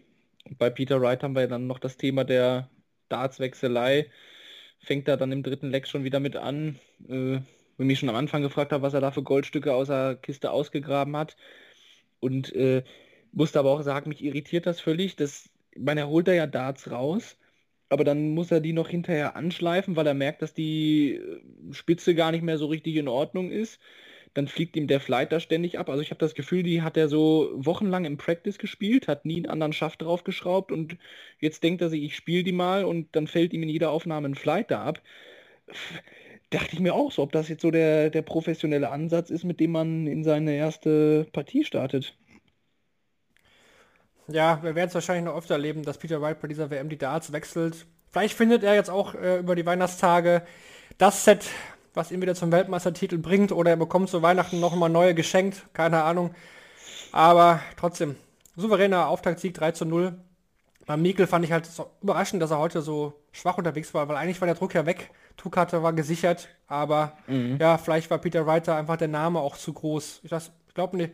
Bei 0.57 0.69
Peter 0.69 1.01
Wright 1.01 1.23
haben 1.23 1.35
wir 1.35 1.47
dann 1.47 1.67
noch 1.67 1.79
das 1.79 1.97
Thema 1.97 2.23
der 2.23 2.69
Dartswechselei. 3.09 4.09
Fängt 4.79 5.07
er 5.07 5.17
dann 5.17 5.31
im 5.31 5.43
dritten 5.43 5.69
Leck 5.69 5.87
schon 5.87 6.03
wieder 6.03 6.19
mit 6.19 6.35
an. 6.35 6.79
Äh, 7.07 7.41
wenn 7.77 7.87
mich 7.87 7.99
schon 7.99 8.09
am 8.09 8.15
Anfang 8.15 8.41
gefragt 8.41 8.71
habe, 8.71 8.81
was 8.81 8.93
er 8.93 9.01
da 9.01 9.11
für 9.11 9.23
Goldstücke 9.23 9.73
aus 9.73 9.87
der 9.87 10.15
Kiste 10.15 10.51
ausgegraben 10.51 11.15
hat. 11.15 11.37
Und 12.19 12.53
äh, 12.55 12.83
musste 13.31 13.59
aber 13.59 13.71
auch 13.71 13.81
sagen, 13.83 14.09
mich 14.09 14.23
irritiert 14.23 14.65
das 14.65 14.81
völlig. 14.81 15.15
Das, 15.15 15.49
ich 15.71 15.81
meine, 15.81 16.01
er 16.01 16.09
holt 16.09 16.27
da 16.27 16.33
ja 16.33 16.47
Darts 16.47 16.89
raus, 16.91 17.37
aber 17.89 18.03
dann 18.03 18.33
muss 18.33 18.51
er 18.51 18.61
die 18.61 18.73
noch 18.73 18.89
hinterher 18.89 19.35
anschleifen, 19.35 19.95
weil 19.95 20.07
er 20.07 20.13
merkt, 20.15 20.41
dass 20.41 20.53
die 20.53 21.15
äh, 21.15 21.41
Spitze 21.73 22.15
gar 22.15 22.31
nicht 22.31 22.43
mehr 22.43 22.57
so 22.57 22.65
richtig 22.67 22.95
in 22.95 23.07
Ordnung 23.07 23.51
ist 23.51 23.79
dann 24.33 24.47
fliegt 24.47 24.75
ihm 24.75 24.87
der 24.87 24.99
Flight 24.99 25.31
da 25.31 25.39
ständig 25.39 25.79
ab. 25.79 25.89
Also 25.89 26.01
ich 26.01 26.11
habe 26.11 26.19
das 26.19 26.35
Gefühl, 26.35 26.63
die 26.63 26.81
hat 26.81 26.97
er 26.97 27.09
so 27.09 27.51
wochenlang 27.55 28.05
im 28.05 28.17
Practice 28.17 28.57
gespielt, 28.57 29.07
hat 29.07 29.25
nie 29.25 29.37
einen 29.37 29.47
anderen 29.47 29.73
Schaft 29.73 30.01
draufgeschraubt 30.01 30.71
und 30.71 30.97
jetzt 31.39 31.63
denkt 31.63 31.81
er 31.81 31.89
sich, 31.89 32.03
ich 32.03 32.15
spiele 32.15 32.43
die 32.43 32.51
mal 32.51 32.85
und 32.85 33.15
dann 33.15 33.27
fällt 33.27 33.53
ihm 33.53 33.63
in 33.63 33.69
jeder 33.69 33.91
Aufnahme 33.91 34.29
ein 34.29 34.35
Flight 34.35 34.71
da 34.71 34.83
ab. 34.83 35.01
Dachte 36.51 36.73
ich 36.73 36.79
mir 36.79 36.93
auch 36.93 37.11
so, 37.11 37.21
ob 37.21 37.31
das 37.31 37.49
jetzt 37.49 37.61
so 37.61 37.71
der, 37.71 38.09
der 38.09 38.21
professionelle 38.21 38.89
Ansatz 38.89 39.29
ist, 39.29 39.43
mit 39.43 39.59
dem 39.59 39.71
man 39.71 40.07
in 40.07 40.23
seine 40.23 40.55
erste 40.55 41.27
Partie 41.31 41.63
startet. 41.63 42.15
Ja, 44.27 44.61
wir 44.61 44.75
werden 44.75 44.89
es 44.89 44.93
wahrscheinlich 44.93 45.25
noch 45.25 45.35
öfter 45.35 45.55
erleben, 45.55 45.83
dass 45.83 45.97
Peter 45.97 46.21
Wright 46.21 46.39
bei 46.39 46.47
dieser 46.47 46.69
WM 46.69 46.89
die 46.89 46.97
Darts 46.97 47.31
wechselt. 47.31 47.87
Vielleicht 48.11 48.35
findet 48.35 48.63
er 48.63 48.75
jetzt 48.75 48.89
auch 48.89 49.15
äh, 49.15 49.39
über 49.39 49.55
die 49.55 49.65
Weihnachtstage 49.65 50.43
das 50.97 51.23
Set, 51.23 51.45
was 51.99 52.11
ihn 52.11 52.21
wieder 52.21 52.33
zum 52.33 52.51
Weltmeistertitel 52.51 53.17
bringt 53.17 53.51
oder 53.51 53.71
er 53.71 53.75
bekommt 53.75 54.09
zu 54.09 54.21
Weihnachten 54.21 54.61
noch 54.61 54.73
mal 54.73 54.87
neue 54.87 55.13
geschenkt, 55.13 55.65
keine 55.73 56.03
Ahnung. 56.03 56.33
Aber 57.11 57.59
trotzdem, 57.75 58.15
souveräner 58.55 59.09
Auftaktsieg 59.09 59.53
3 59.53 59.73
zu 59.73 59.85
0. 59.85 60.13
Bei 60.85 60.95
Mikkel 60.95 61.27
fand 61.27 61.43
ich 61.43 61.51
halt 61.51 61.65
so 61.65 61.91
überraschend, 62.01 62.41
dass 62.41 62.51
er 62.51 62.57
heute 62.57 62.81
so 62.81 63.13
schwach 63.33 63.57
unterwegs 63.57 63.93
war, 63.93 64.07
weil 64.07 64.15
eigentlich 64.15 64.39
war 64.39 64.45
der 64.45 64.55
Druck 64.55 64.73
ja 64.73 64.85
weg. 64.85 65.11
Tuchkarte 65.35 65.83
war 65.83 65.91
gesichert, 65.91 66.47
aber 66.67 67.17
mhm. 67.27 67.57
ja, 67.59 67.77
vielleicht 67.77 68.09
war 68.09 68.17
Peter 68.17 68.47
Reiter 68.47 68.75
einfach 68.75 68.95
der 68.95 69.09
Name 69.09 69.39
auch 69.39 69.57
zu 69.57 69.73
groß. 69.73 70.21
Ich, 70.23 70.31
ich 70.31 70.73
glaube 70.73 70.95
nicht. 70.95 71.13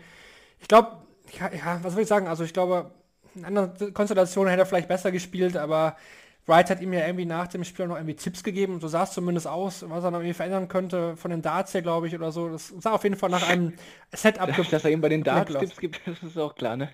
Ich 0.59 0.67
glaube, 0.67 0.91
ja, 1.39 1.79
was 1.81 1.95
will 1.95 2.03
ich 2.03 2.07
sagen? 2.07 2.27
Also 2.27 2.43
ich 2.43 2.53
glaube, 2.53 2.91
in 3.33 3.43
anderen 3.43 3.93
Konstellationen 3.93 4.51
hätte 4.51 4.61
er 4.61 4.65
vielleicht 4.67 4.87
besser 4.87 5.11
gespielt, 5.11 5.57
aber 5.57 5.97
Wright 6.47 6.69
hat 6.69 6.81
ihm 6.81 6.93
ja 6.93 7.05
irgendwie 7.05 7.25
nach 7.25 7.47
dem 7.47 7.63
Spiel 7.63 7.87
noch 7.87 7.95
irgendwie 7.95 8.15
Tipps 8.15 8.43
gegeben, 8.43 8.79
so 8.79 8.87
sah 8.87 9.03
es 9.03 9.11
zumindest 9.11 9.47
aus, 9.47 9.83
was 9.87 10.03
er 10.03 10.11
noch 10.11 10.19
irgendwie 10.19 10.33
verändern 10.33 10.67
könnte 10.67 11.17
von 11.17 11.31
den 11.31 11.41
Darts 11.41 11.73
her, 11.73 11.81
glaube 11.81 12.07
ich, 12.07 12.15
oder 12.15 12.31
so. 12.31 12.49
Das 12.49 12.73
sah 12.79 12.91
auf 12.91 13.03
jeden 13.03 13.15
Fall 13.15 13.29
nach 13.29 13.47
einem 13.47 13.73
Setup. 14.13 14.55
Dass 14.69 14.85
er 14.85 14.91
ihm 14.91 15.01
bei 15.01 15.09
den 15.09 15.23
Darts 15.23 15.53
Tipps 15.53 15.77
gibt, 15.77 16.01
das 16.05 16.21
ist 16.21 16.37
auch 16.37 16.53
klar, 16.53 16.77
ne? 16.77 16.89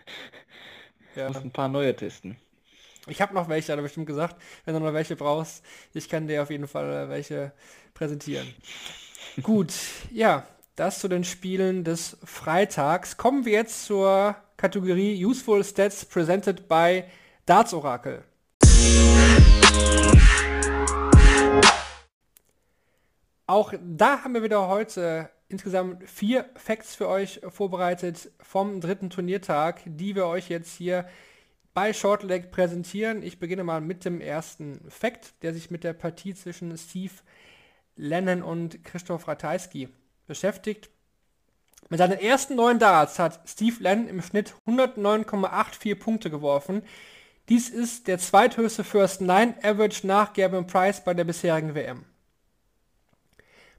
Ja. 1.15 1.27
Muss 1.27 1.37
ein 1.37 1.51
paar 1.51 1.67
neue 1.67 1.93
testen. 1.93 2.37
Ich 3.07 3.21
habe 3.21 3.33
noch 3.33 3.49
welche, 3.49 3.73
hat 3.73 3.79
er 3.79 3.83
bestimmt 3.83 4.05
gesagt. 4.05 4.37
Wenn 4.63 4.73
du 4.73 4.79
noch 4.79 4.93
welche 4.93 5.15
brauchst, 5.15 5.65
ich 5.93 6.07
kann 6.07 6.27
dir 6.27 6.43
auf 6.43 6.49
jeden 6.49 6.67
Fall 6.67 7.09
welche 7.09 7.51
präsentieren. 7.93 8.47
Gut, 9.43 9.73
ja, 10.11 10.45
das 10.75 10.99
zu 10.99 11.07
den 11.07 11.23
Spielen 11.23 11.83
des 11.83 12.17
Freitags. 12.23 13.17
Kommen 13.17 13.45
wir 13.45 13.53
jetzt 13.53 13.85
zur 13.85 14.35
Kategorie 14.55 15.25
Useful 15.25 15.63
Stats 15.63 16.05
presented 16.05 16.69
by 16.69 17.03
Darts 17.45 17.73
Oracle. 17.73 18.23
Auch 23.47 23.73
da 23.81 24.23
haben 24.23 24.33
wir 24.33 24.43
wieder 24.43 24.69
heute 24.69 25.29
insgesamt 25.49 26.09
vier 26.09 26.45
Facts 26.55 26.95
für 26.95 27.09
euch 27.09 27.41
vorbereitet 27.49 28.31
vom 28.41 28.79
dritten 28.79 29.09
Turniertag, 29.09 29.81
die 29.85 30.15
wir 30.15 30.27
euch 30.27 30.47
jetzt 30.47 30.73
hier 30.77 31.05
bei 31.73 31.91
Shortleg 31.91 32.51
präsentieren. 32.51 33.23
Ich 33.23 33.39
beginne 33.39 33.63
mal 33.63 33.81
mit 33.81 34.05
dem 34.05 34.21
ersten 34.21 34.79
Fact, 34.89 35.33
der 35.41 35.53
sich 35.53 35.69
mit 35.69 35.83
der 35.83 35.93
Partie 35.93 36.33
zwischen 36.33 36.77
Steve 36.77 37.13
Lennon 37.95 38.41
und 38.41 38.83
Christoph 38.83 39.27
Ratajski 39.27 39.89
beschäftigt. 40.27 40.89
Mit 41.89 41.97
seinen 41.97 42.19
ersten 42.19 42.55
neun 42.55 42.79
Darts 42.79 43.19
hat 43.19 43.41
Steve 43.45 43.75
Lennon 43.79 44.07
im 44.07 44.21
Schnitt 44.21 44.55
109,84 44.65 45.95
Punkte 45.95 46.29
geworfen. 46.29 46.83
Dies 47.49 47.69
ist 47.69 48.07
der 48.07 48.19
zweithöchste 48.19 48.83
First 48.83 49.21
Nine 49.21 49.55
Average 49.63 50.05
nach 50.07 50.33
Gavin 50.33 50.67
Price 50.67 51.03
bei 51.03 51.13
der 51.13 51.23
bisherigen 51.23 51.75
WM. 51.75 52.05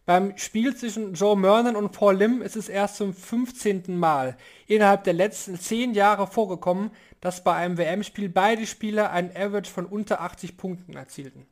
Beim 0.04 0.36
Spiel 0.36 0.74
zwischen 0.74 1.14
Joe 1.14 1.36
Mernon 1.36 1.76
und 1.76 1.92
Paul 1.92 2.16
Lim 2.16 2.42
ist 2.42 2.56
es 2.56 2.68
erst 2.68 2.96
zum 2.96 3.14
15. 3.14 3.96
Mal 3.96 4.36
innerhalb 4.66 5.04
der 5.04 5.12
letzten 5.12 5.58
10 5.58 5.94
Jahre 5.94 6.26
vorgekommen, 6.26 6.90
dass 7.20 7.44
bei 7.44 7.54
einem 7.54 7.78
WM-Spiel 7.78 8.28
beide 8.28 8.66
Spieler 8.66 9.12
einen 9.12 9.30
Average 9.30 9.70
von 9.70 9.86
unter 9.86 10.20
80 10.20 10.56
Punkten 10.56 10.96
erzielten. 10.96 11.46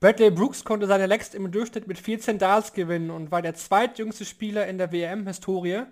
Bradley 0.00 0.30
Brooks 0.30 0.64
konnte 0.64 0.88
seine 0.88 1.06
Legs 1.06 1.34
im 1.34 1.50
Durchschnitt 1.52 1.86
mit 1.86 1.98
14 1.98 2.38
Darts 2.38 2.72
gewinnen 2.72 3.10
und 3.10 3.30
war 3.30 3.42
der 3.42 3.54
zweitjüngste 3.54 4.24
Spieler 4.24 4.66
in 4.66 4.76
der 4.76 4.90
WM-Historie, 4.90 5.84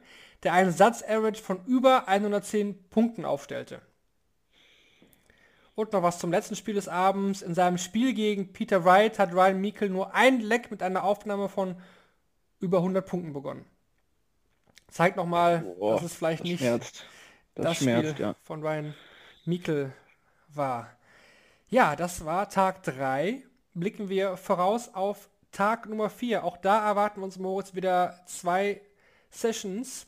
der 0.43 0.53
einen 0.53 0.73
Satz-Average 0.73 1.41
von 1.41 1.65
über 1.67 2.09
110 2.09 2.89
Punkten 2.91 3.25
aufstellte. 3.25 3.81
Und 5.75 5.93
noch 5.93 6.03
was 6.03 6.19
zum 6.19 6.31
letzten 6.31 6.55
Spiel 6.55 6.75
des 6.75 6.89
Abends. 6.89 7.43
In 7.43 7.55
seinem 7.55 7.79
Spiel 7.79 8.15
gegen 8.15 8.53
Peter 8.53 8.85
Wright 8.85 9.19
hat 9.19 9.33
Ryan 9.33 9.61
Meikle 9.61 9.91
nur 9.91 10.15
ein 10.15 10.41
Leck 10.41 10.71
mit 10.71 10.83
einer 10.83 11.03
Aufnahme 11.03 11.49
von 11.49 11.77
über 12.61 12.79
100 12.79 13.05
Punkten 13.05 13.33
begonnen. 13.33 13.65
Zeigt 14.89 15.17
nochmal, 15.17 15.65
dass 15.81 16.03
es 16.03 16.15
vielleicht 16.15 16.41
das 16.41 16.49
nicht 16.49 16.61
schmerzt. 16.61 17.05
das, 17.55 17.65
das 17.65 17.77
schmerzt, 17.79 18.11
Spiel 18.13 18.27
ja. 18.27 18.37
von 18.45 18.63
Ryan 18.63 18.95
Meikle 19.45 19.93
war. 20.49 20.91
Ja, 21.69 21.97
das 21.97 22.25
war 22.25 22.49
Tag 22.49 22.85
3. 22.85 23.43
Blicken 23.75 24.09
wir 24.09 24.37
voraus 24.37 24.95
auf 24.95 25.29
Tag 25.51 25.89
Nummer 25.89 26.11
4. 26.11 26.45
Auch 26.45 26.57
da 26.57 26.87
erwarten 26.87 27.21
wir 27.21 27.25
uns 27.25 27.39
Moritz 27.39 27.75
wieder 27.75 28.21
zwei 28.27 28.81
Sessions. 29.31 30.07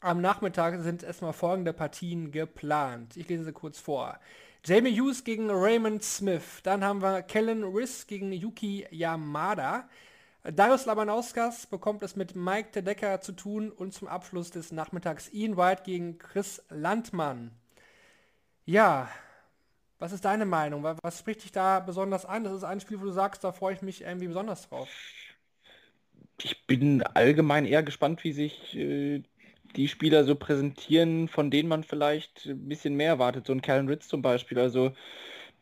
Am 0.00 0.20
Nachmittag 0.20 0.80
sind 0.80 1.04
erstmal 1.04 1.32
folgende 1.32 1.72
Partien 1.72 2.32
geplant. 2.32 3.16
Ich 3.16 3.28
lese 3.28 3.44
sie 3.44 3.52
kurz 3.52 3.78
vor. 3.78 4.18
Jamie 4.66 4.98
Hughes 4.98 5.24
gegen 5.24 5.50
Raymond 5.50 6.02
Smith. 6.02 6.62
Dann 6.62 6.82
haben 6.82 7.02
wir 7.02 7.20
Kellen 7.20 7.64
Riss 7.64 8.06
gegen 8.06 8.32
Yuki 8.32 8.86
Yamada. 8.90 9.90
Darius 10.42 10.86
Labanauskas 10.86 11.66
bekommt 11.66 12.02
es 12.02 12.16
mit 12.16 12.34
Mike 12.34 12.70
Tedecker 12.70 13.20
zu 13.20 13.32
tun 13.32 13.70
und 13.70 13.92
zum 13.92 14.08
Abschluss 14.08 14.50
des 14.50 14.72
Nachmittags 14.72 15.30
Ian 15.34 15.58
White 15.58 15.82
gegen 15.84 16.16
Chris 16.16 16.62
Landmann. 16.70 17.50
Ja, 18.64 19.10
was 19.98 20.12
ist 20.12 20.24
deine 20.24 20.46
Meinung? 20.46 20.82
Was 20.82 21.18
spricht 21.18 21.44
dich 21.44 21.52
da 21.52 21.80
besonders 21.80 22.24
an? 22.24 22.44
Das 22.44 22.54
ist 22.54 22.64
ein 22.64 22.80
Spiel, 22.80 22.98
wo 23.00 23.04
du 23.04 23.12
sagst, 23.12 23.44
da 23.44 23.52
freue 23.52 23.74
ich 23.74 23.82
mich 23.82 24.00
irgendwie 24.00 24.28
besonders 24.28 24.66
drauf. 24.66 24.88
Ich 26.42 26.66
bin 26.66 27.02
allgemein 27.02 27.66
eher 27.66 27.82
gespannt, 27.82 28.24
wie 28.24 28.32
sich 28.32 28.74
äh, 28.74 29.22
die 29.76 29.88
Spieler 29.88 30.24
so 30.24 30.34
präsentieren, 30.36 31.28
von 31.28 31.50
denen 31.50 31.68
man 31.68 31.84
vielleicht 31.84 32.46
ein 32.46 32.68
bisschen 32.68 32.94
mehr 32.94 33.08
erwartet. 33.08 33.46
So 33.46 33.52
ein 33.52 33.62
Callan 33.62 33.88
Ritz 33.88 34.08
zum 34.08 34.22
Beispiel, 34.22 34.58
also 34.58 34.92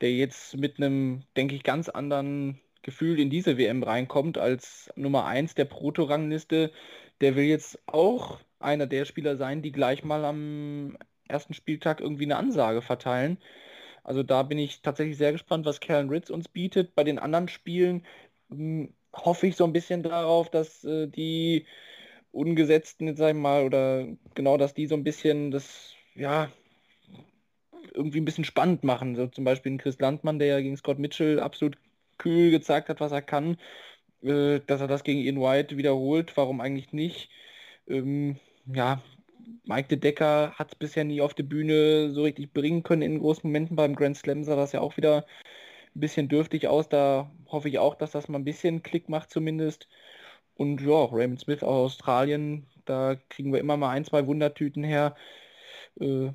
der 0.01 0.13
jetzt 0.13 0.57
mit 0.57 0.79
einem, 0.79 1.23
denke 1.37 1.55
ich, 1.55 1.63
ganz 1.63 1.89
anderen 1.89 2.61
Gefühl 2.83 3.21
in 3.21 3.31
diese 3.31 3.59
WM 3.59 3.83
reinkommt 3.83 4.39
als 4.39 4.91
Nummer 4.97 5.27
1 5.27 5.55
der 5.55 5.67
Proto-Rangliste. 5.67 6.73
Der 7.21 7.37
will 7.37 7.45
jetzt 7.45 7.81
auch 7.87 8.41
einer 8.59 8.87
der 8.87 9.05
Spieler 9.05 9.37
sein, 9.37 9.63
die 9.63 9.73
gleich 9.73 10.05
mal 10.05 10.25
am 10.25 10.99
ersten 11.29 11.55
Spieltag 11.55 12.01
irgendwie 12.01 12.25
eine 12.25 12.37
Ansage 12.37 12.83
verteilen. 12.83 13.39
Also 14.05 14.23
da 14.23 14.43
bin 14.43 14.59
ich 14.59 14.83
tatsächlich 14.83 15.17
sehr 15.19 15.33
gespannt, 15.33 15.67
was 15.67 15.81
Callan 15.81 16.11
Ritz 16.11 16.31
uns 16.31 16.49
bietet. 16.49 16.95
Bei 16.95 17.05
den 17.05 17.19
anderen 17.19 17.49
Spielen 17.49 18.05
mh, 18.49 18.57
hm, 18.57 18.95
hoffe 19.15 19.47
ich 19.47 19.57
so 19.57 19.65
ein 19.65 19.73
bisschen 19.73 20.03
darauf, 20.03 20.51
dass 20.51 20.85
äh, 20.85 21.07
die 21.09 21.67
Ungesetzten, 22.33 23.15
sag 23.17 23.35
ich 23.35 23.41
mal, 23.41 23.65
oder 23.65 24.07
genau, 24.35 24.57
dass 24.57 24.75
die 24.75 24.87
so 24.87 24.95
ein 24.95 25.05
bisschen 25.05 25.51
das, 25.51 25.95
ja, 26.15 26.51
irgendwie 27.95 28.21
ein 28.21 28.25
bisschen 28.25 28.45
spannend 28.45 28.85
machen. 28.85 29.17
So 29.17 29.27
zum 29.27 29.45
Beispiel 29.45 29.73
ein 29.73 29.79
Chris 29.79 29.99
Landmann, 29.99 30.39
der 30.39 30.49
ja 30.49 30.61
gegen 30.61 30.77
Scott 30.77 30.99
Mitchell 30.99 31.41
absolut 31.41 31.77
kühl 32.19 32.51
gezeigt 32.51 32.89
hat, 32.89 33.01
was 33.01 33.13
er 33.13 33.23
kann, 33.23 33.57
äh, 34.23 34.61
dass 34.67 34.81
er 34.81 34.89
das 34.89 35.05
gegen 35.05 35.21
Ian 35.21 35.41
White 35.41 35.77
wiederholt, 35.77 36.37
warum 36.37 36.61
eigentlich 36.61 36.93
nicht? 36.93 37.31
Ähm, 37.89 38.37
ja, 38.67 39.03
Mike 39.65 39.89
de 39.89 39.99
Decker 39.99 40.53
hat 40.55 40.73
es 40.73 40.75
bisher 40.77 41.05
nie 41.05 41.21
auf 41.21 41.35
die 41.35 41.43
Bühne 41.43 42.11
so 42.13 42.23
richtig 42.23 42.53
bringen 42.53 42.83
können 42.83 43.03
in 43.03 43.19
großen 43.19 43.49
Momenten. 43.49 43.77
Beim 43.77 43.95
Grand 43.95 44.17
Slam 44.17 44.45
sah 44.45 44.57
das 44.57 44.73
ja 44.73 44.81
auch 44.81 44.97
wieder 44.97 45.27
ein 45.95 46.01
bisschen 46.01 46.29
dürftig 46.29 46.69
aus. 46.69 46.89
Da 46.89 47.31
hoffe 47.49 47.69
ich 47.69 47.79
auch, 47.79 47.95
dass 47.95 48.13
das 48.13 48.29
mal 48.29 48.39
ein 48.39 48.45
bisschen 48.45 48.83
Klick 48.83 49.09
macht 49.09 49.31
zumindest. 49.31 49.89
Und 50.55 50.81
ja, 50.81 51.05
Raymond 51.05 51.41
Smith 51.41 51.63
aus 51.63 51.93
Australien, 51.93 52.67
da 52.85 53.17
kriegen 53.31 53.53
wir 53.53 53.61
immer 53.61 53.77
mal 53.77 53.91
ein, 53.91 54.05
zwei 54.05 54.27
Wundertüten 54.27 54.85
her. 54.85 55.17
Äh, 56.01 56.31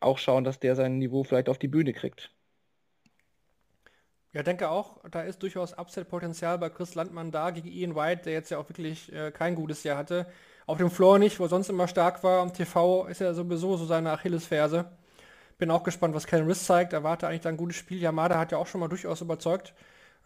auch 0.00 0.18
schauen, 0.18 0.44
dass 0.44 0.60
der 0.60 0.76
sein 0.76 0.98
Niveau 0.98 1.24
vielleicht 1.24 1.48
auf 1.48 1.58
die 1.58 1.68
Bühne 1.68 1.92
kriegt. 1.92 2.30
Ja, 4.32 4.42
denke 4.42 4.70
auch, 4.70 5.00
da 5.10 5.22
ist 5.22 5.42
durchaus 5.42 5.76
Upset-Potenzial 5.76 6.58
bei 6.58 6.70
Chris 6.70 6.94
Landmann 6.94 7.32
da 7.32 7.50
gegen 7.50 7.68
Ian 7.68 7.96
White, 7.96 8.22
der 8.22 8.32
jetzt 8.32 8.50
ja 8.50 8.58
auch 8.58 8.68
wirklich 8.68 9.12
äh, 9.12 9.32
kein 9.32 9.56
gutes 9.56 9.82
Jahr 9.82 9.98
hatte. 9.98 10.26
Auf 10.66 10.78
dem 10.78 10.90
Floor 10.90 11.18
nicht, 11.18 11.40
wo 11.40 11.44
er 11.44 11.48
sonst 11.48 11.68
immer 11.68 11.88
stark 11.88 12.22
war. 12.22 12.40
Am 12.40 12.52
TV 12.52 13.06
ist 13.06 13.20
er 13.20 13.34
sowieso 13.34 13.76
so 13.76 13.86
seine 13.86 14.12
Achillesferse. 14.12 14.88
Bin 15.58 15.70
auch 15.70 15.82
gespannt, 15.82 16.14
was 16.14 16.28
Ken 16.28 16.46
Riss 16.46 16.64
zeigt. 16.64 16.92
Erwarte 16.92 17.26
eigentlich 17.26 17.40
da 17.40 17.48
ein 17.48 17.56
gutes 17.56 17.76
Spiel. 17.76 17.98
Yamada 17.98 18.38
hat 18.38 18.52
ja 18.52 18.58
auch 18.58 18.68
schon 18.68 18.80
mal 18.80 18.88
durchaus 18.88 19.20
überzeugt 19.20 19.74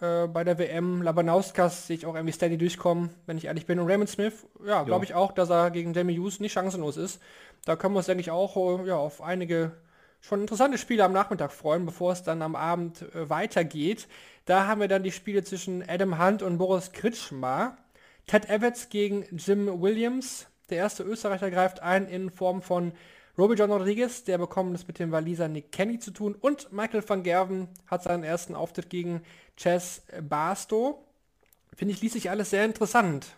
äh, 0.00 0.26
bei 0.26 0.44
der 0.44 0.58
WM. 0.58 1.02
Labanauskas 1.02 1.86
sehe 1.86 1.96
ich 1.96 2.06
auch 2.06 2.14
irgendwie 2.14 2.32
steady 2.32 2.58
durchkommen, 2.58 3.10
wenn 3.26 3.36
ich 3.36 3.46
ehrlich 3.46 3.66
bin. 3.66 3.78
Und 3.78 3.88
Raymond 3.88 4.10
Smith, 4.10 4.46
ja, 4.66 4.82
glaube 4.82 5.04
ich 5.04 5.14
auch, 5.14 5.32
dass 5.32 5.50
er 5.50 5.70
gegen 5.70 5.94
Jamie 5.94 6.18
Hughes 6.18 6.40
nicht 6.40 6.52
chancenlos 6.52 6.96
ist. 6.96 7.20
Da 7.64 7.76
können 7.76 7.94
wir 7.94 7.98
uns, 7.98 8.06
denke 8.06 8.20
ich, 8.20 8.30
auch 8.30 8.56
äh, 8.56 8.88
ja, 8.88 8.96
auf 8.96 9.22
einige 9.22 9.72
schon 10.20 10.40
interessante 10.40 10.78
Spiele 10.78 11.04
am 11.04 11.12
Nachmittag 11.12 11.52
freuen, 11.52 11.84
bevor 11.84 12.12
es 12.12 12.22
dann 12.22 12.42
am 12.42 12.56
Abend 12.56 13.02
äh, 13.14 13.28
weitergeht. 13.28 14.08
Da 14.46 14.66
haben 14.66 14.80
wir 14.80 14.88
dann 14.88 15.02
die 15.02 15.12
Spiele 15.12 15.44
zwischen 15.44 15.88
Adam 15.88 16.18
Hunt 16.18 16.42
und 16.42 16.58
Boris 16.58 16.92
Kritschmar. 16.92 17.76
Ted 18.26 18.48
Evans 18.48 18.88
gegen 18.88 19.24
Jim 19.36 19.80
Williams. 19.80 20.46
Der 20.70 20.78
erste 20.78 21.02
Österreicher 21.02 21.50
greift 21.50 21.80
ein 21.80 22.08
in 22.08 22.30
Form 22.30 22.62
von 22.62 22.92
Robbie 23.36 23.56
John 23.56 23.72
Rodriguez, 23.72 24.22
der 24.24 24.38
bekommt 24.38 24.74
es 24.76 24.86
mit 24.86 24.98
dem 24.98 25.10
Waliser 25.10 25.48
Nick 25.48 25.72
Kenny 25.72 25.98
zu 25.98 26.12
tun. 26.12 26.36
Und 26.40 26.72
Michael 26.72 27.02
van 27.06 27.24
Gerven 27.24 27.68
hat 27.86 28.04
seinen 28.04 28.22
ersten 28.22 28.54
Auftritt 28.54 28.90
gegen 28.90 29.22
Chess 29.56 30.06
Barstow. 30.22 31.02
Finde 31.74 31.94
ich, 31.94 32.00
ließ 32.00 32.12
sich 32.12 32.30
alles 32.30 32.50
sehr 32.50 32.64
interessant. 32.64 33.36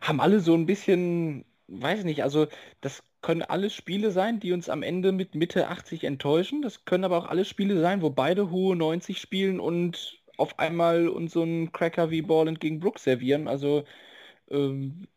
Haben 0.00 0.20
alle 0.20 0.38
so 0.38 0.54
ein 0.54 0.66
bisschen, 0.66 1.44
weiß 1.66 2.04
nicht, 2.04 2.22
also 2.22 2.46
das 2.80 3.02
können 3.20 3.42
alles 3.42 3.74
Spiele 3.74 4.12
sein, 4.12 4.38
die 4.38 4.52
uns 4.52 4.68
am 4.68 4.84
Ende 4.84 5.10
mit 5.10 5.34
Mitte 5.34 5.66
80 5.68 6.04
enttäuschen. 6.04 6.62
Das 6.62 6.84
können 6.84 7.02
aber 7.02 7.18
auch 7.18 7.26
alle 7.26 7.44
Spiele 7.44 7.80
sein, 7.80 8.00
wo 8.00 8.10
beide 8.10 8.50
hohe 8.50 8.76
90 8.76 9.18
spielen 9.20 9.58
und 9.58 10.18
auf 10.36 10.60
einmal 10.60 11.08
uns 11.08 11.32
so 11.32 11.42
einen 11.42 11.72
Cracker 11.72 12.10
wie 12.10 12.22
Borland 12.22 12.60
gegen 12.60 12.78
Brooks 12.78 13.02
servieren. 13.02 13.48
Also 13.48 13.82
ähm, 14.50 15.08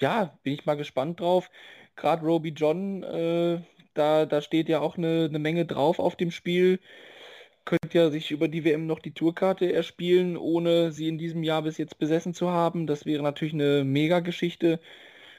ja, 0.00 0.38
bin 0.42 0.54
ich 0.54 0.66
mal 0.66 0.76
gespannt 0.76 1.20
drauf 1.20 1.50
gerade 1.96 2.24
Roby 2.24 2.50
John, 2.50 3.02
äh, 3.02 3.60
da, 3.94 4.26
da 4.26 4.42
steht 4.42 4.68
ja 4.68 4.80
auch 4.80 4.96
eine, 4.98 5.26
eine 5.28 5.38
Menge 5.38 5.66
drauf 5.66 5.98
auf 5.98 6.16
dem 6.16 6.30
Spiel. 6.30 6.80
Könnte 7.64 7.98
ja 7.98 8.10
sich 8.10 8.30
über 8.30 8.48
die 8.48 8.64
WM 8.64 8.86
noch 8.86 8.98
die 8.98 9.12
Tourkarte 9.14 9.72
erspielen, 9.72 10.36
ohne 10.36 10.92
sie 10.92 11.08
in 11.08 11.18
diesem 11.18 11.42
Jahr 11.42 11.62
bis 11.62 11.78
jetzt 11.78 11.98
besessen 11.98 12.34
zu 12.34 12.50
haben. 12.50 12.86
Das 12.86 13.06
wäre 13.06 13.22
natürlich 13.22 13.54
eine 13.54 13.84
Mega-Geschichte. 13.84 14.80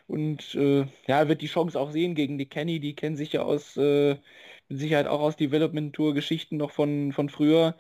Und 0.08 0.56
äh, 0.56 0.82
ja, 1.08 1.20
er 1.20 1.28
wird 1.30 1.42
die 1.42 1.48
Chance 1.48 1.80
auch 1.80 1.92
sehen 1.92 2.16
gegen 2.16 2.38
die 2.38 2.48
Kenny. 2.48 2.80
Die 2.80 2.96
kennen 2.96 3.16
sich 3.18 3.34
ja 3.34 3.44
aus, 3.44 3.78
äh, 3.78 4.16
mit 4.70 4.80
Sicherheit 4.80 5.08
auch 5.08 5.20
aus 5.22 5.36
Development 5.36 5.94
Tour-Geschichten 5.96 6.58
noch 6.58 6.72
von, 6.72 7.12
von 7.14 7.30
früher. 7.30 7.76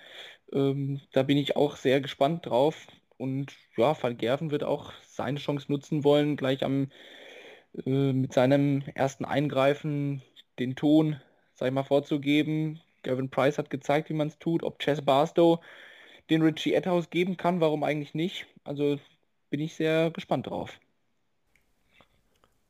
Ähm, 0.53 1.01
da 1.13 1.23
bin 1.23 1.37
ich 1.37 1.55
auch 1.55 1.75
sehr 1.75 2.01
gespannt 2.01 2.45
drauf. 2.47 2.87
Und 3.17 3.53
ja, 3.77 4.01
Van 4.01 4.17
Gerven 4.17 4.51
wird 4.51 4.63
auch 4.63 4.91
seine 5.03 5.39
Chance 5.39 5.71
nutzen 5.71 6.03
wollen, 6.03 6.35
gleich 6.35 6.63
am 6.63 6.89
äh, 7.85 8.13
mit 8.13 8.33
seinem 8.33 8.83
ersten 8.93 9.25
Eingreifen 9.25 10.21
den 10.59 10.75
Ton 10.75 11.19
sag 11.55 11.67
ich 11.67 11.73
mal, 11.73 11.83
vorzugeben. 11.83 12.81
Gavin 13.03 13.29
Price 13.29 13.57
hat 13.57 13.69
gezeigt, 13.69 14.09
wie 14.09 14.13
man 14.13 14.27
es 14.27 14.37
tut. 14.37 14.63
Ob 14.63 14.79
Chess 14.79 15.01
Barstow 15.01 15.59
den 16.29 16.41
Richie 16.41 16.73
Edhouse 16.73 17.09
geben 17.09 17.37
kann, 17.37 17.61
warum 17.61 17.83
eigentlich 17.83 18.13
nicht? 18.13 18.45
Also 18.63 18.99
bin 19.49 19.59
ich 19.59 19.75
sehr 19.75 20.11
gespannt 20.11 20.47
drauf. 20.47 20.79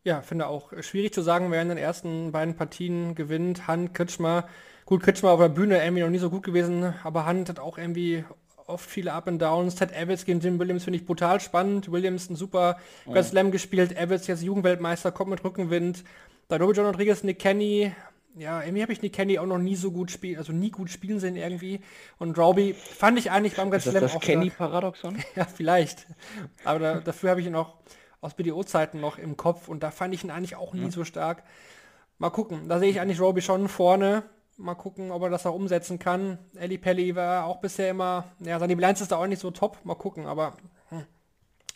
Ja, 0.03 0.21
finde 0.21 0.47
auch 0.47 0.71
schwierig 0.81 1.13
zu 1.13 1.21
sagen, 1.21 1.51
wer 1.51 1.61
in 1.61 1.69
den 1.69 1.77
ersten 1.79 2.31
beiden 2.31 2.55
Partien 2.55 3.15
gewinnt. 3.15 3.67
Hand, 3.67 3.95
Kritschmer. 3.95 4.47
Gut, 4.85 5.01
Kritschmer 5.01 5.31
auf 5.31 5.39
der 5.39 5.49
Bühne 5.49 5.83
irgendwie 5.83 6.03
noch 6.03 6.09
nie 6.09 6.19
so 6.19 6.29
gut 6.29 6.43
gewesen, 6.43 6.93
aber 7.03 7.25
Hand 7.25 7.49
hat 7.49 7.59
auch 7.59 7.79
irgendwie 7.79 8.23
oft 8.67 8.89
viele 8.89 9.13
Up 9.13 9.27
and 9.27 9.41
Downs. 9.41 9.75
Ted 9.75 9.91
Evans 9.93 10.25
gegen 10.25 10.39
Jim 10.39 10.59
Williams 10.59 10.83
finde 10.83 10.99
ich 10.99 11.05
brutal 11.05 11.39
spannend. 11.39 11.91
Williams 11.91 12.29
ein 12.29 12.35
super 12.35 12.77
ja. 13.05 13.23
Slam 13.23 13.51
gespielt. 13.51 13.95
Evans 13.97 14.27
jetzt 14.27 14.43
Jugendweltmeister, 14.43 15.11
kommt 15.11 15.29
mit 15.29 15.43
Rückenwind. 15.43 16.03
Da 16.47 16.57
Robbie 16.57 16.73
John 16.75 16.85
Rodriguez, 16.85 17.23
Nick 17.23 17.39
Kenny. 17.39 17.91
Ja, 18.37 18.61
irgendwie 18.61 18.81
habe 18.81 18.91
ich 18.91 19.01
Nick 19.01 19.13
Kenny 19.13 19.39
auch 19.39 19.45
noch 19.45 19.57
nie 19.57 19.77
so 19.77 19.91
gut 19.91 20.11
spielen, 20.11 20.37
also 20.37 20.51
nie 20.51 20.69
gut 20.69 20.89
spielen 20.89 21.19
sehen 21.19 21.37
irgendwie. 21.37 21.79
Und 22.19 22.37
Robbie 22.37 22.73
fand 22.73 23.17
ich 23.17 23.31
eigentlich 23.31 23.55
beim 23.55 23.69
Grand 23.69 23.83
Slam 23.83 24.01
das 24.01 24.15
auch 24.15 24.19
Kenny-Paradoxon? 24.19 25.17
ja, 25.35 25.45
vielleicht. 25.45 26.05
Aber 26.65 26.79
da, 26.79 26.99
dafür 26.99 27.29
habe 27.29 27.39
ich 27.39 27.47
ihn 27.47 27.55
auch 27.55 27.75
aus 28.19 28.33
BDO-Zeiten 28.33 28.99
noch 28.99 29.17
im 29.17 29.37
Kopf 29.37 29.69
und 29.69 29.83
da 29.83 29.91
fand 29.91 30.13
ich 30.13 30.23
ihn 30.23 30.31
eigentlich 30.31 30.57
auch 30.57 30.73
nie 30.73 30.83
ja. 30.85 30.91
so 30.91 31.05
stark. 31.05 31.43
Mal 32.17 32.29
gucken. 32.29 32.67
Da 32.67 32.79
sehe 32.79 32.89
ich 32.89 32.99
eigentlich 32.99 33.21
Robbie 33.21 33.41
schon 33.41 33.69
vorne. 33.69 34.23
Mal 34.57 34.75
gucken, 34.75 35.11
ob 35.11 35.21
er 35.23 35.29
das 35.29 35.45
auch 35.45 35.53
umsetzen 35.53 35.99
kann. 35.99 36.37
Ellie 36.55 36.77
Pelli 36.77 37.13
war 37.13 37.45
auch 37.45 37.57
bisher 37.57 37.89
immer, 37.89 38.25
ja, 38.39 38.57
seine 38.57 38.75
Bilanz 38.75 39.01
ist 39.01 39.11
da 39.11 39.17
auch 39.17 39.27
nicht 39.27 39.41
so 39.41 39.51
top. 39.51 39.83
Mal 39.83 39.95
gucken, 39.95 40.27
aber 40.27 40.53
hm, 40.89 41.05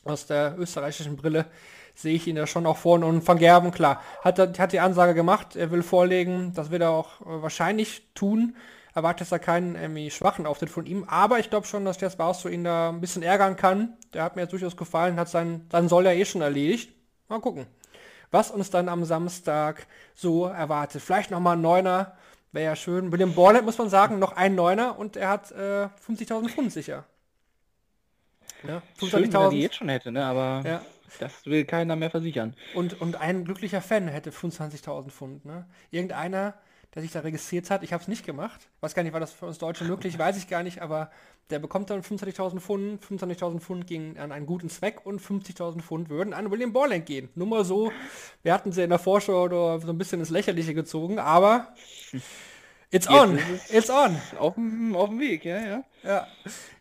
aus 0.06 0.28
der 0.28 0.58
österreichischen 0.58 1.18
Brille 1.18 1.46
sehe 1.94 2.16
ich 2.16 2.26
ihn 2.26 2.38
da 2.38 2.48
schon 2.48 2.66
auch 2.66 2.78
vorne. 2.78 3.06
Und 3.06 3.28
Van 3.28 3.38
Gerben, 3.38 3.72
klar, 3.72 4.02
hat, 4.24 4.40
hat 4.58 4.72
die 4.72 4.80
Ansage 4.80 5.14
gemacht, 5.14 5.58
er 5.58 5.72
will 5.72 5.84
vorlegen. 5.84 6.54
Das 6.54 6.72
wird 6.72 6.82
er 6.82 6.92
auch 6.92 7.20
äh, 7.22 7.42
wahrscheinlich 7.42 8.14
tun. 8.14 8.56
Erwartet 8.96 9.30
da 9.30 9.40
keinen 9.40 9.76
irgendwie 9.76 10.10
schwachen 10.10 10.46
Auftritt 10.46 10.70
von 10.70 10.86
ihm. 10.86 11.04
Aber 11.04 11.40
ich 11.40 11.50
glaube 11.50 11.68
schon, 11.68 11.84
dass 11.84 12.00
Jess 12.00 12.16
Barstow 12.16 12.50
ihn 12.50 12.64
da 12.64 12.90
ein 12.90 13.02
bisschen 13.02 13.24
ärgern 13.24 13.58
kann. 13.58 13.98
Der 14.14 14.24
hat 14.24 14.38
mir 14.38 14.44
jetzt 14.44 14.54
durchaus 14.54 14.78
gefallen, 14.78 15.20
hat 15.20 15.28
sein, 15.28 15.68
sein 15.70 15.90
Soll 15.90 16.06
ja 16.06 16.14
eh 16.14 16.24
schon 16.24 16.42
erledigt. 16.42 16.94
Mal 17.28 17.42
gucken, 17.42 17.68
was 18.32 18.52
uns 18.52 18.70
dann 18.70 18.88
am 18.88 19.04
Samstag 19.04 19.86
so 20.16 20.46
erwartet. 20.46 21.02
Vielleicht 21.02 21.30
nochmal 21.30 21.58
ein 21.58 21.62
Neuner 21.62 22.14
Wäre 22.52 22.66
ja 22.66 22.76
schön. 22.76 23.12
William 23.12 23.34
Borland 23.34 23.66
muss 23.66 23.78
man 23.78 23.90
sagen, 23.90 24.20
noch 24.20 24.36
ein 24.36 24.56
Neuner 24.56 24.98
und 24.98 25.16
er 25.16 25.30
hat 25.30 25.52
äh, 25.52 25.88
50.000 26.08 26.50
Pfund 26.50 26.72
sicher. 26.72 27.06
Ja, 28.68 28.82
schön, 29.00 29.24
wenn 29.24 29.34
er 29.34 29.50
die 29.50 29.62
jetzt 29.62 29.76
schon 29.76 29.90
hätte, 29.90 30.12
ne? 30.12 30.26
aber 30.26 30.64
ja. 30.66 30.82
das 31.20 31.46
will 31.46 31.64
keiner 31.66 31.96
mehr 31.96 32.10
versichern. 32.10 32.56
Und, 32.74 33.00
und 33.00 33.16
ein 33.16 33.46
glücklicher 33.46 33.82
Fan 33.82 34.08
hätte 34.08 34.32
25.000 34.32 35.10
Pfund. 35.10 35.46
Ne? 35.46 35.66
Irgendeiner, 35.92 36.56
der 36.96 37.02
sich 37.04 37.12
da 37.12 37.20
registriert 37.20 37.70
hat, 37.70 37.84
ich 37.84 37.94
habe 37.94 38.02
es 38.02 38.08
nicht 38.08 38.26
gemacht. 38.26 38.68
Weiß 38.82 38.96
gar 38.96 39.04
nicht, 39.04 39.14
war 39.14 39.20
das 39.20 39.32
für 39.32 39.46
uns 39.46 39.60
Deutsche 39.60 39.84
möglich, 39.84 40.18
weiß 40.18 40.38
ich 40.38 40.48
gar 40.48 40.64
nicht, 40.64 40.82
aber 40.82 41.12
der 41.50 41.60
bekommt 41.60 41.90
dann 41.90 42.02
25.000 42.02 42.60
Pfund. 42.60 43.04
25.000 43.04 43.60
Pfund 43.60 43.88
gingen 43.88 44.18
an 44.18 44.32
einen 44.32 44.46
guten 44.46 44.70
Zweck 44.70 45.06
und 45.06 45.22
50.000 45.22 45.82
Pfund 45.82 46.10
würden 46.10 46.34
an 46.34 46.50
William 46.52 46.74
Borland 46.74 47.06
gehen. 47.06 47.30
Nur 47.36 47.48
mal 47.48 47.66
so, 47.66 47.92
wir 48.44 48.54
hatten 48.54 48.72
sie 48.72 48.84
in 48.84 48.90
der 48.90 49.00
Vorschau 49.00 49.44
oder 49.44 49.80
so 49.80 49.90
ein 49.90 49.98
bisschen 49.98 50.20
ins 50.20 50.30
Lächerliche 50.30 50.74
gezogen, 50.74 51.20
aber 51.20 51.74
it's 52.92 53.08
on, 53.08 53.40
it's 53.72 53.90
on. 53.90 54.20
Auf 54.38 54.56
dem, 54.56 54.96
auf 54.96 55.10
dem 55.10 55.20
Weg, 55.20 55.46
ja, 55.46 55.60
ja. 55.60 55.84
Ja. 56.04 56.28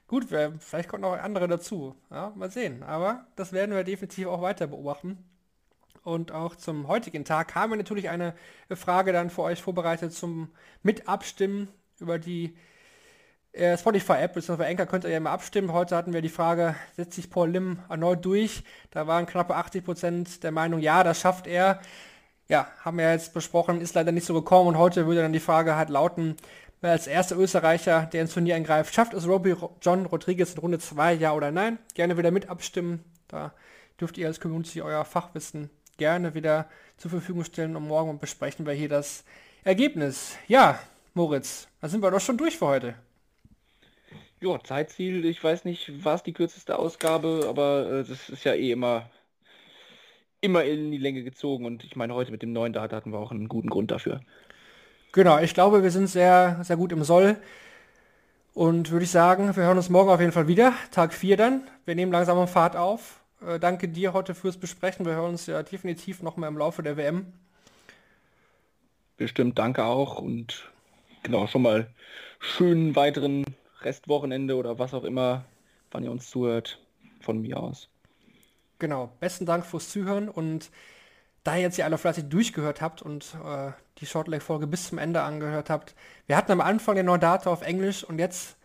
Gut, 0.06 0.26
vielleicht 0.26 0.88
kommen 0.88 1.02
noch 1.02 1.18
andere 1.18 1.48
dazu. 1.48 1.94
Ja, 2.10 2.32
mal 2.34 2.50
sehen. 2.50 2.82
Aber 2.82 3.26
das 3.36 3.52
werden 3.52 3.74
wir 3.74 3.84
definitiv 3.84 4.26
auch 4.28 4.40
weiter 4.40 4.66
beobachten. 4.66 5.18
Und 6.02 6.32
auch 6.32 6.56
zum 6.56 6.88
heutigen 6.88 7.24
Tag 7.24 7.54
haben 7.54 7.72
wir 7.72 7.76
natürlich 7.76 8.08
eine 8.08 8.34
Frage 8.70 9.12
dann 9.12 9.30
für 9.30 9.42
euch 9.42 9.62
vorbereitet 9.62 10.12
zum 10.12 10.50
Mitabstimmen 10.82 11.68
über 12.00 12.18
die 12.18 12.56
äh, 13.52 13.76
Spotify-App 13.76 14.34
bzw. 14.34 14.64
Anchor 14.64 14.86
könnt 14.86 15.04
ihr 15.04 15.10
ja 15.10 15.20
mal 15.20 15.32
abstimmen. 15.32 15.72
Heute 15.72 15.96
hatten 15.96 16.12
wir 16.12 16.22
die 16.22 16.28
Frage, 16.28 16.76
setzt 16.96 17.14
sich 17.14 17.30
Paul 17.30 17.50
Lim 17.50 17.78
erneut 17.88 18.24
durch? 18.24 18.62
Da 18.90 19.06
waren 19.06 19.26
knappe 19.26 19.56
80% 19.56 20.40
der 20.40 20.52
Meinung, 20.52 20.80
ja, 20.80 21.02
das 21.02 21.20
schafft 21.20 21.46
er. 21.46 21.80
Ja, 22.48 22.68
haben 22.84 22.98
wir 22.98 23.10
jetzt 23.12 23.34
besprochen, 23.34 23.80
ist 23.80 23.94
leider 23.94 24.12
nicht 24.12 24.26
so 24.26 24.34
gekommen 24.34 24.68
und 24.68 24.78
heute 24.78 25.06
würde 25.06 25.20
dann 25.22 25.32
die 25.32 25.40
Frage 25.40 25.76
halt 25.76 25.90
lauten, 25.90 26.36
wer 26.80 26.92
als 26.92 27.06
erster 27.06 27.36
Österreicher, 27.36 28.06
der 28.06 28.22
ins 28.22 28.32
Turnier 28.32 28.56
eingreift, 28.56 28.94
schafft 28.94 29.12
es 29.12 29.26
Robbie 29.26 29.54
John 29.82 30.06
Rodriguez 30.06 30.54
in 30.54 30.60
Runde 30.60 30.78
2, 30.78 31.14
ja 31.14 31.34
oder 31.34 31.50
nein? 31.50 31.78
Gerne 31.94 32.16
wieder 32.16 32.30
mit 32.30 32.48
abstimmen. 32.48 33.04
Da 33.28 33.52
dürft 34.00 34.16
ihr 34.16 34.28
als 34.28 34.40
Community 34.40 34.80
euer 34.80 35.04
Fachwissen 35.04 35.68
gerne 35.98 36.34
wieder 36.34 36.68
zur 36.96 37.10
Verfügung 37.10 37.44
stellen 37.44 37.76
und 37.76 37.86
morgen 37.86 38.18
besprechen 38.18 38.64
wir 38.64 38.72
hier 38.72 38.88
das 38.88 39.24
Ergebnis. 39.64 40.36
Ja, 40.48 40.78
Moritz, 41.12 41.68
da 41.80 41.88
sind 41.88 42.02
wir 42.02 42.10
doch 42.10 42.20
schon 42.20 42.38
durch 42.38 42.56
für 42.56 42.66
heute. 42.66 42.94
Ja, 44.40 44.58
Zeitziel, 44.62 45.24
ich 45.24 45.42
weiß 45.42 45.64
nicht, 45.64 46.04
war 46.04 46.14
es 46.14 46.22
die 46.22 46.32
kürzeste 46.32 46.78
Ausgabe, 46.78 47.46
aber 47.48 47.90
äh, 47.90 48.04
das 48.04 48.28
ist 48.28 48.44
ja 48.44 48.54
eh 48.54 48.70
immer, 48.70 49.10
immer 50.40 50.64
in 50.64 50.90
die 50.90 50.98
Länge 50.98 51.24
gezogen 51.24 51.66
und 51.66 51.84
ich 51.84 51.96
meine, 51.96 52.14
heute 52.14 52.30
mit 52.30 52.42
dem 52.42 52.52
neuen 52.52 52.72
Data 52.72 52.96
hatten 52.96 53.12
wir 53.12 53.18
auch 53.18 53.32
einen 53.32 53.48
guten 53.48 53.68
Grund 53.68 53.90
dafür. 53.90 54.20
Genau, 55.12 55.38
ich 55.38 55.54
glaube, 55.54 55.82
wir 55.82 55.90
sind 55.90 56.06
sehr, 56.06 56.60
sehr 56.62 56.76
gut 56.76 56.92
im 56.92 57.02
Soll. 57.02 57.36
Und 58.54 58.90
würde 58.90 59.04
ich 59.04 59.10
sagen, 59.10 59.54
wir 59.56 59.62
hören 59.62 59.76
uns 59.76 59.88
morgen 59.88 60.10
auf 60.10 60.20
jeden 60.20 60.32
Fall 60.32 60.48
wieder. 60.48 60.72
Tag 60.90 61.14
4 61.14 61.36
dann. 61.36 61.62
Wir 61.84 61.94
nehmen 61.94 62.12
langsam 62.12 62.46
Fahrt 62.48 62.76
auf. 62.76 63.20
Äh, 63.46 63.58
danke 63.58 63.88
dir 63.88 64.12
heute 64.12 64.34
fürs 64.34 64.56
Besprechen. 64.56 65.06
Wir 65.06 65.14
hören 65.14 65.30
uns 65.30 65.46
ja 65.46 65.62
definitiv 65.62 66.22
noch 66.22 66.36
mal 66.36 66.48
im 66.48 66.58
Laufe 66.58 66.82
der 66.82 66.96
WM. 66.96 67.32
Bestimmt, 69.16 69.58
danke 69.58 69.84
auch. 69.84 70.18
Und 70.18 70.70
genau, 71.22 71.46
schon 71.46 71.62
mal 71.62 71.88
schönen 72.40 72.96
weiteren 72.96 73.44
Restwochenende 73.82 74.56
oder 74.56 74.78
was 74.78 74.94
auch 74.94 75.04
immer, 75.04 75.44
wann 75.90 76.04
ihr 76.04 76.10
uns 76.10 76.30
zuhört, 76.30 76.80
von 77.20 77.40
mir 77.40 77.58
aus. 77.58 77.88
Genau, 78.78 79.10
besten 79.20 79.46
Dank 79.46 79.66
fürs 79.66 79.88
Zuhören 79.88 80.28
und 80.28 80.70
da 81.42 81.56
ihr 81.56 81.62
jetzt 81.62 81.78
ja 81.78 81.84
alle 81.84 81.98
fleißig 81.98 82.28
durchgehört 82.28 82.80
habt 82.80 83.02
und 83.02 83.36
äh, 83.44 83.72
die 83.98 84.06
Shortleg-Folge 84.06 84.66
bis 84.66 84.88
zum 84.88 84.98
Ende 84.98 85.22
angehört 85.22 85.70
habt, 85.70 85.94
wir 86.26 86.36
hatten 86.36 86.52
am 86.52 86.60
Anfang 86.60 86.94
den 86.94 87.06
neuen 87.06 87.20
Data 87.20 87.50
auf 87.50 87.62
Englisch 87.62 88.04
und 88.04 88.18
jetzt 88.18 88.57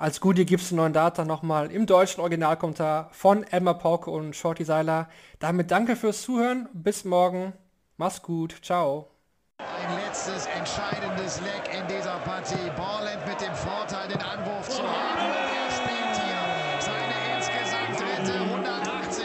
als 0.00 0.18
Goodie 0.20 0.46
gibt 0.46 0.62
es 0.62 0.70
den 0.70 0.78
neuen 0.78 0.94
Data 0.94 1.26
nochmal 1.26 1.70
im 1.70 1.84
deutschen 1.84 2.22
Originalkommentar 2.22 3.10
von 3.12 3.44
Elmar 3.44 3.74
Pauke 3.74 4.10
und 4.10 4.34
Shorty 4.34 4.64
Seiler. 4.64 5.10
Damit 5.40 5.70
danke 5.70 5.94
fürs 5.94 6.22
Zuhören, 6.22 6.70
bis 6.72 7.04
morgen, 7.04 7.52
mach's 7.98 8.22
gut, 8.22 8.56
ciao. 8.62 9.10
Ein 9.58 9.98
letztes 10.06 10.46
entscheidendes 10.46 11.42
Leck 11.42 11.78
in 11.78 11.86
dieser 11.86 12.16
Partie. 12.20 12.56
Borland 12.76 13.26
mit 13.26 13.42
dem 13.42 13.54
Vorteil, 13.54 14.08
den 14.08 14.22
Anwurf 14.22 14.70
zu 14.70 14.82
haben. 14.82 15.20
Und 15.20 15.36
er 15.52 15.70
spielt 15.70 16.16
hier 16.16 16.80
seine 16.80 17.36
insgesamt 17.36 18.00
dritte 18.00 18.40
180. 18.40 19.24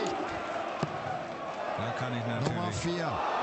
Da 1.77 1.89
kann 1.97 2.17
ich 2.17 2.27
natürlich. 2.27 2.53
Nummer 2.53 2.71
4, 2.73 3.34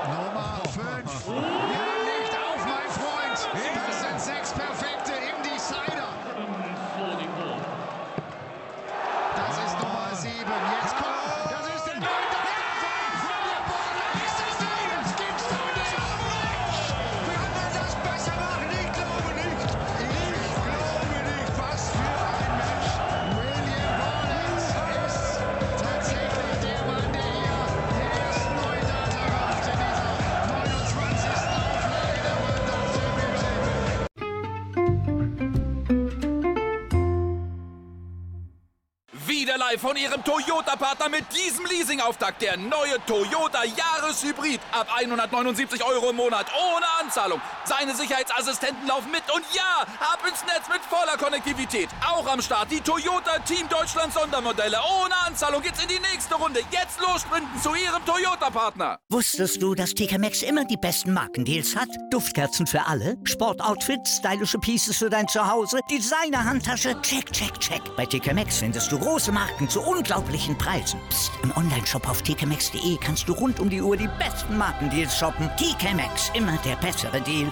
live 39.73 39.81
von 39.81 39.97
Ihrem 39.97 40.23
Toyota-Partner 40.23 41.09
mit 41.09 41.25
diesem 41.33 41.65
Leasing-Auftakt. 41.65 42.41
Der 42.41 42.57
neue 42.57 43.03
Toyota 43.07 43.63
Jahreshybrid. 43.63 44.59
Ab 44.71 44.87
179 44.95 45.83
Euro 45.83 46.11
im 46.11 46.15
Monat. 46.15 46.45
Ohne 46.53 46.85
Anzahlung. 47.01 47.41
Seine 47.65 47.95
Sicherheitsassistenten 47.95 48.87
laufen 48.87 49.11
mit. 49.11 49.23
Und 49.33 49.43
ja, 49.53 49.81
ab 49.99 50.19
ins 50.27 50.43
Netz 50.43 50.67
mit 50.69 50.81
voller 50.89 51.17
Konnektivität. 51.17 51.89
Auch 52.05 52.27
am 52.27 52.41
Start 52.41 52.69
die 52.71 52.81
Toyota 52.81 53.39
Team 53.39 53.69
Deutschland 53.69 54.13
Sondermodelle. 54.13 54.77
Ohne 55.01 55.15
Anzahlung 55.25 55.61
geht's 55.61 55.81
in 55.81 55.87
die 55.87 55.99
nächste 55.99 56.35
Runde. 56.35 56.59
Jetzt 56.71 56.99
los 56.99 57.21
sprinten 57.21 57.61
zu 57.61 57.73
Ihrem 57.75 58.03
Toyota-Partner. 58.05 58.99
Wusstest 59.09 59.61
du, 59.61 59.75
dass 59.75 59.91
TK 59.91 60.17
Maxx 60.19 60.41
immer 60.41 60.65
die 60.65 60.77
besten 60.77 61.13
Markendeals 61.13 61.75
hat? 61.75 61.87
Duftkerzen 62.11 62.67
für 62.67 62.85
alle, 62.85 63.15
Sportoutfits, 63.23 64.17
stylische 64.17 64.59
Pieces 64.59 64.97
für 64.97 65.09
dein 65.09 65.27
Zuhause, 65.27 65.79
Designer-Handtasche, 65.89 67.01
check, 67.01 67.31
check, 67.31 67.57
check. 67.59 67.81
Bei 67.95 68.05
TK 68.05 68.33
Maxx 68.33 68.57
findest 68.57 68.91
du 68.91 68.99
große 68.99 69.31
Marken 69.31 69.69
zu 69.69 69.81
unglaublichen 69.81 70.57
Preisen. 70.57 70.99
Psst. 71.09 71.31
im 71.43 71.55
Onlineshop 71.55 72.07
auf 72.09 72.21
tkmaxx.de 72.21 72.97
kannst 72.97 73.27
du 73.29 73.33
rund 73.33 73.59
um 73.59 73.69
die 73.69 73.81
Uhr 73.81 73.95
die 73.95 74.09
besten 74.19 74.57
Markendeals 74.57 75.17
shoppen. 75.17 75.49
TK 75.57 75.93
Maxx, 75.95 76.29
immer 76.33 76.57
der 76.65 76.75
bessere 76.77 77.21
Deal 77.21 77.51